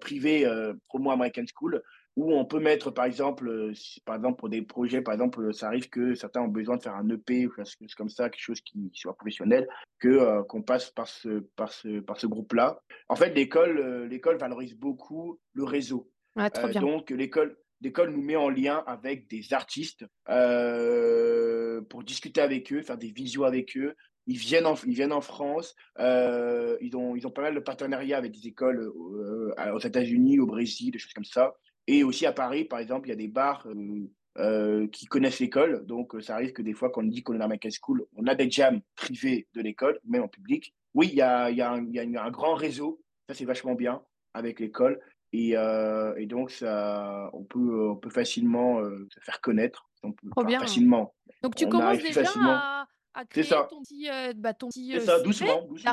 privé 0.01 0.45
Promo 0.89 1.13
American 1.13 1.45
School 1.55 1.81
où 2.17 2.33
on 2.33 2.45
peut 2.45 2.61
mettre, 2.61 2.91
par 2.93 3.07
exemple, 3.07 3.49
euh, 3.49 3.75
si- 3.75 4.01
par 4.03 4.15
exemple, 4.17 4.39
pour 4.39 4.49
des 4.49 4.63
projets, 4.63 5.03
par 5.03 5.15
exemple, 5.15 5.53
ça 5.53 5.67
arrive 5.67 5.89
que 5.89 6.15
certains 6.15 6.43
ont 6.43 6.49
besoin 6.49 6.77
de 6.77 6.83
faire 6.83 6.95
un 6.95 7.09
EP 7.09 7.47
ou 7.47 7.51
quelque 7.51 7.67
chose 7.79 7.95
comme 7.97 8.09
ça, 8.09 8.31
quelque 8.31 8.41
chose 8.43 8.61
qui, 8.61 8.91
soit 8.95 9.17
professionnel, 9.17 9.67
que 9.99 10.09
euh, 10.09 10.43
qu'on 10.45 10.63
passe 10.63 10.91
par 10.91 11.09
ce, 11.09 11.41
par 11.57 11.73
ce, 11.73 12.01
par 12.01 12.19
ce 12.21 12.27
groupe-là. 12.29 12.79
En 13.09 13.17
fait, 13.17 13.35
l'école, 13.35 13.79
euh, 13.79 14.07
l'école 14.07 14.37
valorise 14.37 14.75
beaucoup 14.77 15.41
le 15.55 15.65
réseau. 15.65 16.11
Ah, 16.37 16.51
trop 16.51 16.67
Euh, 16.67 16.71
bien. 16.71 16.81
donc, 16.81 17.11
l'école, 17.11 17.57
l'école 17.81 18.11
nous 18.11 18.23
met 18.23 18.37
en 18.37 18.49
lien 18.49 18.83
avec 18.87 19.29
des 19.29 19.53
artistes 19.53 20.05
euh, 20.29 21.81
pour 21.83 22.05
discuter 22.05 22.41
avec 22.41 22.73
eux, 22.73 22.83
faire 22.83 22.99
des 22.99 23.11
visios 23.11 23.45
avec 23.45 23.77
eux. 23.77 23.95
Ils 24.27 24.39
viennent 24.39 24.67
en, 24.67 24.75
ils 24.87 24.95
viennent 24.95 25.13
en 25.13 25.21
France. 25.21 25.75
euh, 25.99 26.77
ils, 26.81 26.97
ont, 26.97 27.15
ils 27.15 27.27
ont 27.27 27.31
pas 27.31 27.43
mal 27.43 27.55
de 27.55 27.61
partenariats 27.61 28.17
avec 28.17 28.33
des 28.33 28.47
écoles 28.49 28.81
euh, 28.81 29.73
aux 29.75 29.81
États-Unis, 29.81 30.39
au 30.39 30.47
Brésil, 30.47 30.91
des 30.93 30.99
choses 30.99 31.13
comme 31.13 31.25
ça. 31.25 31.55
Et 31.87 32.05
aussi 32.05 32.27
à 32.27 32.33
Paris, 32.33 32.65
par 32.65 32.79
exemple, 32.79 33.09
il 33.09 33.11
y 33.11 33.15
a 33.15 33.17
des 33.17 33.29
bars 33.29 33.67
euh, 33.67 34.09
euh, 34.39 34.87
qui 34.89 35.07
connaissent 35.07 35.41
l'école. 35.41 35.85
Donc, 35.87 36.15
euh, 36.15 36.21
ça 36.21 36.35
arrive 36.35 36.53
que 36.53 36.63
des 36.63 36.73
fois, 36.73 36.91
quand 36.91 37.03
on 37.03 37.07
dit 37.07 37.23
qu'on 37.23 37.35
est 37.35 37.39
dans 37.39 37.45
American 37.45 37.69
School, 37.71 38.05
on 38.17 38.27
a 38.27 38.35
des 38.35 38.51
jams 38.51 38.81
privés 38.97 39.47
de 39.55 39.61
l'école, 39.61 40.01
même 40.05 40.23
en 40.23 40.29
public. 40.29 40.75
Oui, 40.95 41.09
il 41.13 41.17
y 41.17 41.23
a, 41.23 41.51
il 41.51 41.57
y 41.57 41.63
a, 41.63 41.71
un, 41.73 41.85
il 41.85 41.95
y 41.95 42.17
a 42.17 42.25
un 42.25 42.31
grand 42.31 42.55
réseau. 42.55 43.01
Ça, 43.29 43.35
c'est 43.35 43.45
vachement 43.45 43.75
bien 43.75 44.03
avec 44.33 44.61
l'école. 44.61 45.01
Et, 45.33 45.57
euh, 45.57 46.15
et 46.17 46.27
donc, 46.27 46.51
ça, 46.51 47.29
on, 47.33 47.43
peut, 47.43 47.91
on 47.91 47.97
peut 47.97 48.11
facilement 48.11 48.81
euh, 48.81 49.07
se 49.13 49.21
faire 49.21 49.41
connaître. 49.41 49.89
On 50.03 50.13
peut, 50.13 50.45
bien. 50.47 50.61
facilement. 50.61 51.15
Donc 51.43 51.55
tu 51.57 51.65
On 51.65 51.71
commences 51.71 51.99
déjà 51.99 52.25
facilement. 52.25 52.53
à, 52.53 52.87
à 53.15 53.21
C'est 53.23 53.29
créer 53.29 53.45
ça. 53.45 53.67
ton 53.71 53.81
petit, 53.83 54.11
euh, 54.11 54.33
bah, 54.37 54.55
ton 54.55 54.69
petit 54.69 54.91
C'est 54.93 54.97
euh, 54.97 55.01
ça, 55.01 55.21
doucement, 55.21 55.63
doucement. 55.63 55.93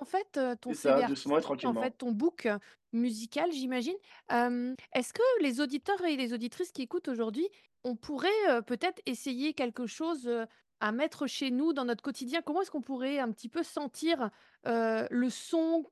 en 0.00 0.04
fait, 0.04 0.36
euh, 0.36 0.54
ton 0.60 0.72
ça, 0.72 0.96
CV 0.96 1.06
doucement 1.08 1.36
artistique, 1.36 1.66
en 1.66 1.72
fait, 1.74 1.78
tranquillement. 1.80 1.90
ton 1.98 2.12
book 2.12 2.46
euh, 2.46 2.58
musical, 2.92 3.50
j'imagine. 3.52 3.96
Euh, 4.32 4.74
est-ce 4.94 5.12
que 5.12 5.22
les 5.42 5.60
auditeurs 5.60 6.02
et 6.04 6.16
les 6.16 6.32
auditrices 6.32 6.72
qui 6.72 6.82
écoutent 6.82 7.08
aujourd'hui, 7.08 7.48
on 7.84 7.96
pourrait 7.96 8.28
euh, 8.48 8.62
peut-être 8.62 9.00
essayer 9.06 9.52
quelque 9.54 9.86
chose 9.86 10.26
euh, 10.26 10.46
à 10.82 10.92
mettre 10.92 11.26
chez 11.26 11.50
nous 11.50 11.72
dans 11.72 11.84
notre 11.84 12.02
quotidien? 12.02 12.40
Comment 12.42 12.62
est-ce 12.62 12.70
qu'on 12.70 12.80
pourrait 12.82 13.18
un 13.18 13.30
petit 13.32 13.48
peu 13.48 13.62
sentir 13.62 14.30
euh, 14.66 15.06
le 15.10 15.28
son, 15.28 15.84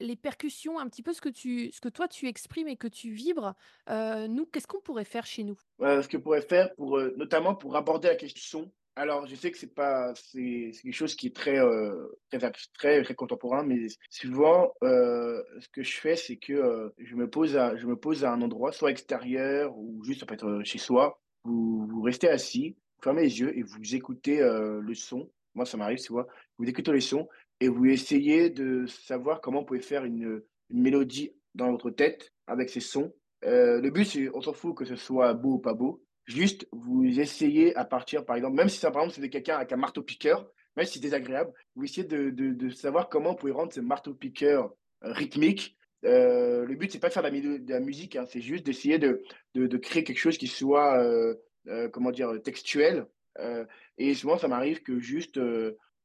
les 0.00 0.16
percussions, 0.16 0.78
un 0.78 0.88
petit 0.88 1.02
peu 1.02 1.12
ce 1.12 1.20
que 1.20 1.28
tu, 1.28 1.70
ce 1.72 1.80
que 1.80 1.88
toi 1.90 2.08
tu 2.08 2.26
exprimes 2.28 2.68
et 2.68 2.76
que 2.76 2.88
tu 2.88 3.10
vibres? 3.10 3.54
Euh, 3.90 4.26
nous, 4.28 4.46
qu'est-ce 4.46 4.66
qu'on 4.66 4.80
pourrait 4.80 5.04
faire 5.04 5.26
chez 5.26 5.44
nous? 5.44 5.58
Euh, 5.82 6.02
ce 6.02 6.08
que 6.08 6.16
pourrait 6.16 6.40
faire, 6.42 6.74
pour, 6.76 6.98
euh, 6.98 7.14
notamment 7.16 7.54
pour 7.54 7.76
aborder 7.76 8.08
la 8.08 8.14
question. 8.16 8.70
Alors, 8.96 9.26
je 9.26 9.34
sais 9.34 9.50
que 9.50 9.58
c'est 9.58 9.74
pas, 9.74 10.14
c'est 10.14 10.70
quelque 10.82 10.92
chose 10.92 11.16
qui 11.16 11.26
est 11.26 11.34
très, 11.34 11.58
euh, 11.58 12.06
très 12.30 12.44
abstrait, 12.44 13.02
très 13.02 13.14
contemporain, 13.16 13.64
mais 13.64 13.88
souvent, 14.08 14.72
euh, 14.84 15.42
ce 15.58 15.68
que 15.68 15.82
je 15.82 15.96
fais, 15.96 16.14
c'est 16.14 16.36
que 16.36 16.52
euh, 16.52 16.90
je 16.98 17.16
me 17.16 17.28
pose 17.28 17.56
à, 17.56 17.76
je 17.76 17.86
me 17.86 17.96
pose 17.96 18.24
à 18.24 18.32
un 18.32 18.40
endroit, 18.40 18.70
soit 18.70 18.92
extérieur 18.92 19.76
ou 19.76 20.04
juste 20.04 20.20
ça 20.20 20.26
peut 20.26 20.34
être 20.34 20.62
chez 20.62 20.78
soi. 20.78 21.20
Vous, 21.42 21.86
vous 21.88 22.02
restez 22.02 22.28
assis, 22.28 22.76
vous 22.98 23.02
fermez 23.02 23.22
les 23.22 23.40
yeux 23.40 23.58
et 23.58 23.62
vous 23.62 23.96
écoutez 23.96 24.40
euh, 24.40 24.80
le 24.80 24.94
son. 24.94 25.28
Moi, 25.54 25.66
ça 25.66 25.76
m'arrive, 25.76 25.98
tu 25.98 26.12
vois. 26.12 26.28
Vous 26.58 26.68
écoutez 26.68 26.92
les 26.92 27.00
sons 27.00 27.28
et 27.60 27.68
vous 27.68 27.86
essayez 27.86 28.48
de 28.50 28.86
savoir 28.86 29.40
comment 29.40 29.60
vous 29.60 29.66
pouvez 29.66 29.80
faire 29.80 30.04
une, 30.04 30.40
une 30.70 30.82
mélodie 30.82 31.32
dans 31.56 31.70
votre 31.72 31.90
tête 31.90 32.32
avec 32.46 32.70
ces 32.70 32.80
sons 32.80 33.12
euh, 33.44 33.80
le 33.80 33.90
but, 33.90 34.04
c'est, 34.04 34.30
on 34.34 34.40
s'en 34.40 34.52
fout 34.52 34.74
que 34.74 34.84
ce 34.84 34.96
soit 34.96 35.34
beau 35.34 35.54
ou 35.54 35.58
pas 35.58 35.74
beau. 35.74 36.03
Juste, 36.26 36.66
vous 36.72 37.20
essayez 37.20 37.76
à 37.76 37.84
partir, 37.84 38.24
par 38.24 38.36
exemple, 38.36 38.56
même 38.56 38.68
si 38.68 38.78
ça, 38.78 38.90
par 38.90 39.02
exemple, 39.02 39.20
c'est 39.20 39.28
quelqu'un 39.28 39.56
avec 39.56 39.72
un 39.72 39.76
marteau-piqueur, 39.76 40.46
même 40.76 40.86
si 40.86 40.94
c'est 40.94 41.00
désagréable, 41.00 41.52
vous 41.76 41.84
essayez 41.84 42.06
de, 42.06 42.30
de, 42.30 42.52
de 42.52 42.70
savoir 42.70 43.08
comment 43.08 43.30
vous 43.30 43.36
pouvez 43.36 43.52
rendre 43.52 43.72
ce 43.72 43.80
marteau-piqueur 43.80 44.74
rythmique. 45.02 45.76
Euh, 46.04 46.66
le 46.66 46.74
but, 46.74 46.90
c'est 46.90 46.98
pas 46.98 47.08
de 47.08 47.12
faire 47.12 47.22
de 47.22 47.72
la, 47.72 47.80
musique, 47.80 48.16
hein, 48.16 48.26
c'est 48.26 48.40
juste 48.40 48.64
d'essayer 48.66 48.98
de, 48.98 49.22
de, 49.54 49.76
créer 49.78 50.04
quelque 50.04 50.18
chose 50.18 50.38
qui 50.38 50.48
soit, 50.48 51.02
euh, 51.02 51.34
euh, 51.68 51.88
comment 51.88 52.10
dire, 52.10 52.30
textuel. 52.42 53.06
Et 53.98 54.14
souvent, 54.14 54.38
ça 54.38 54.48
m'arrive 54.48 54.82
que 54.82 55.00
juste, 55.00 55.40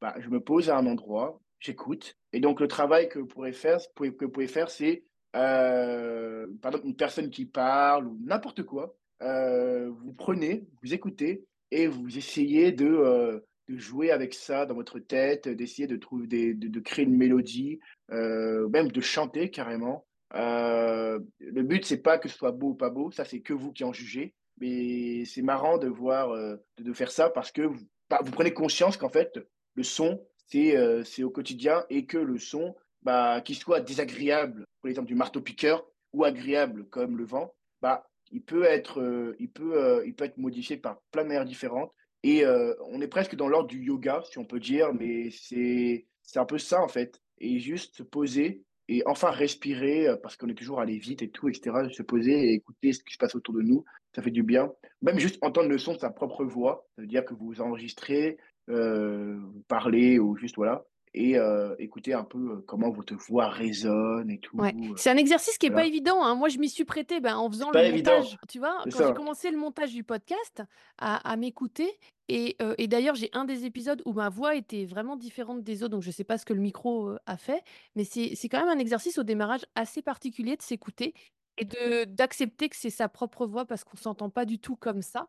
bah, 0.01 0.15
je 0.19 0.29
me 0.29 0.39
pose 0.39 0.69
à 0.69 0.77
un 0.77 0.87
endroit, 0.87 1.41
j'écoute. 1.59 2.17
Et 2.33 2.39
donc, 2.39 2.59
le 2.59 2.67
travail 2.67 3.09
que 3.09 3.19
vous 3.19 3.51
faire, 3.51 3.77
que 3.95 4.25
vous 4.25 4.31
pouvez 4.31 4.47
faire, 4.47 4.69
c'est, 4.69 5.03
par 5.31 6.71
exemple, 6.71 6.85
une 6.87 6.95
personne 6.95 7.29
qui 7.29 7.45
parle 7.45 8.07
ou 8.07 8.17
n'importe 8.23 8.63
quoi, 8.63 8.97
euh, 9.21 9.89
vous 9.89 10.13
prenez, 10.13 10.65
vous 10.81 10.93
écoutez 10.93 11.45
et 11.71 11.87
vous 11.87 12.17
essayez 12.17 12.71
de, 12.71 12.87
euh, 12.87 13.39
de 13.67 13.77
jouer 13.77 14.11
avec 14.11 14.33
ça 14.33 14.65
dans 14.65 14.75
votre 14.75 14.99
tête, 14.99 15.47
d'essayer 15.47 15.87
de 15.87 15.97
trouver 15.97 16.27
de, 16.27 16.67
de 16.67 16.79
créer 16.79 17.05
une 17.05 17.17
mélodie, 17.17 17.79
euh, 18.11 18.67
même 18.69 18.91
de 18.91 19.01
chanter 19.01 19.51
carrément. 19.51 20.05
Le 20.31 21.61
but, 21.61 21.85
c'est 21.85 22.01
pas 22.01 22.17
que 22.17 22.29
ce 22.29 22.37
soit 22.37 22.51
beau 22.51 22.69
ou 22.69 22.75
pas 22.75 22.89
beau, 22.89 23.11
ça 23.11 23.25
c'est 23.25 23.41
que 23.41 23.53
vous 23.53 23.71
qui 23.71 23.83
en 23.83 23.93
jugez. 23.93 24.33
Mais 24.61 25.23
c'est 25.25 25.41
marrant 25.41 25.77
de 25.77 25.87
voir, 25.87 26.35
de, 26.77 26.93
faire 26.93 27.11
ça 27.11 27.29
parce 27.29 27.51
que 27.51 27.61
vous, 27.61 27.79
bah, 28.09 28.19
vous 28.23 28.31
prenez 28.31 28.53
conscience 28.53 28.97
qu'en 28.97 29.09
fait, 29.09 29.39
le 29.75 29.83
son, 29.83 30.21
c'est 30.47 30.75
c'est 31.05 31.23
au 31.23 31.29
quotidien 31.29 31.85
et 31.89 32.05
que 32.05 32.17
le 32.17 32.37
son, 32.37 32.75
bah, 33.01 33.41
qu'il 33.41 33.55
soit 33.55 33.79
désagréable, 33.79 34.65
pour 34.81 34.87
l'exemple 34.87 35.07
du 35.07 35.15
marteau-piqueur, 35.15 35.85
ou 36.13 36.23
agréable 36.23 36.85
comme 36.89 37.17
le 37.17 37.25
vent, 37.25 37.53
bah, 37.81 38.08
il 38.31 38.41
peut 38.41 38.63
être, 38.63 39.01
euh, 39.01 39.35
il 39.39 39.49
peut, 39.49 39.81
euh, 39.81 40.03
il 40.05 40.15
peut 40.15 40.25
être 40.25 40.37
modifié 40.37 40.77
par 40.77 41.01
plein 41.11 41.23
de 41.23 41.27
manières 41.27 41.45
différentes. 41.45 41.93
Et 42.23 42.45
euh, 42.45 42.73
on 42.89 43.01
est 43.01 43.07
presque 43.07 43.35
dans 43.35 43.47
l'ordre 43.47 43.69
du 43.69 43.81
yoga, 43.81 44.21
si 44.29 44.37
on 44.37 44.45
peut 44.45 44.59
dire, 44.59 44.93
mais 44.93 45.29
c'est 45.31 46.05
c'est 46.21 46.39
un 46.39 46.45
peu 46.45 46.57
ça 46.57 46.81
en 46.81 46.87
fait. 46.87 47.21
Et 47.39 47.59
juste 47.59 47.95
se 47.95 48.03
poser 48.03 48.63
et 48.89 49.03
enfin 49.05 49.31
respirer, 49.31 50.07
parce 50.21 50.35
qu'on 50.35 50.49
est 50.49 50.55
toujours 50.55 50.81
allé 50.81 50.97
vite 50.97 51.21
et 51.21 51.29
tout, 51.29 51.47
etc. 51.47 51.89
Se 51.91 52.03
poser 52.03 52.49
et 52.49 52.53
écouter 52.53 52.91
ce 52.91 53.03
qui 53.03 53.13
se 53.13 53.17
passe 53.17 53.35
autour 53.35 53.53
de 53.53 53.61
nous, 53.61 53.85
ça 54.15 54.21
fait 54.21 54.31
du 54.31 54.43
bien. 54.43 54.71
Même 55.01 55.19
juste 55.19 55.37
entendre 55.41 55.69
le 55.69 55.77
son 55.77 55.93
de 55.93 55.99
sa 55.99 56.09
propre 56.09 56.43
voix, 56.43 56.87
ça 56.95 57.03
veut 57.03 57.07
dire 57.07 57.23
que 57.23 57.35
vous 57.35 57.61
enregistrez, 57.61 58.37
vous 58.67 59.63
parlez 59.67 60.19
ou 60.19 60.35
juste 60.35 60.55
voilà, 60.55 60.85
et 61.13 61.37
euh, 61.37 61.75
écouter 61.79 62.13
un 62.13 62.23
peu 62.23 62.61
comment 62.67 62.89
votre 62.91 63.15
voix 63.15 63.49
résonne 63.49 64.29
et 64.29 64.39
tout. 64.39 64.57
Ouais, 64.57 64.75
c'est 64.95 65.09
un 65.09 65.17
exercice 65.17 65.57
qui 65.57 65.67
est 65.67 65.71
pas 65.71 65.85
évident, 65.85 66.23
hein. 66.23 66.35
Moi, 66.35 66.49
je 66.49 66.59
m'y 66.59 66.69
suis 66.69 66.85
prêtée, 66.85 67.19
ben, 67.19 67.37
en 67.37 67.49
faisant 67.49 67.71
le 67.71 67.79
évident, 67.79 68.17
montage, 68.17 68.37
tu 68.47 68.59
vois? 68.59 68.83
Quand 68.91 69.07
j'ai 69.07 69.13
commencé 69.13 69.51
le 69.51 69.57
montage 69.57 69.93
du 69.93 70.03
podcast, 70.03 70.63
à 70.97 71.29
à 71.29 71.35
m'écouter 71.35 71.89
et 72.27 72.57
et 72.77 72.87
d'ailleurs, 72.87 73.15
j'ai 73.15 73.29
un 73.33 73.45
des 73.45 73.65
épisodes 73.65 74.01
où 74.05 74.13
ma 74.13 74.29
voix 74.29 74.55
était 74.55 74.85
vraiment 74.85 75.15
différente 75.15 75.63
des 75.63 75.83
autres, 75.83 75.91
donc 75.91 76.03
je 76.03 76.11
sais 76.11 76.23
pas 76.23 76.37
ce 76.37 76.45
que 76.45 76.53
le 76.53 76.61
micro, 76.61 77.11
a 77.25 77.37
fait, 77.37 77.63
mais 77.95 78.03
c'est 78.03 78.49
quand 78.49 78.59
même 78.59 78.77
un 78.77 78.79
exercice 78.79 79.17
au 79.17 79.23
démarrage 79.23 79.65
assez 79.75 80.01
particulier 80.01 80.55
de 80.55 80.61
s'écouter 80.61 81.13
et 81.57 81.65
d'accepter 82.05 82.69
que 82.69 82.75
c'est 82.75 82.89
sa 82.89 83.09
propre 83.09 83.45
voix 83.45 83.65
parce 83.65 83.83
qu'on 83.83 83.97
s'entend 83.97 84.29
pas 84.29 84.45
du 84.45 84.59
tout 84.59 84.75
comme 84.75 85.01
ça. 85.01 85.27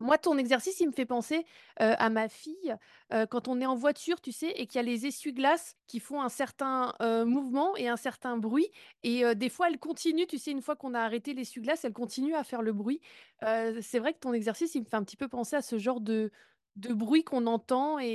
Moi, 0.00 0.16
ton 0.18 0.38
exercice, 0.38 0.78
il 0.80 0.86
me 0.88 0.92
fait 0.92 1.06
penser, 1.06 1.44
à 1.76 2.10
ma 2.10 2.28
fille, 2.28 2.74
quand 3.30 3.48
on 3.48 3.60
est 3.60 3.66
en 3.66 3.74
voiture, 3.74 4.20
tu 4.20 4.32
sais? 4.32 4.50
Et 4.50 4.66
qu'il 4.66 4.76
y 4.78 4.78
a 4.80 4.82
les 4.82 5.06
essuie-glaces 5.06 5.76
qui 5.86 6.00
font 6.00 6.22
un 6.22 6.28
certain, 6.28 6.94
mouvement 7.26 7.76
et 7.76 7.88
un 7.88 7.96
certain 7.96 8.36
bruit 8.36 8.68
et 9.02 9.34
des 9.34 9.48
fois, 9.48 9.68
elle 9.68 9.78
continue, 9.78 10.26
tu 10.26 10.38
sais? 10.38 10.50
Une 10.52 10.62
fois 10.62 10.76
qu'on 10.76 10.94
a 10.94 11.00
arrêté 11.00 11.34
l'essuie-glace, 11.34 11.84
elle 11.84 11.92
continue 11.92 12.34
à 12.34 12.44
faire 12.44 12.62
le 12.62 12.72
bruit. 12.72 13.00
C'est 13.42 13.98
vrai 13.98 14.12
que 14.14 14.18
ton 14.20 14.32
exercice, 14.32 14.74
il 14.74 14.80
me 14.82 14.86
fait 14.86 14.96
un 14.96 15.04
petit 15.04 15.16
peu 15.16 15.28
penser 15.28 15.56
à 15.56 15.62
ce 15.62 15.78
genre 15.78 16.00
de 16.00 16.30
de 16.76 16.92
bruit 16.94 17.24
qu'on 17.24 17.46
entend 17.48 17.98
et 17.98 18.06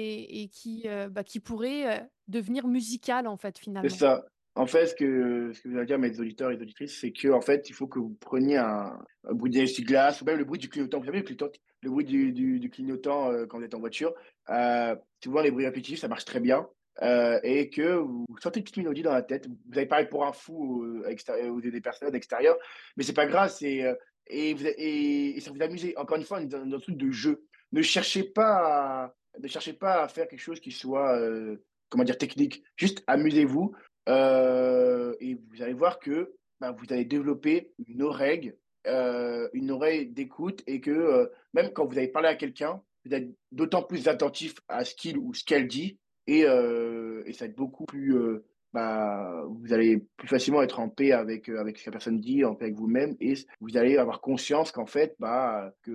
et 0.44 0.48
qui, 0.50 0.86
bah, 1.12 1.24
qui 1.24 1.40
pourrait, 1.42 2.10
devenir 2.28 2.68
musical, 2.68 3.28
en 3.28 3.36
fait, 3.38 3.58
C'est 3.82 3.90
finalement. 3.90 3.98
ça. 3.98 4.24
En 4.56 4.68
fait, 4.68 4.88
ce 4.88 4.96
que, 4.96 5.52
ce 5.54 5.62
que 5.62 5.70
je 5.72 5.76
veux 5.76 5.86
dire 5.86 5.98
mes 5.98 6.20
auditeurs 6.20 6.52
et 6.52 6.56
auditrices, 6.56 7.00
c'est 7.00 7.12
que 7.12 7.30
en 7.30 7.42
fait, 7.42 7.70
il 7.70 7.74
faut 7.74 7.88
que 7.88 7.98
vous 7.98 8.16
preniez 8.20 8.58
un, 8.58 9.00
un 9.28 9.34
bruit 9.34 9.52
d'essuie-glace 9.52 10.22
ou 10.22 10.26
même 10.26 10.38
le 10.38 10.46
bruit 10.46 10.60
du 10.60 10.70
clignotant. 10.70 11.00
Vous 11.00 11.06
savez, 11.06 11.20
le 11.20 11.24
clignotant, 11.24 11.52
le 11.82 11.90
bruit 11.90 12.06
du, 12.06 12.70
clignotant 12.70 13.32
euh, 13.32 13.46
quand 13.46 13.58
vous 13.58 13.66
êtes 13.66 13.74
en 13.74 13.80
voiture. 13.80 14.14
Euh, 14.50 14.96
souvent, 15.24 15.42
les 15.42 15.52
bruits 15.52 15.66
répétitifs, 15.66 16.00
ça 16.00 16.08
marche 16.08 16.26
très 16.26 16.40
bien. 16.40 16.68
Euh, 17.02 17.40
et 17.42 17.72
que 17.72 17.96
vous 17.96 18.26
sortez 18.40 18.60
une 18.60 18.64
petite 18.64 18.78
mélodie 18.78 19.02
dans 19.02 19.14
la 19.14 19.24
tête. 19.24 19.48
Vous 19.48 19.78
allez 19.78 19.88
parler 19.88 20.06
pour 20.06 20.26
un 20.26 20.34
fou 20.34 20.84
euh, 20.84 21.50
ou 21.50 21.60
des 21.60 21.82
personnes 21.82 22.14
extérieures, 22.14 22.58
mais 22.96 23.04
c'est 23.04 23.14
pas 23.14 23.26
grave. 23.26 23.50
C'est 23.50 23.84
et, 24.28 24.54
vous, 24.54 25.42
ça 25.42 25.52
vous 25.52 25.62
amuse. 25.62 25.92
Encore 25.98 26.18
une 26.18 26.24
fois, 26.24 26.44
dans, 26.46 26.76
un 26.76 26.80
truc 26.80 26.98
de 26.98 27.12
jeu. 27.12 27.44
Ne 27.72 27.82
cherchez 27.82 28.24
pas, 28.24 29.06
à, 29.06 29.16
ne 29.42 29.48
cherchez 29.48 29.74
pas 29.74 30.04
à 30.04 30.08
faire 30.08 30.28
quelque 30.28 30.40
chose 30.40 30.60
qui 30.60 30.72
soit 30.72 31.20
comment 31.90 32.04
dire 32.04 32.18
technique. 32.18 32.64
Juste 32.78 33.04
amusez-vous 33.08 33.74
euh, 34.10 35.16
et 35.20 35.36
vous 35.36 35.62
allez 35.62 35.74
voir 35.74 36.00
que 36.00 36.34
bah, 36.60 36.72
vous 36.72 36.86
allez 36.94 37.06
développer 37.06 37.72
une 37.88 38.02
oreille, 38.02 38.54
euh, 38.88 39.48
une 39.54 39.72
oreille 39.72 40.08
d'écoute 40.08 40.64
et 40.68 40.82
que 40.82 40.92
euh, 40.92 41.28
même 41.54 41.72
quand 41.72 41.86
vous 41.86 41.98
allez 41.98 42.10
parler 42.10 42.30
à 42.30 42.36
quelqu'un, 42.36 42.82
vous 43.06 43.14
êtes 43.14 43.30
d'autant 43.52 43.84
plus 43.84 44.08
attentif 44.08 44.56
à 44.68 44.86
ce 44.86 44.96
qu'il 44.96 45.18
ou 45.18 45.34
ce 45.34 45.44
qu'elle 45.44 45.68
dit 45.68 46.00
et, 46.28 46.44
ça 46.44 47.46
va 47.46 47.46
être 47.46 47.56
beaucoup 47.56 47.86
plus. 47.86 48.16
bah, 48.72 49.44
vous 49.48 49.74
allez 49.74 50.06
plus 50.18 50.28
facilement 50.28 50.62
être 50.62 50.80
en 50.80 50.90
paix 50.90 51.12
avec, 51.12 51.50
avec 51.50 51.78
ce 51.78 51.84
que 51.84 51.90
la 51.90 51.94
personne 51.94 52.20
dit, 52.20 52.46
en 52.46 52.56
paix 52.56 52.66
avec 52.66 52.78
vous-même, 52.78 53.16
et 53.20 53.34
vous 53.60 53.76
allez 53.76 53.98
avoir 53.98 54.22
conscience 54.22 54.72
qu'en 54.72 54.86
fait, 54.86 55.16
bah, 55.20 55.74
que, 55.82 55.92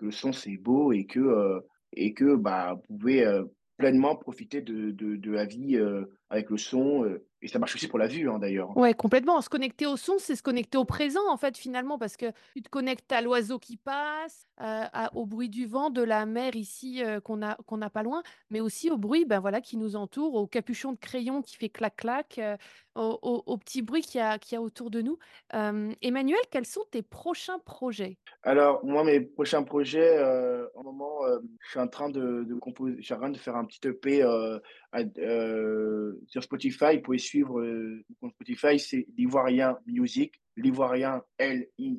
le 0.00 0.10
son 0.10 0.32
c'est 0.32 0.56
beau 0.56 0.92
et 0.92 1.04
que, 1.04 1.62
et 1.92 2.14
que 2.14 2.24
vous 2.24 2.82
pouvez 2.88 3.42
pleinement 3.76 4.16
profiter 4.16 4.60
de, 4.62 4.90
de, 4.90 5.30
la 5.30 5.44
vie 5.44 5.76
euh, 5.76 6.06
avec 6.30 6.50
le 6.50 6.58
son. 6.58 7.04
euh, 7.04 7.26
et 7.46 7.48
ça 7.48 7.60
marche 7.60 7.76
aussi 7.76 7.86
pour 7.86 7.98
la 7.98 8.08
vue, 8.08 8.28
hein, 8.28 8.38
d'ailleurs. 8.40 8.76
Ouais, 8.76 8.92
complètement. 8.92 9.40
Se 9.40 9.48
connecter 9.48 9.86
au 9.86 9.96
son, 9.96 10.18
c'est 10.18 10.34
se 10.34 10.42
connecter 10.42 10.76
au 10.78 10.84
présent, 10.84 11.20
en 11.30 11.36
fait, 11.36 11.56
finalement, 11.56 11.96
parce 11.96 12.16
que 12.16 12.26
tu 12.54 12.62
te 12.62 12.68
connectes 12.68 13.12
à 13.12 13.22
l'oiseau 13.22 13.60
qui 13.60 13.76
passe, 13.76 14.48
heu, 14.60 14.64
à 14.64 15.14
au 15.14 15.26
bruit 15.26 15.48
du 15.48 15.64
vent, 15.66 15.90
de 15.90 16.02
la 16.02 16.26
mer 16.26 16.56
ici, 16.56 17.02
heu, 17.04 17.20
qu'on 17.20 17.42
a 17.42 17.54
qu'on 17.66 17.76
n'a 17.76 17.88
pas 17.88 18.02
loin, 18.02 18.24
mais 18.50 18.60
aussi 18.60 18.90
au 18.90 18.98
bruit, 18.98 19.24
ben, 19.24 19.38
voilà, 19.38 19.60
qui 19.60 19.76
nous 19.76 19.94
entoure, 19.94 20.34
au 20.34 20.48
capuchon 20.48 20.92
de 20.92 20.98
crayon 20.98 21.40
qui 21.40 21.56
fait 21.56 21.68
clac 21.68 21.94
clac, 21.96 22.38
heu, 22.38 22.56
au 22.96 23.18
au 23.22 23.42
au 23.46 23.56
petit 23.58 23.82
bruit 23.82 24.02
qu'il 24.02 24.18
y 24.18 24.22
a 24.22 24.38
qu'il 24.38 24.56
y 24.56 24.58
a 24.58 24.62
autour 24.62 24.90
de 24.90 25.00
nous. 25.00 25.18
Emmanuel, 25.52 26.40
quels 26.50 26.66
sont 26.66 26.84
tes 26.90 27.02
prochains 27.02 27.60
projets? 27.60 28.18
Alors, 28.42 28.84
moi, 28.84 29.02
mes 29.02 29.20
prochains 29.20 29.62
projets, 29.64 30.18
euh, 30.18 30.68
en 30.76 30.84
moment, 30.84 31.24
euh, 31.24 31.38
je 31.64 31.70
suis 31.70 31.80
en 31.80 31.88
train 31.88 32.08
de, 32.08 32.44
de 32.44 32.54
composer, 32.54 32.96
je 32.98 33.02
suis 33.02 33.14
en 33.14 33.18
train 33.18 33.30
de 33.30 33.36
faire 33.36 33.56
un 33.56 33.64
petit 33.64 33.80
EP 33.88 34.22
euh, 34.22 34.58
euh, 34.94 36.14
sur 36.26 36.42
Spotify. 36.42 36.96
Vous 36.96 37.02
pouvez 37.02 37.18
suivre 37.18 37.60
euh, 37.60 38.04
mon 38.22 38.30
Spotify, 38.30 38.78
c'est 38.78 39.06
l'Ivoirien 39.16 39.78
Music, 39.86 40.40
l'Ivoirien 40.56 41.22
L-I-V-O-R-I-1. 41.38 41.96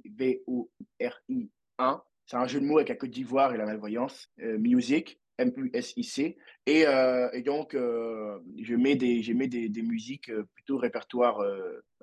C'est 2.28 2.36
un 2.36 2.48
jeu 2.48 2.60
de 2.60 2.66
mots 2.66 2.78
avec 2.78 2.90
la 2.90 2.96
Côte 2.96 3.12
d'Ivoire 3.12 3.54
et 3.54 3.58
la 3.58 3.66
malvoyance. 3.66 4.30
euh, 4.42 4.58
Music, 4.58 5.20
M-U-S-I-C. 5.38 6.38
Et, 6.66 6.86
euh, 6.86 7.30
et 7.32 7.42
donc, 7.42 7.74
euh, 7.74 8.38
je 8.62 8.76
mets 8.76 8.96
des, 8.96 9.22
je 9.22 9.32
mets 9.32 9.48
des, 9.48 9.82
musiques 9.82 10.32
plutôt 10.54 10.78
répertoire 10.78 11.42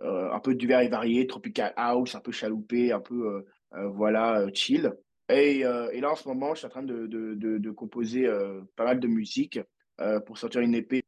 un 0.01 0.41
peu 0.41 0.55
divers 0.55 0.81
et 0.81 0.89
varié, 0.89 1.27
tropical 1.27 1.75
house, 1.77 2.15
un 2.15 2.21
peu 2.21 2.33
chaloupé, 2.33 2.93
un 2.93 3.01
peu 3.01 3.45
voilà, 3.73 4.47
chill. 4.55 4.93
Et, 5.29 5.61
là, 5.61 6.11
en 6.11 6.17
ce 6.17 6.29
moment, 6.29 6.55
je 6.55 6.61
suis 6.61 6.67
en 6.67 6.71
train 6.71 6.83
de, 6.83 7.07
de, 7.07 7.71
composer 7.71 8.27
pas 8.77 8.85
mal 8.85 9.01
de 9.01 9.09
musique 9.09 9.59
euh, 10.01 10.21
pour 10.21 10.39
sortir 10.39 10.61
une 10.61 10.75
épée 10.75 11.05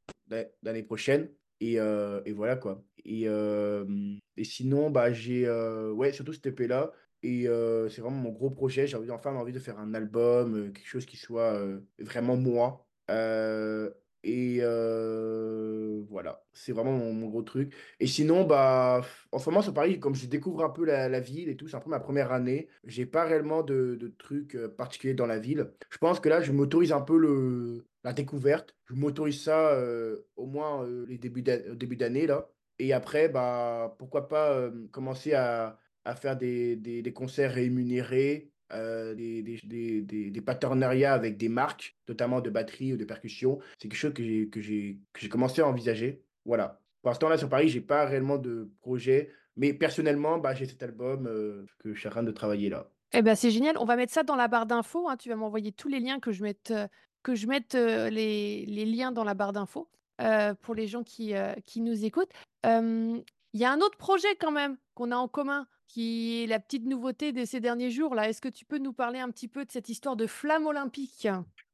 l'année 0.63 0.83
prochaine. 0.83 1.31
Et, 1.61 1.81
euh, 1.81 2.21
et 2.27 2.33
voilà 2.33 2.57
quoi. 2.57 2.85
Et, 3.05 3.25
euh, 3.27 3.85
et 4.37 4.45
sinon, 4.45 4.91
bah, 4.91 5.13
j'ai 5.13 5.49
ouais, 5.49 6.13
surtout 6.13 6.33
cette 6.33 6.47
épée-là. 6.47 6.93
Et 7.23 7.45
c'est 7.91 8.01
vraiment 8.01 8.17
mon 8.17 8.31
gros 8.31 8.51
projet. 8.51 8.87
J'ai 8.87 8.97
envie, 8.97 9.11
enfin 9.11 9.35
envie 9.35 9.53
de 9.53 9.59
faire 9.59 9.79
un 9.79 9.95
album, 9.95 10.73
quelque 10.73 10.87
chose 10.89 11.07
qui 11.07 11.17
soit 11.17 11.61
vraiment 11.99 12.37
moi. 12.37 12.87
Et 14.29 14.59
euh, 14.61 16.03
voilà, 16.11 16.45
c'est 16.53 16.73
vraiment 16.73 16.91
mon, 16.91 17.29
gros 17.29 17.43
truc. 17.43 17.73
Et 18.01 18.09
sinon, 18.09 18.43
bah, 18.43 19.03
en 19.31 19.39
ce 19.39 19.49
moment, 19.49 19.63
sur 19.63 19.73
Paris, 19.73 20.01
comme 20.01 20.17
je 20.17 20.27
découvre 20.27 20.65
un 20.65 20.71
peu 20.71 20.85
la, 20.85 21.21
ville 21.21 21.49
et 21.49 21.57
tout, 21.57 21.69
c'est 21.69 21.77
un 21.77 21.81
peu 21.81 21.91
ma 21.91 22.01
première 22.01 22.33
année. 22.33 22.67
J'ai 22.85 23.07
pas 23.07 23.25
réellement 23.25 23.63
de, 23.63 24.13
trucs 24.19 24.57
euh, 24.57 24.67
particuliers 24.69 25.15
dans 25.15 25.27
la 25.27 25.39
ville. 25.39 25.71
Je 25.91 25.99
pense 25.99 26.19
que 26.19 26.29
là, 26.29 26.41
je 26.43 26.51
m'autorise 26.51 26.91
un 26.91 27.03
peu 27.03 27.17
le, 27.17 27.87
la 28.03 28.13
découverte. 28.13 28.75
Je 28.87 28.95
m'autorise 28.95 29.45
ça 29.45 29.71
euh, 29.75 30.27
au 30.35 30.47
moins 30.47 30.85
les 31.07 31.19
débuts 31.19 31.43
d'année, 31.97 32.27
là. 32.27 32.51
Et 32.81 32.93
après, 32.93 33.29
bah, 33.29 33.95
pourquoi 33.97 34.27
pas 34.27 34.71
commencer 34.91 35.35
à, 35.35 35.79
à 36.05 36.17
faire 36.17 36.37
des, 36.37 36.75
des 36.75 37.13
concerts 37.13 37.55
rémunérés, 37.55 38.51
euh, 38.73 39.15
des, 39.15 39.43
des, 39.43 40.03
des, 40.03 40.31
des, 40.31 40.41
partenariats 40.41 41.13
avec 41.13 41.37
des 41.37 41.49
marques, 41.49 41.97
notamment 42.09 42.41
de 42.41 42.51
batterie 42.51 42.95
ou 42.95 42.97
de 42.97 43.05
percussion. 43.05 43.61
C'est 43.79 43.89
quelque 43.89 43.99
chose 43.99 44.15
que 44.15 44.25
j'ai, 44.25 44.49
que 44.49 44.61
j'ai, 44.61 44.99
que 45.13 45.21
j'ai 45.21 45.29
commencé 45.29 45.63
à 45.63 45.69
envisager. 45.69 46.25
Voilà. 46.45 46.81
Pour 47.03 47.11
l'instant, 47.11 47.29
là, 47.29 47.39
sur 47.39 47.49
Paris, 47.49 47.69
j'ai 47.69 47.81
pas 47.81 48.05
réellement 48.05 48.39
de 48.39 48.71
projet. 48.81 49.31
Mais 49.57 49.73
personnellement, 49.73 50.39
bah, 50.39 50.55
j'ai 50.55 50.67
cet 50.67 50.83
album 50.83 51.27
euh, 51.27 51.65
que 51.79 51.95
je 51.95 51.99
suis 52.01 52.09
en 52.09 52.11
train 52.11 52.23
de 52.23 52.33
travailler 52.33 52.69
là. 52.69 52.91
Eh 53.13 53.23
ben, 53.23 53.37
c'est 53.37 53.51
génial. 53.51 53.79
On 53.79 53.85
va 53.85 53.97
mettre 53.97 54.13
ça 54.13 54.25
dans 54.25 54.37
la 54.37 54.49
barre 54.49 54.67
d'infos, 54.67 55.09
hein. 55.09 55.17
Tu 55.17 55.29
vas 55.29 55.37
m'envoyer 55.37 55.73
tous 55.73 55.89
les 55.89 56.01
liens 56.01 56.19
que 56.19 56.33
je 56.33 56.43
mette, 56.43 56.73
heu, 56.73 56.89
que 57.23 57.35
je 57.35 57.47
mette, 57.47 57.75
les 57.75 58.67
les 58.67 58.85
liens 58.85 59.13
dans 59.13 59.25
la 59.25 59.35
barre 59.35 59.53
d'infos, 59.53 59.89
pour 60.63 60.75
les 60.75 60.87
gens 60.87 61.05
qui, 61.05 61.35
qui 61.65 61.81
nous 61.81 62.05
écoutent. 62.05 62.33
Il 62.65 63.61
y 63.61 63.65
a 63.65 63.73
un 63.73 63.79
autre 63.79 63.97
projet 63.97 64.35
quand 64.39 64.51
même 64.51 64.77
qu'on 64.95 65.13
a 65.13 65.17
en 65.17 65.29
commun. 65.29 65.67
Qui 65.87 66.43
est 66.43 66.47
la 66.47 66.61
petite 66.61 66.85
nouveauté 66.85 67.33
de 67.33 67.45
ces 67.45 67.61
derniers 67.61 67.91
jours 67.91 68.15
là. 68.15 68.29
Est-ce 68.29 68.41
que 68.41 68.49
tu 68.49 68.65
peux 68.65 68.79
nous 68.79 68.93
parler 68.93 69.19
un 69.21 69.31
petit 69.31 69.49
peu 69.49 69.65
de 69.65 69.71
cette 69.73 69.89
histoire 69.89 70.17
de 70.17 70.27
flamme 70.27 70.67
olympique? 70.67 71.29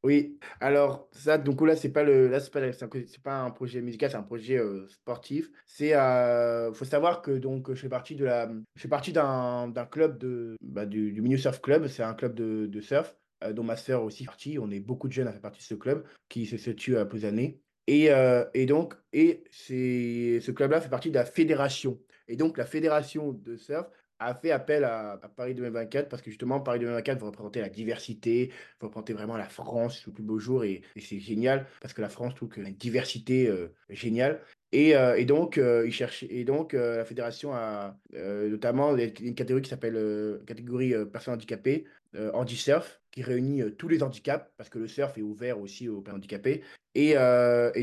Oui, 0.05 0.37
alors 0.61 1.09
ça, 1.13 1.39
donc 1.39 1.61
là, 1.63 1.77
c'est 1.77 1.93
pas 1.93 2.05
pas 2.05 2.73
c'est 2.73 3.23
pas 3.23 3.41
un 3.41 3.51
projet 3.53 3.81
musical, 3.81 4.11
c'est 4.11 4.17
un 4.17 4.23
projet, 4.25 4.59
sportif. 4.89 5.51
C'est, 5.65 5.95
heu, 5.95 6.73
faut 6.73 6.85
savoir 6.85 7.23
que 7.23 7.31
donc 7.31 7.73
je 7.73 7.81
fais 7.81 7.89
partie 7.89 8.17
d'un 8.17 9.73
club 9.91 10.19
de, 10.19 10.57
bah, 10.61 10.87
du 10.87 11.13
du 11.13 11.39
Surf 11.39 11.61
Club. 11.61 11.87
C'est 11.87 12.03
un 12.03 12.15
club 12.15 12.35
de 12.35 12.67
de 12.67 12.81
surf, 12.81 13.17
heu, 13.45 13.53
dont 13.55 13.63
ma 13.63 13.77
sœur 13.77 14.03
aussi 14.03 14.25
partie. 14.25 14.59
On 14.59 14.71
est 14.73 14.81
beaucoup 14.81 15.07
de 15.07 15.13
jeunes 15.13 15.29
à 15.29 15.33
faire 15.33 15.41
partie 15.41 15.61
de 15.61 15.65
ce 15.67 15.75
club 15.75 16.05
qui 16.29 16.47
se 16.47 16.57
situe 16.57 16.97
à 16.97 17.05
Plouzané 17.07 17.61
et 17.87 18.09
et 18.55 18.67
donc 18.67 18.95
et 19.13 19.45
ce 19.51 20.51
club-là 20.51 20.81
fait 20.81 20.89
partie 20.89 21.11
de 21.11 21.15
la 21.15 21.25
fédération 21.25 22.01
et 22.29 22.37
donc 22.37 22.57
la 22.59 22.65
fédération 22.67 23.33
de 23.33 23.57
surf 23.57 23.87
a 24.27 24.35
fait 24.35 24.51
appel 24.51 24.85
à 24.85 25.20
Paris 25.37 25.55
2024 25.55 26.09
parce 26.09 26.23
que 26.23 26.31
justement 26.31 26.61
Paris 26.61 26.79
2024 26.81 27.18
va 27.20 27.27
représenter 27.27 27.61
la 27.61 27.68
diversité, 27.68 28.51
va 28.81 28.87
représenter 28.89 29.12
vraiment 29.12 29.37
la 29.37 29.49
France 29.49 30.05
le 30.07 30.12
plus 30.12 30.23
beau 30.23 30.39
jour 30.39 30.64
et 30.64 30.83
c'est 30.99 31.20
génial 31.20 31.66
parce 31.81 31.95
que 31.95 32.03
la 32.03 32.09
France 32.09 32.35
trouve 32.35 32.51
une 32.57 32.73
diversité, 32.75 33.49
heu, 33.49 33.75
géniale. 33.91 34.41
Et 34.75 34.95
heu 34.97 35.18
et 35.18 35.25
donc 35.27 35.57
ils 35.59 35.93
cherchaient 35.93 36.29
et 36.31 36.45
donc 36.45 36.75
heu, 36.75 36.97
la 36.97 37.05
fédération 37.05 37.53
a, 37.55 37.99
notamment 38.14 38.97
il 38.97 39.12
une 39.20 39.35
catégorie 39.35 39.62
qui 39.62 39.70
s'appelle, 39.70 40.41
catégorie, 40.47 40.95
personnes 41.12 41.35
handicapées, 41.35 41.85
handi-surf 42.33 43.01
qui 43.11 43.23
réunit, 43.23 43.62
tous 43.77 43.89
les 43.89 44.03
handicaps 44.03 44.51
parce 44.57 44.70
que 44.70 44.79
le 44.79 44.89
surf 44.89 45.16
est 45.18 45.23
ouvert 45.23 45.61
aussi 45.61 45.89
aux 45.89 46.01
personnes 46.01 46.20
handicapées. 46.20 46.62
Et 46.95 47.14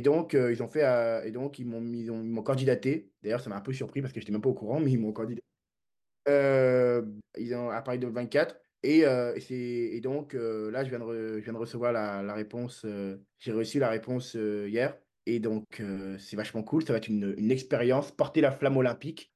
donc 0.02 0.34
ils 0.34 0.64
ont 0.64 0.68
fait, 0.68 0.84
et 1.28 1.32
donc 1.32 1.60
ils 1.60 1.66
m'ont 1.68 2.44
candidaté. 2.44 3.12
D'ailleurs, 3.22 3.42
ça 3.42 3.50
m'a 3.50 3.58
un 3.58 3.62
peu 3.62 3.74
surpris 3.74 4.02
parce 4.02 4.14
que 4.14 4.20
j'étais 4.20 4.32
même 4.32 4.42
pas 4.42 4.50
au 4.50 4.54
courant, 4.54 4.80
mais 4.80 4.92
ils 4.92 5.00
m'ont 5.00 5.12
candidaté 5.14 5.44
Heu, 6.28 7.16
ils 7.38 7.56
ont 7.56 7.70
à 7.70 7.82
Paris 7.82 8.00
2024 8.00 8.58
et 8.84 9.06
heu 9.06 9.34
et 9.50 10.00
donc 10.02 10.36
heu, 10.36 10.70
là, 10.70 10.84
je 10.84 10.90
viens 10.90 11.00
de 11.00 11.58
recevoir 11.58 11.92
la 11.94 12.34
réponse, 12.34 12.86
j'ai 13.38 13.52
reçu 13.52 13.80
la 13.80 13.90
réponse, 13.90 14.36
hier 14.36 14.98
et 15.26 15.40
donc 15.40 15.82
c'est 16.18 16.36
vachement 16.36 16.64
cool. 16.64 16.84
Ça 16.86 16.94
va 16.94 16.98
être 16.98 17.08
une, 17.08 17.36
une 17.38 17.52
expérience, 17.52 18.12
porter 18.12 18.42
la 18.42 18.52
flamme 18.52 18.78
olympique, 18.78 19.34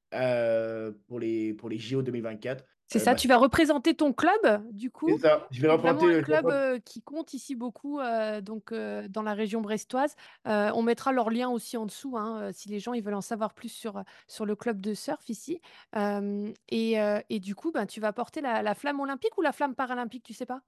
pour 1.07 1.19
les 1.19 1.53
pour 1.53 1.69
les 1.69 1.77
JO 1.77 2.01
2024. 2.01 2.65
C'est 2.87 2.99
Heu, 2.99 2.99
ça, 2.99 3.15
bah, 3.15 3.15
tu 3.15 3.27
vas 3.27 3.37
représenter 3.37 3.95
ton 3.95 4.13
club, 4.13 4.69
du 4.71 4.91
c'est 5.07 5.17
coup, 5.17 5.19
ça, 5.19 5.47
je 5.51 5.61
vais 5.61 5.69
représenter 5.69 6.07
vais 6.07 6.21
club, 6.21 6.49
heu, 6.51 6.79
qui 6.79 7.01
compte 7.01 7.33
ici 7.33 7.55
beaucoup, 7.55 7.99
heu, 8.01 8.41
donc 8.41 8.73
dans 8.73 9.23
la 9.23 9.33
région 9.33 9.61
brestoise. 9.61 10.15
On 10.45 10.81
mettra 10.83 11.11
leur 11.11 11.29
lien 11.29 11.49
aussi 11.49 11.77
en 11.77 11.85
dessous, 11.85 12.17
hein, 12.17 12.51
si 12.53 12.69
les 12.69 12.79
gens 12.79 12.93
ils 12.93 13.03
veulent 13.03 13.13
en 13.15 13.21
savoir 13.21 13.53
plus 13.53 13.69
sur, 13.69 14.03
sur 14.27 14.45
le 14.45 14.55
club 14.55 14.81
de 14.81 14.93
surf 14.93 15.29
ici. 15.29 15.61
Et 15.95 17.39
du 17.41 17.55
coup, 17.55 17.71
ben, 17.71 17.85
tu 17.85 17.99
vas 18.01 18.13
porter 18.13 18.41
la 18.41 18.61
la 18.61 18.75
flamme 18.75 18.99
olympique 18.99 19.37
ou 19.37 19.41
la 19.41 19.51
flamme 19.53 19.75
paralympique, 19.75 20.23
tu 20.23 20.33
sais 20.33 20.45
pas? 20.45 20.61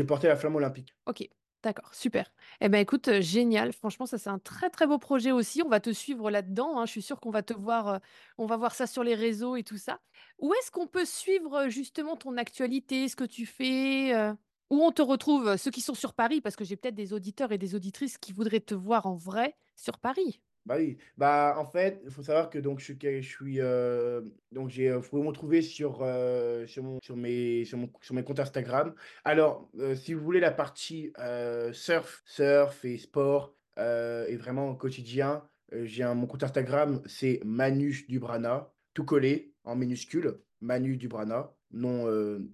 vais 0.00 0.06
porter 0.06 0.28
la 0.28 0.36
flamme 0.36 0.56
olympique. 0.56 0.94
OK, 1.06 1.28
d'accord, 1.62 1.94
super. 1.94 2.32
Eh 2.60 2.68
ben, 2.68 2.78
écoute, 2.78 3.20
génial. 3.20 3.72
Franchement, 3.72 4.06
ça, 4.06 4.18
c'est 4.18 4.30
un 4.30 4.38
très, 4.38 4.70
très 4.70 4.86
beau 4.86 4.98
projet 4.98 5.32
aussi. 5.32 5.62
On 5.62 5.68
va 5.68 5.80
te 5.80 5.90
suivre 5.90 6.30
là-dedans, 6.30 6.78
hein. 6.78 6.86
Je 6.86 6.90
suis 6.92 7.02
sûre 7.02 7.20
qu'on 7.20 7.30
va 7.30 7.42
te 7.42 7.52
voir, 7.54 8.00
on 8.38 8.46
va 8.46 8.56
voir 8.56 8.74
ça 8.74 8.86
sur 8.86 9.02
les 9.04 9.14
réseaux 9.14 9.56
et 9.56 9.62
tout 9.62 9.78
ça. 9.78 10.00
Où 10.38 10.52
est-ce 10.54 10.70
qu'on 10.70 10.86
peut 10.86 11.04
suivre, 11.04 11.68
justement 11.68 12.16
ton 12.16 12.36
actualité, 12.36 13.08
ce 13.08 13.16
que 13.16 13.24
tu 13.24 13.46
fais? 13.46 14.14
Où 14.70 14.82
on 14.82 14.92
te 14.92 15.02
retrouve, 15.02 15.56
ceux 15.56 15.70
qui 15.70 15.80
sont 15.82 15.94
sur 15.94 16.14
Paris? 16.14 16.40
Parce 16.40 16.56
que 16.56 16.64
j'ai 16.64 16.76
peut-être 16.76 16.94
des 16.94 17.12
auditeurs 17.12 17.52
et 17.52 17.58
des 17.58 17.74
auditrices 17.74 18.18
qui 18.18 18.32
voudraient 18.32 18.60
te 18.60 18.74
voir 18.74 19.06
en 19.06 19.14
vrai 19.16 19.56
sur 19.76 19.98
Paris. 19.98 20.40
Bah 20.64 20.76
oui, 20.78 20.96
bah, 21.16 21.56
en 21.58 21.64
fait, 21.66 22.00
il 22.04 22.10
faut 22.10 22.22
savoir 22.22 22.48
que 22.48 22.58
donc 22.58 22.78
je 22.78 22.84
suis 22.84 22.96
heu, 23.60 24.32
donc 24.52 24.68
j'ai, 24.70 24.88
heu, 24.90 24.96
vous 24.98 25.08
pouvez 25.08 25.22
me 25.22 25.26
retrouver 25.28 25.60
sur, 25.60 26.04
heu, 26.04 26.66
sur 26.68 26.84
mon 26.84 27.00
sur 27.02 27.16
mes 27.16 27.64
sur 27.64 27.78
mon 27.78 27.90
sur 28.00 28.14
mes 28.14 28.22
comptes 28.22 28.38
Instagram. 28.38 28.94
Alors, 29.24 29.68
si 29.96 30.14
vous 30.14 30.22
voulez 30.22 30.38
la 30.38 30.52
partie, 30.52 31.12
surf 31.72 32.22
surf 32.26 32.84
et 32.84 32.96
sport, 32.96 33.56
et 33.76 34.36
vraiment 34.36 34.74
quotidien, 34.76 35.48
j'ai 35.72 36.04
mon 36.04 36.26
compte 36.28 36.44
Instagram, 36.44 37.02
c'est 37.06 37.40
Manu 37.44 37.92
Dubrana, 38.08 38.72
tout 38.94 39.04
collé 39.04 39.54
en 39.64 39.74
minuscule, 39.74 40.42
Manu 40.60 40.96
Dubrana, 40.96 41.56
nom, 41.72 42.06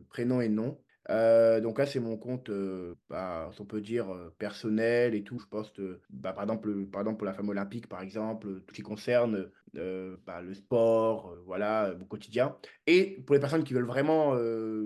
prénom 0.08 0.40
et 0.40 0.48
nom. 0.48 0.80
Heu, 1.10 1.60
donc 1.62 1.78
là, 1.78 1.86
c'est 1.86 2.00
mon 2.00 2.18
compte, 2.18 2.50
heu, 2.50 2.96
bah, 3.08 3.50
on 3.58 3.64
peut 3.64 3.80
dire, 3.80 4.12
heu, 4.12 4.34
personnel 4.38 5.14
et 5.14 5.24
tout. 5.24 5.38
Je 5.38 5.46
poste, 5.46 5.80
bah, 6.10 6.32
par 6.32 6.42
exemple, 6.44 6.86
pour 6.86 7.24
la 7.26 7.32
flamme 7.32 7.48
olympique, 7.48 7.88
par 7.88 8.02
exemple, 8.02 8.60
tout 8.66 8.74
ce 8.74 8.74
qui 8.74 8.82
concerne, 8.82 9.50
bah, 9.74 10.42
le 10.42 10.54
sport, 10.54 11.34
voilà, 11.46 11.94
mon 11.98 12.04
quotidien. 12.06 12.56
Et 12.86 13.22
pour 13.26 13.34
les 13.34 13.40
personnes 13.40 13.64
qui 13.64 13.74
veulent 13.74 13.84
vraiment, 13.86 14.32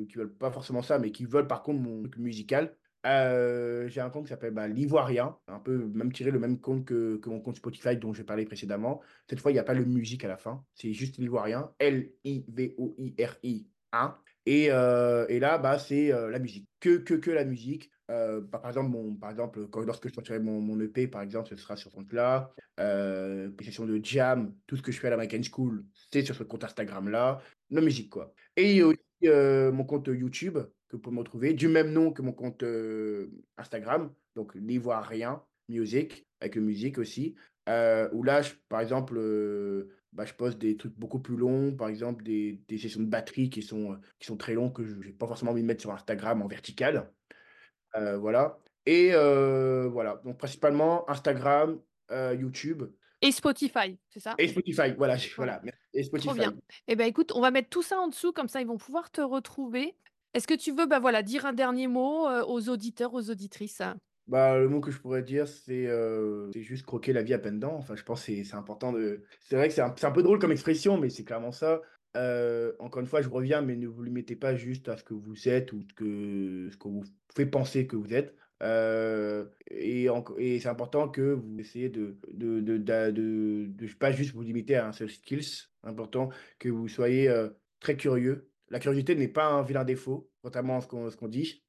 qui 0.08 0.16
veulent 0.16 0.36
pas 0.36 0.50
forcément 0.52 0.82
ça, 0.82 0.98
mais 0.98 1.10
qui 1.12 1.24
veulent 1.24 1.46
par 1.48 1.62
contre 1.62 1.80
mon 1.80 2.02
truc 2.02 2.18
musical, 2.18 2.76
j'ai 3.04 4.00
un 4.00 4.10
compte 4.10 4.24
qui 4.24 4.28
s'appelle, 4.30 4.54
l'Ivoirien, 4.72 5.38
un 5.48 5.58
peu 5.60 5.76
même 5.88 6.12
tiré 6.12 6.30
le 6.30 6.38
même 6.38 6.60
compte 6.60 6.84
que 6.84 7.16
que 7.16 7.28
mon 7.30 7.40
compte 7.40 7.56
Spotify 7.56 7.96
dont 7.96 8.12
j'ai 8.12 8.24
parlé 8.24 8.44
précédemment. 8.44 9.00
Cette 9.28 9.40
fois, 9.40 9.50
il 9.52 9.56
y 9.56 9.58
a 9.58 9.64
pas 9.64 9.74
le 9.74 9.84
musique 9.84 10.24
à 10.24 10.28
la 10.28 10.36
fin, 10.36 10.64
c'est 10.74 10.92
juste 10.92 11.18
l'Ivoirien, 11.18 11.72
L-I-V-O-I-R-I-A. 11.80 12.42
Et 14.46 14.70
heu 14.70 15.26
et 15.28 15.38
là, 15.38 15.58
bah, 15.58 15.78
c'est, 15.78 16.12
heu, 16.12 16.28
la 16.30 16.38
musique. 16.38 16.68
Que 16.80 16.98
que 16.98 17.14
que 17.14 17.30
la 17.30 17.44
musique. 17.44 17.90
Heu, 18.10 18.40
bah, 18.42 18.58
par 18.58 18.70
exemple, 18.70 18.90
mon 18.90 19.14
par 19.16 19.30
exemple, 19.30 19.66
lorsque 19.86 20.08
je 20.08 20.14
sortirai 20.14 20.40
mon 20.40 20.60
mon 20.60 20.78
EP, 20.80 21.08
par 21.08 21.22
exemple, 21.22 21.48
ce 21.48 21.56
sera 21.56 21.76
sur 21.76 21.90
ce 21.90 21.96
compte-là. 21.96 22.52
Les 22.78 23.64
sessions 23.64 23.86
de 23.86 24.00
jam, 24.04 24.54
tout 24.66 24.76
ce 24.76 24.82
que 24.82 24.92
je 24.92 24.98
fais 25.00 25.06
à 25.08 25.10
l'American 25.10 25.42
School, 25.42 25.84
c'est 26.12 26.22
sur 26.24 26.34
ce 26.34 26.42
compte 26.42 26.64
Instagram-là. 26.64 27.40
La 27.70 27.80
musique, 27.80 28.10
quoi. 28.10 28.34
Et 28.56 28.72
il 28.72 28.76
y 28.78 28.80
a 28.82 28.86
aussi, 28.88 29.72
mon 29.72 29.84
compte 29.84 30.08
YouTube 30.08 30.58
que 30.88 30.96
vous 30.96 31.00
pouvez 31.02 31.14
me 31.14 31.20
retrouver, 31.20 31.54
du 31.54 31.68
même 31.68 31.92
nom 31.92 32.12
que 32.12 32.20
mon 32.22 32.32
compte, 32.32 32.64
Instagram, 33.56 34.12
donc 34.34 34.54
l'Ivoirien 34.54 35.42
Music, 35.68 36.26
avec 36.40 36.56
le 36.56 36.62
musique 36.62 36.98
aussi. 36.98 37.34
Heu, 37.68 38.08
où 38.12 38.22
là, 38.24 38.42
par 38.68 38.80
exemple, 38.80 39.16
bah, 40.12 40.24
je 40.26 40.34
poste 40.34 40.58
des 40.58 40.76
trucs 40.76 40.94
beaucoup 40.98 41.20
plus 41.20 41.36
longs, 41.36 41.74
par 41.76 41.88
exemple 41.88 42.24
des 42.24 42.62
des 42.68 42.78
sessions 42.78 43.00
de 43.02 43.06
batterie 43.08 43.50
qui 43.50 43.62
sont, 43.62 43.92
heu, 43.94 44.00
qui 44.18 44.26
sont 44.26 44.36
très 44.36 44.54
longues 44.54 44.74
que 44.74 44.84
je 44.84 45.00
j'ai 45.02 45.12
pas 45.12 45.26
forcément 45.26 45.52
envie 45.52 45.62
de 45.62 45.66
mettre 45.66 45.80
sur 45.82 45.92
Instagram 45.92 46.42
en 46.42 46.48
vertical, 46.48 47.12
heu, 47.96 48.16
voilà 48.16 48.60
et 48.86 49.12
heu, 49.14 49.86
voilà, 49.92 50.20
donc 50.24 50.38
principalement 50.38 51.08
Instagram, 51.10 51.80
YouTube 52.10 52.84
Et 53.20 53.32
Spotify, 53.32 53.98
c'est 54.08 54.20
ça? 54.20 54.38
et 54.38 54.48
Spotify, 54.48 54.92
voilà, 54.96 55.16
Voilà. 55.36 55.64
et 55.94 56.02
Trop 56.16 56.34
Spotify. 56.34 56.34
bien. 56.34 56.52
Eh 56.88 56.96
ben, 56.96 57.06
écoute, 57.06 57.32
on 57.34 57.40
va 57.40 57.50
mettre 57.50 57.70
tout 57.70 57.82
ça 57.82 58.00
en 58.00 58.08
dessous, 58.08 58.32
comme 58.32 58.48
ça 58.48 58.60
ils 58.62 58.66
vont 58.66 58.78
pouvoir 58.78 59.10
te 59.12 59.20
retrouver. 59.22 59.96
Est-ce 60.34 60.48
que 60.48 60.54
tu 60.54 60.72
veux, 60.72 60.86
bah, 60.86 61.00
voilà, 61.00 61.22
dire 61.22 61.46
un 61.46 61.52
dernier 61.54 61.88
mot, 61.88 62.28
aux 62.46 62.68
auditeurs, 62.70 63.14
aux 63.14 63.30
auditrices? 63.30 63.82
Bah, 64.32 64.58
le 64.58 64.66
mot 64.66 64.80
que 64.80 64.90
je 64.90 64.98
pourrais 64.98 65.22
dire, 65.22 65.46
c'est, 65.46 65.86
c'est 66.54 66.62
juste 66.62 66.86
croquer 66.86 67.12
la 67.12 67.22
vie 67.22 67.34
à 67.34 67.38
pleines 67.38 67.60
dents. 67.60 67.76
Enfin, 67.76 67.96
je 67.96 68.02
pense 68.02 68.20
que 68.20 68.32
c'est 68.32 68.44
c'est 68.44 68.56
important 68.56 68.90
de 68.90 69.20
c'est 69.40 69.56
vrai 69.56 69.68
que 69.68 69.74
c'est 69.74 69.82
un 69.82 69.94
c'est 69.94 70.06
un 70.06 70.10
peu 70.10 70.22
drôle 70.22 70.38
comme 70.38 70.52
expression, 70.52 70.96
mais 70.96 71.10
c'est 71.10 71.22
clairement 71.22 71.52
ça. 71.52 71.82
Encore 72.78 73.00
une 73.00 73.06
fois, 73.06 73.20
je 73.20 73.28
reviens, 73.28 73.60
mais 73.60 73.76
ne 73.76 73.86
vous 73.86 74.02
limitez 74.02 74.34
pas 74.34 74.54
juste 74.54 74.88
à 74.88 74.96
ce 74.96 75.04
que 75.04 75.12
vous 75.12 75.50
êtes 75.50 75.74
ou 75.74 75.82
ce 75.82 75.92
que 75.92 76.68
ce 76.72 76.76
qu'on 76.78 76.92
vous 76.92 77.04
fait 77.36 77.44
penser 77.44 77.86
que 77.86 77.94
vous 77.94 78.14
êtes. 78.14 78.34
Et 79.70 80.08
et 80.38 80.60
c'est 80.60 80.68
important 80.68 81.10
que 81.10 81.34
vous 81.34 81.60
essayez 81.60 81.90
de 81.90 82.16
de 82.32 82.60
de 82.60 82.78
d'a 82.78 83.12
de 83.12 83.66
de 83.68 83.86
pas 83.98 84.12
juste 84.12 84.32
vous 84.32 84.40
limiter 84.40 84.76
à 84.76 84.88
un 84.88 84.92
seul 84.92 85.10
skills. 85.10 85.68
Important 85.82 86.30
que 86.58 86.70
vous 86.70 86.88
soyez, 86.88 87.30
très 87.80 87.98
curieux. 87.98 88.48
La 88.70 88.78
curiosité 88.78 89.14
n'est 89.14 89.28
pas 89.28 89.44
un 89.44 89.62
vilain 89.62 89.84
défaut, 89.84 90.30
contrairement 90.42 90.78
à 90.78 90.80
ce 90.80 90.86
qu'on 90.88 91.10
ce 91.10 91.18
qu'on 91.18 91.28
dit. 91.28 91.62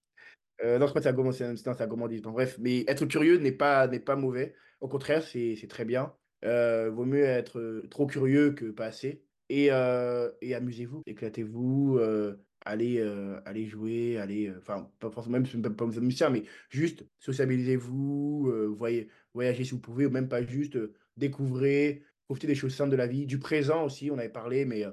Heu, 0.64 0.78
non, 0.80 0.88
c'est 0.88 1.08
un 1.08 1.14
gourmand 1.14 1.32
c'est 1.32 1.46
un 1.46 1.56
c'est 1.56 1.82
un 1.82 1.88
gourmandise. 1.88 2.22
Bon 2.22 2.32
bref, 2.32 2.58
mais 2.60 2.86
être 2.88 3.06
curieux 3.06 3.38
n'est 3.38 3.52
pas 3.52 3.88
n'est 3.88 4.00
pas 4.00 4.16
mauvais. 4.16 4.56
Au 4.82 4.88
contraire, 4.88 5.24
c'est 5.24 5.56
c'est 5.56 5.68
très 5.68 5.86
bien. 5.86 6.14
Heu, 6.46 6.90
vaut 6.90 7.06
mieux 7.06 7.24
être, 7.24 7.60
heu, 7.60 7.88
trop 7.90 8.06
curieux 8.08 8.52
que 8.54 8.72
pas 8.72 8.86
assez 8.88 9.24
et 9.50 9.72
heu 9.72 10.34
et 10.42 10.56
amusez-vous, 10.56 11.02
éclatez-vous, 11.06 11.98
heu, 12.00 12.46
allez, 12.66 13.00
allez 13.46 13.66
jouer, 13.66 14.18
allez, 14.18 14.52
enfin, 14.58 14.92
pas 15.00 15.10
forcément 15.12 15.34
même 15.40 15.44
vous 15.46 15.58
êtes 15.60 15.76
pas 15.76 15.86
musicien, 15.86 16.30
mais 16.30 16.44
juste 16.70 17.06
sociabilisez-vous, 17.20 18.74
voyez 18.78 19.10
voyagez 19.34 19.64
si 19.66 19.72
vous 19.72 19.80
pouvez 19.82 20.06
ou 20.06 20.10
même 20.12 20.30
pas 20.30 20.44
juste, 20.46 20.78
découvrez, 21.18 22.04
profitez 22.26 22.48
des 22.48 22.56
choses 22.56 22.74
simples 22.74 22.92
de 22.92 22.96
la 22.96 23.08
vie, 23.08 23.26
du 23.26 23.40
présent 23.40 23.84
aussi, 23.86 24.10
on 24.12 24.18
avait 24.18 24.30
parlé, 24.30 24.66
mais 24.66 24.86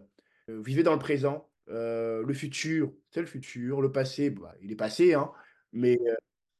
vivez 0.48 0.82
dans 0.82 0.92
le 0.92 0.98
présent. 0.98 1.46
Le 1.68 2.32
futur, 2.34 2.92
c'est 3.10 3.20
le 3.20 3.26
futur, 3.26 3.80
le 3.80 3.92
passé, 3.92 4.30
bah, 4.30 4.54
il 4.60 4.72
est 4.72 4.76
passé, 4.76 5.14
hein, 5.14 5.30
mais 5.72 5.94
heu, 6.06 6.16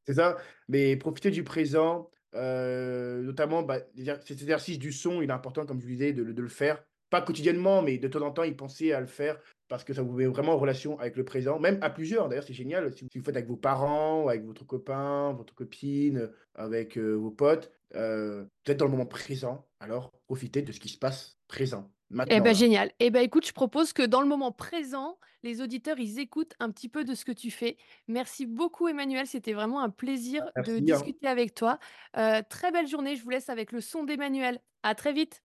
c'est 0.07 0.15
ça, 0.15 0.37
mais 0.69 0.97
profiter 0.97 1.31
du 1.31 1.45
présent, 1.45 2.11
heu, 2.35 3.23
notamment, 3.23 3.63
bah, 3.63 3.81
cet 3.97 4.31
exercice 4.43 4.79
du 4.79 4.93
son, 4.93 5.23
il 5.23 5.31
est 5.31 5.33
important 5.33 5.67
comme 5.67 5.81
je 5.81 5.85
vous 5.87 5.93
disais 5.93 6.13
de 6.13 6.23
le 6.23 6.49
faire. 6.49 6.85
pas 7.11 7.23
quotidiennement, 7.23 7.83
mais 7.83 7.99
de 7.99 8.09
temps 8.09 8.23
en 8.23 8.31
temps, 8.31 8.45
y 8.45 8.55
penser 8.55 8.93
à 8.93 9.01
le 9.01 9.07
faire 9.07 9.41
parce 9.69 9.85
que 9.85 9.93
ça 9.95 10.03
vous 10.03 10.13
met 10.13 10.27
vraiment 10.27 10.53
en 10.55 10.59
relation 10.59 10.99
avec 10.99 11.17
le 11.17 11.25
présent, 11.25 11.59
même 11.59 11.79
à 11.83 11.91
plusieurs. 11.91 12.29
D'ailleurs, 12.29 12.45
c'est 12.45 12.55
génial 12.55 12.93
si 12.93 13.05
vous 13.15 13.25
faites 13.25 13.37
avec 13.37 13.49
vos 13.49 13.57
parents, 13.57 14.29
avec 14.29 14.45
votre 14.45 14.65
copain, 14.65 15.33
votre 15.33 15.55
copine, 15.55 16.31
avec 16.55 16.97
euh, 16.99 17.15
vos 17.15 17.31
potes, 17.31 17.73
euh, 17.95 18.45
vous 18.67 18.73
êtes 18.73 18.79
dans 18.79 18.85
le 18.87 18.91
moment 18.93 19.07
présent, 19.07 19.69
alors 19.81 20.13
profitez 20.27 20.63
de 20.63 20.73
ce 20.73 20.81
qui 20.81 20.89
se 20.89 20.99
passe 20.99 21.39
présent, 21.49 21.93
Eh 22.13 22.41
ben 22.41 22.45
là. 22.45 22.53
génial. 22.53 22.91
Eh 22.99 23.11
ben 23.11 23.23
écoute, 23.23 23.47
je 23.47 23.53
propose 23.53 23.93
que 23.93 24.03
dans 24.03 24.21
le 24.21 24.27
moment 24.27 24.53
présent, 24.53 25.19
les 25.43 25.63
auditeurs, 25.63 25.99
ils 25.99 26.19
écoutent 26.19 26.55
un 26.59 26.71
petit 26.71 26.89
peu 26.89 27.05
de 27.05 27.15
ce 27.15 27.25
que 27.25 27.33
tu 27.33 27.51
fais. 27.51 27.77
Merci 28.09 28.47
beaucoup, 28.47 28.89
Emmanuel. 28.89 29.27
C'était 29.27 29.53
vraiment 29.53 29.81
un 29.81 29.91
plaisir 29.91 30.45
de 30.45 30.51
Merci, 30.57 30.73
hein. 30.73 30.81
discuter 30.81 31.27
avec 31.27 31.55
toi. 31.55 31.79
Euh, 32.17 32.43
très 32.49 32.73
belle 32.73 32.89
journée. 32.89 33.17
Je 33.17 33.23
vous 33.23 33.31
laisse 33.31 33.49
avec 33.49 33.73
le 33.73 33.81
son 33.81 34.05
d'Emmanuel. 34.05 34.61
À 34.83 34.95
très 34.95 35.13
vite. 35.13 35.43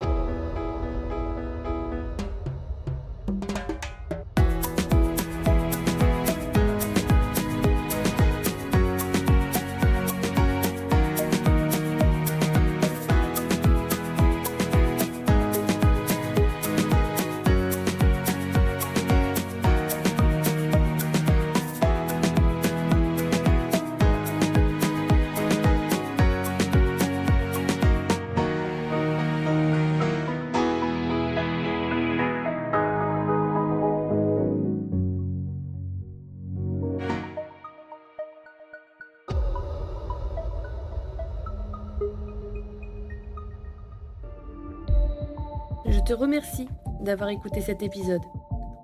Te 46.06 46.14
remercie 46.14 46.68
d'avoir 47.02 47.30
écouté 47.30 47.62
cet 47.62 47.82
épisode. 47.82 48.22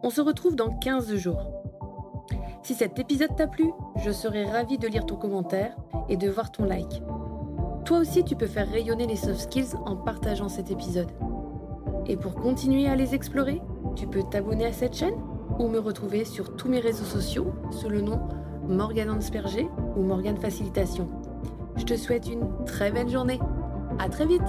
On 0.02 0.10
se 0.10 0.22
retrouve 0.22 0.56
dans 0.56 0.72
15 0.72 1.16
jours. 1.18 1.52
Si 2.64 2.74
cet 2.74 2.98
épisode 2.98 3.36
t'a 3.36 3.46
plu, 3.46 3.72
je 3.98 4.10
serai 4.10 4.44
ravie 4.46 4.80
de 4.80 4.88
lire 4.88 5.06
ton 5.06 5.18
commentaire 5.18 5.76
et 6.10 6.18
de 6.18 6.28
voir 6.28 6.52
ton 6.52 6.66
like. 6.66 7.04
Toi 7.86 8.00
aussi, 8.00 8.24
tu 8.24 8.36
peux 8.36 8.48
faire 8.48 8.68
rayonner 8.68 9.06
les 9.06 9.18
soft 9.18 9.42
skills 9.42 9.76
en 9.86 9.96
partageant 9.98 10.50
cet 10.50 10.72
épisode. 10.72 11.12
Et 12.08 12.18
pour 12.18 12.34
continuer 12.34 12.88
à 12.88 12.96
les 12.96 13.14
explorer, 13.14 13.62
tu 13.96 14.08
peux 14.08 14.24
t'abonner 14.24 14.66
à 14.66 14.74
cette 14.74 14.96
chaîne 14.96 15.16
ou 15.60 15.68
me 15.68 15.78
retrouver 15.78 16.26
sur 16.26 16.56
tous 16.56 16.70
mes 16.70 16.80
réseaux 16.80 17.06
sociaux 17.06 17.54
sous 17.70 17.90
le 17.90 18.02
nom 18.02 18.20
Morgane 18.68 19.12
Ansperger 19.12 19.70
ou 19.96 20.02
Morgane 20.02 20.38
Facilitation. 20.38 21.08
Je 21.76 21.86
te 21.86 21.96
souhaite 21.96 22.28
une 22.28 22.66
très 22.66 22.92
belle 22.92 23.10
journée. 23.10 23.40
À 24.00 24.10
très 24.10 24.26
vite! 24.26 24.42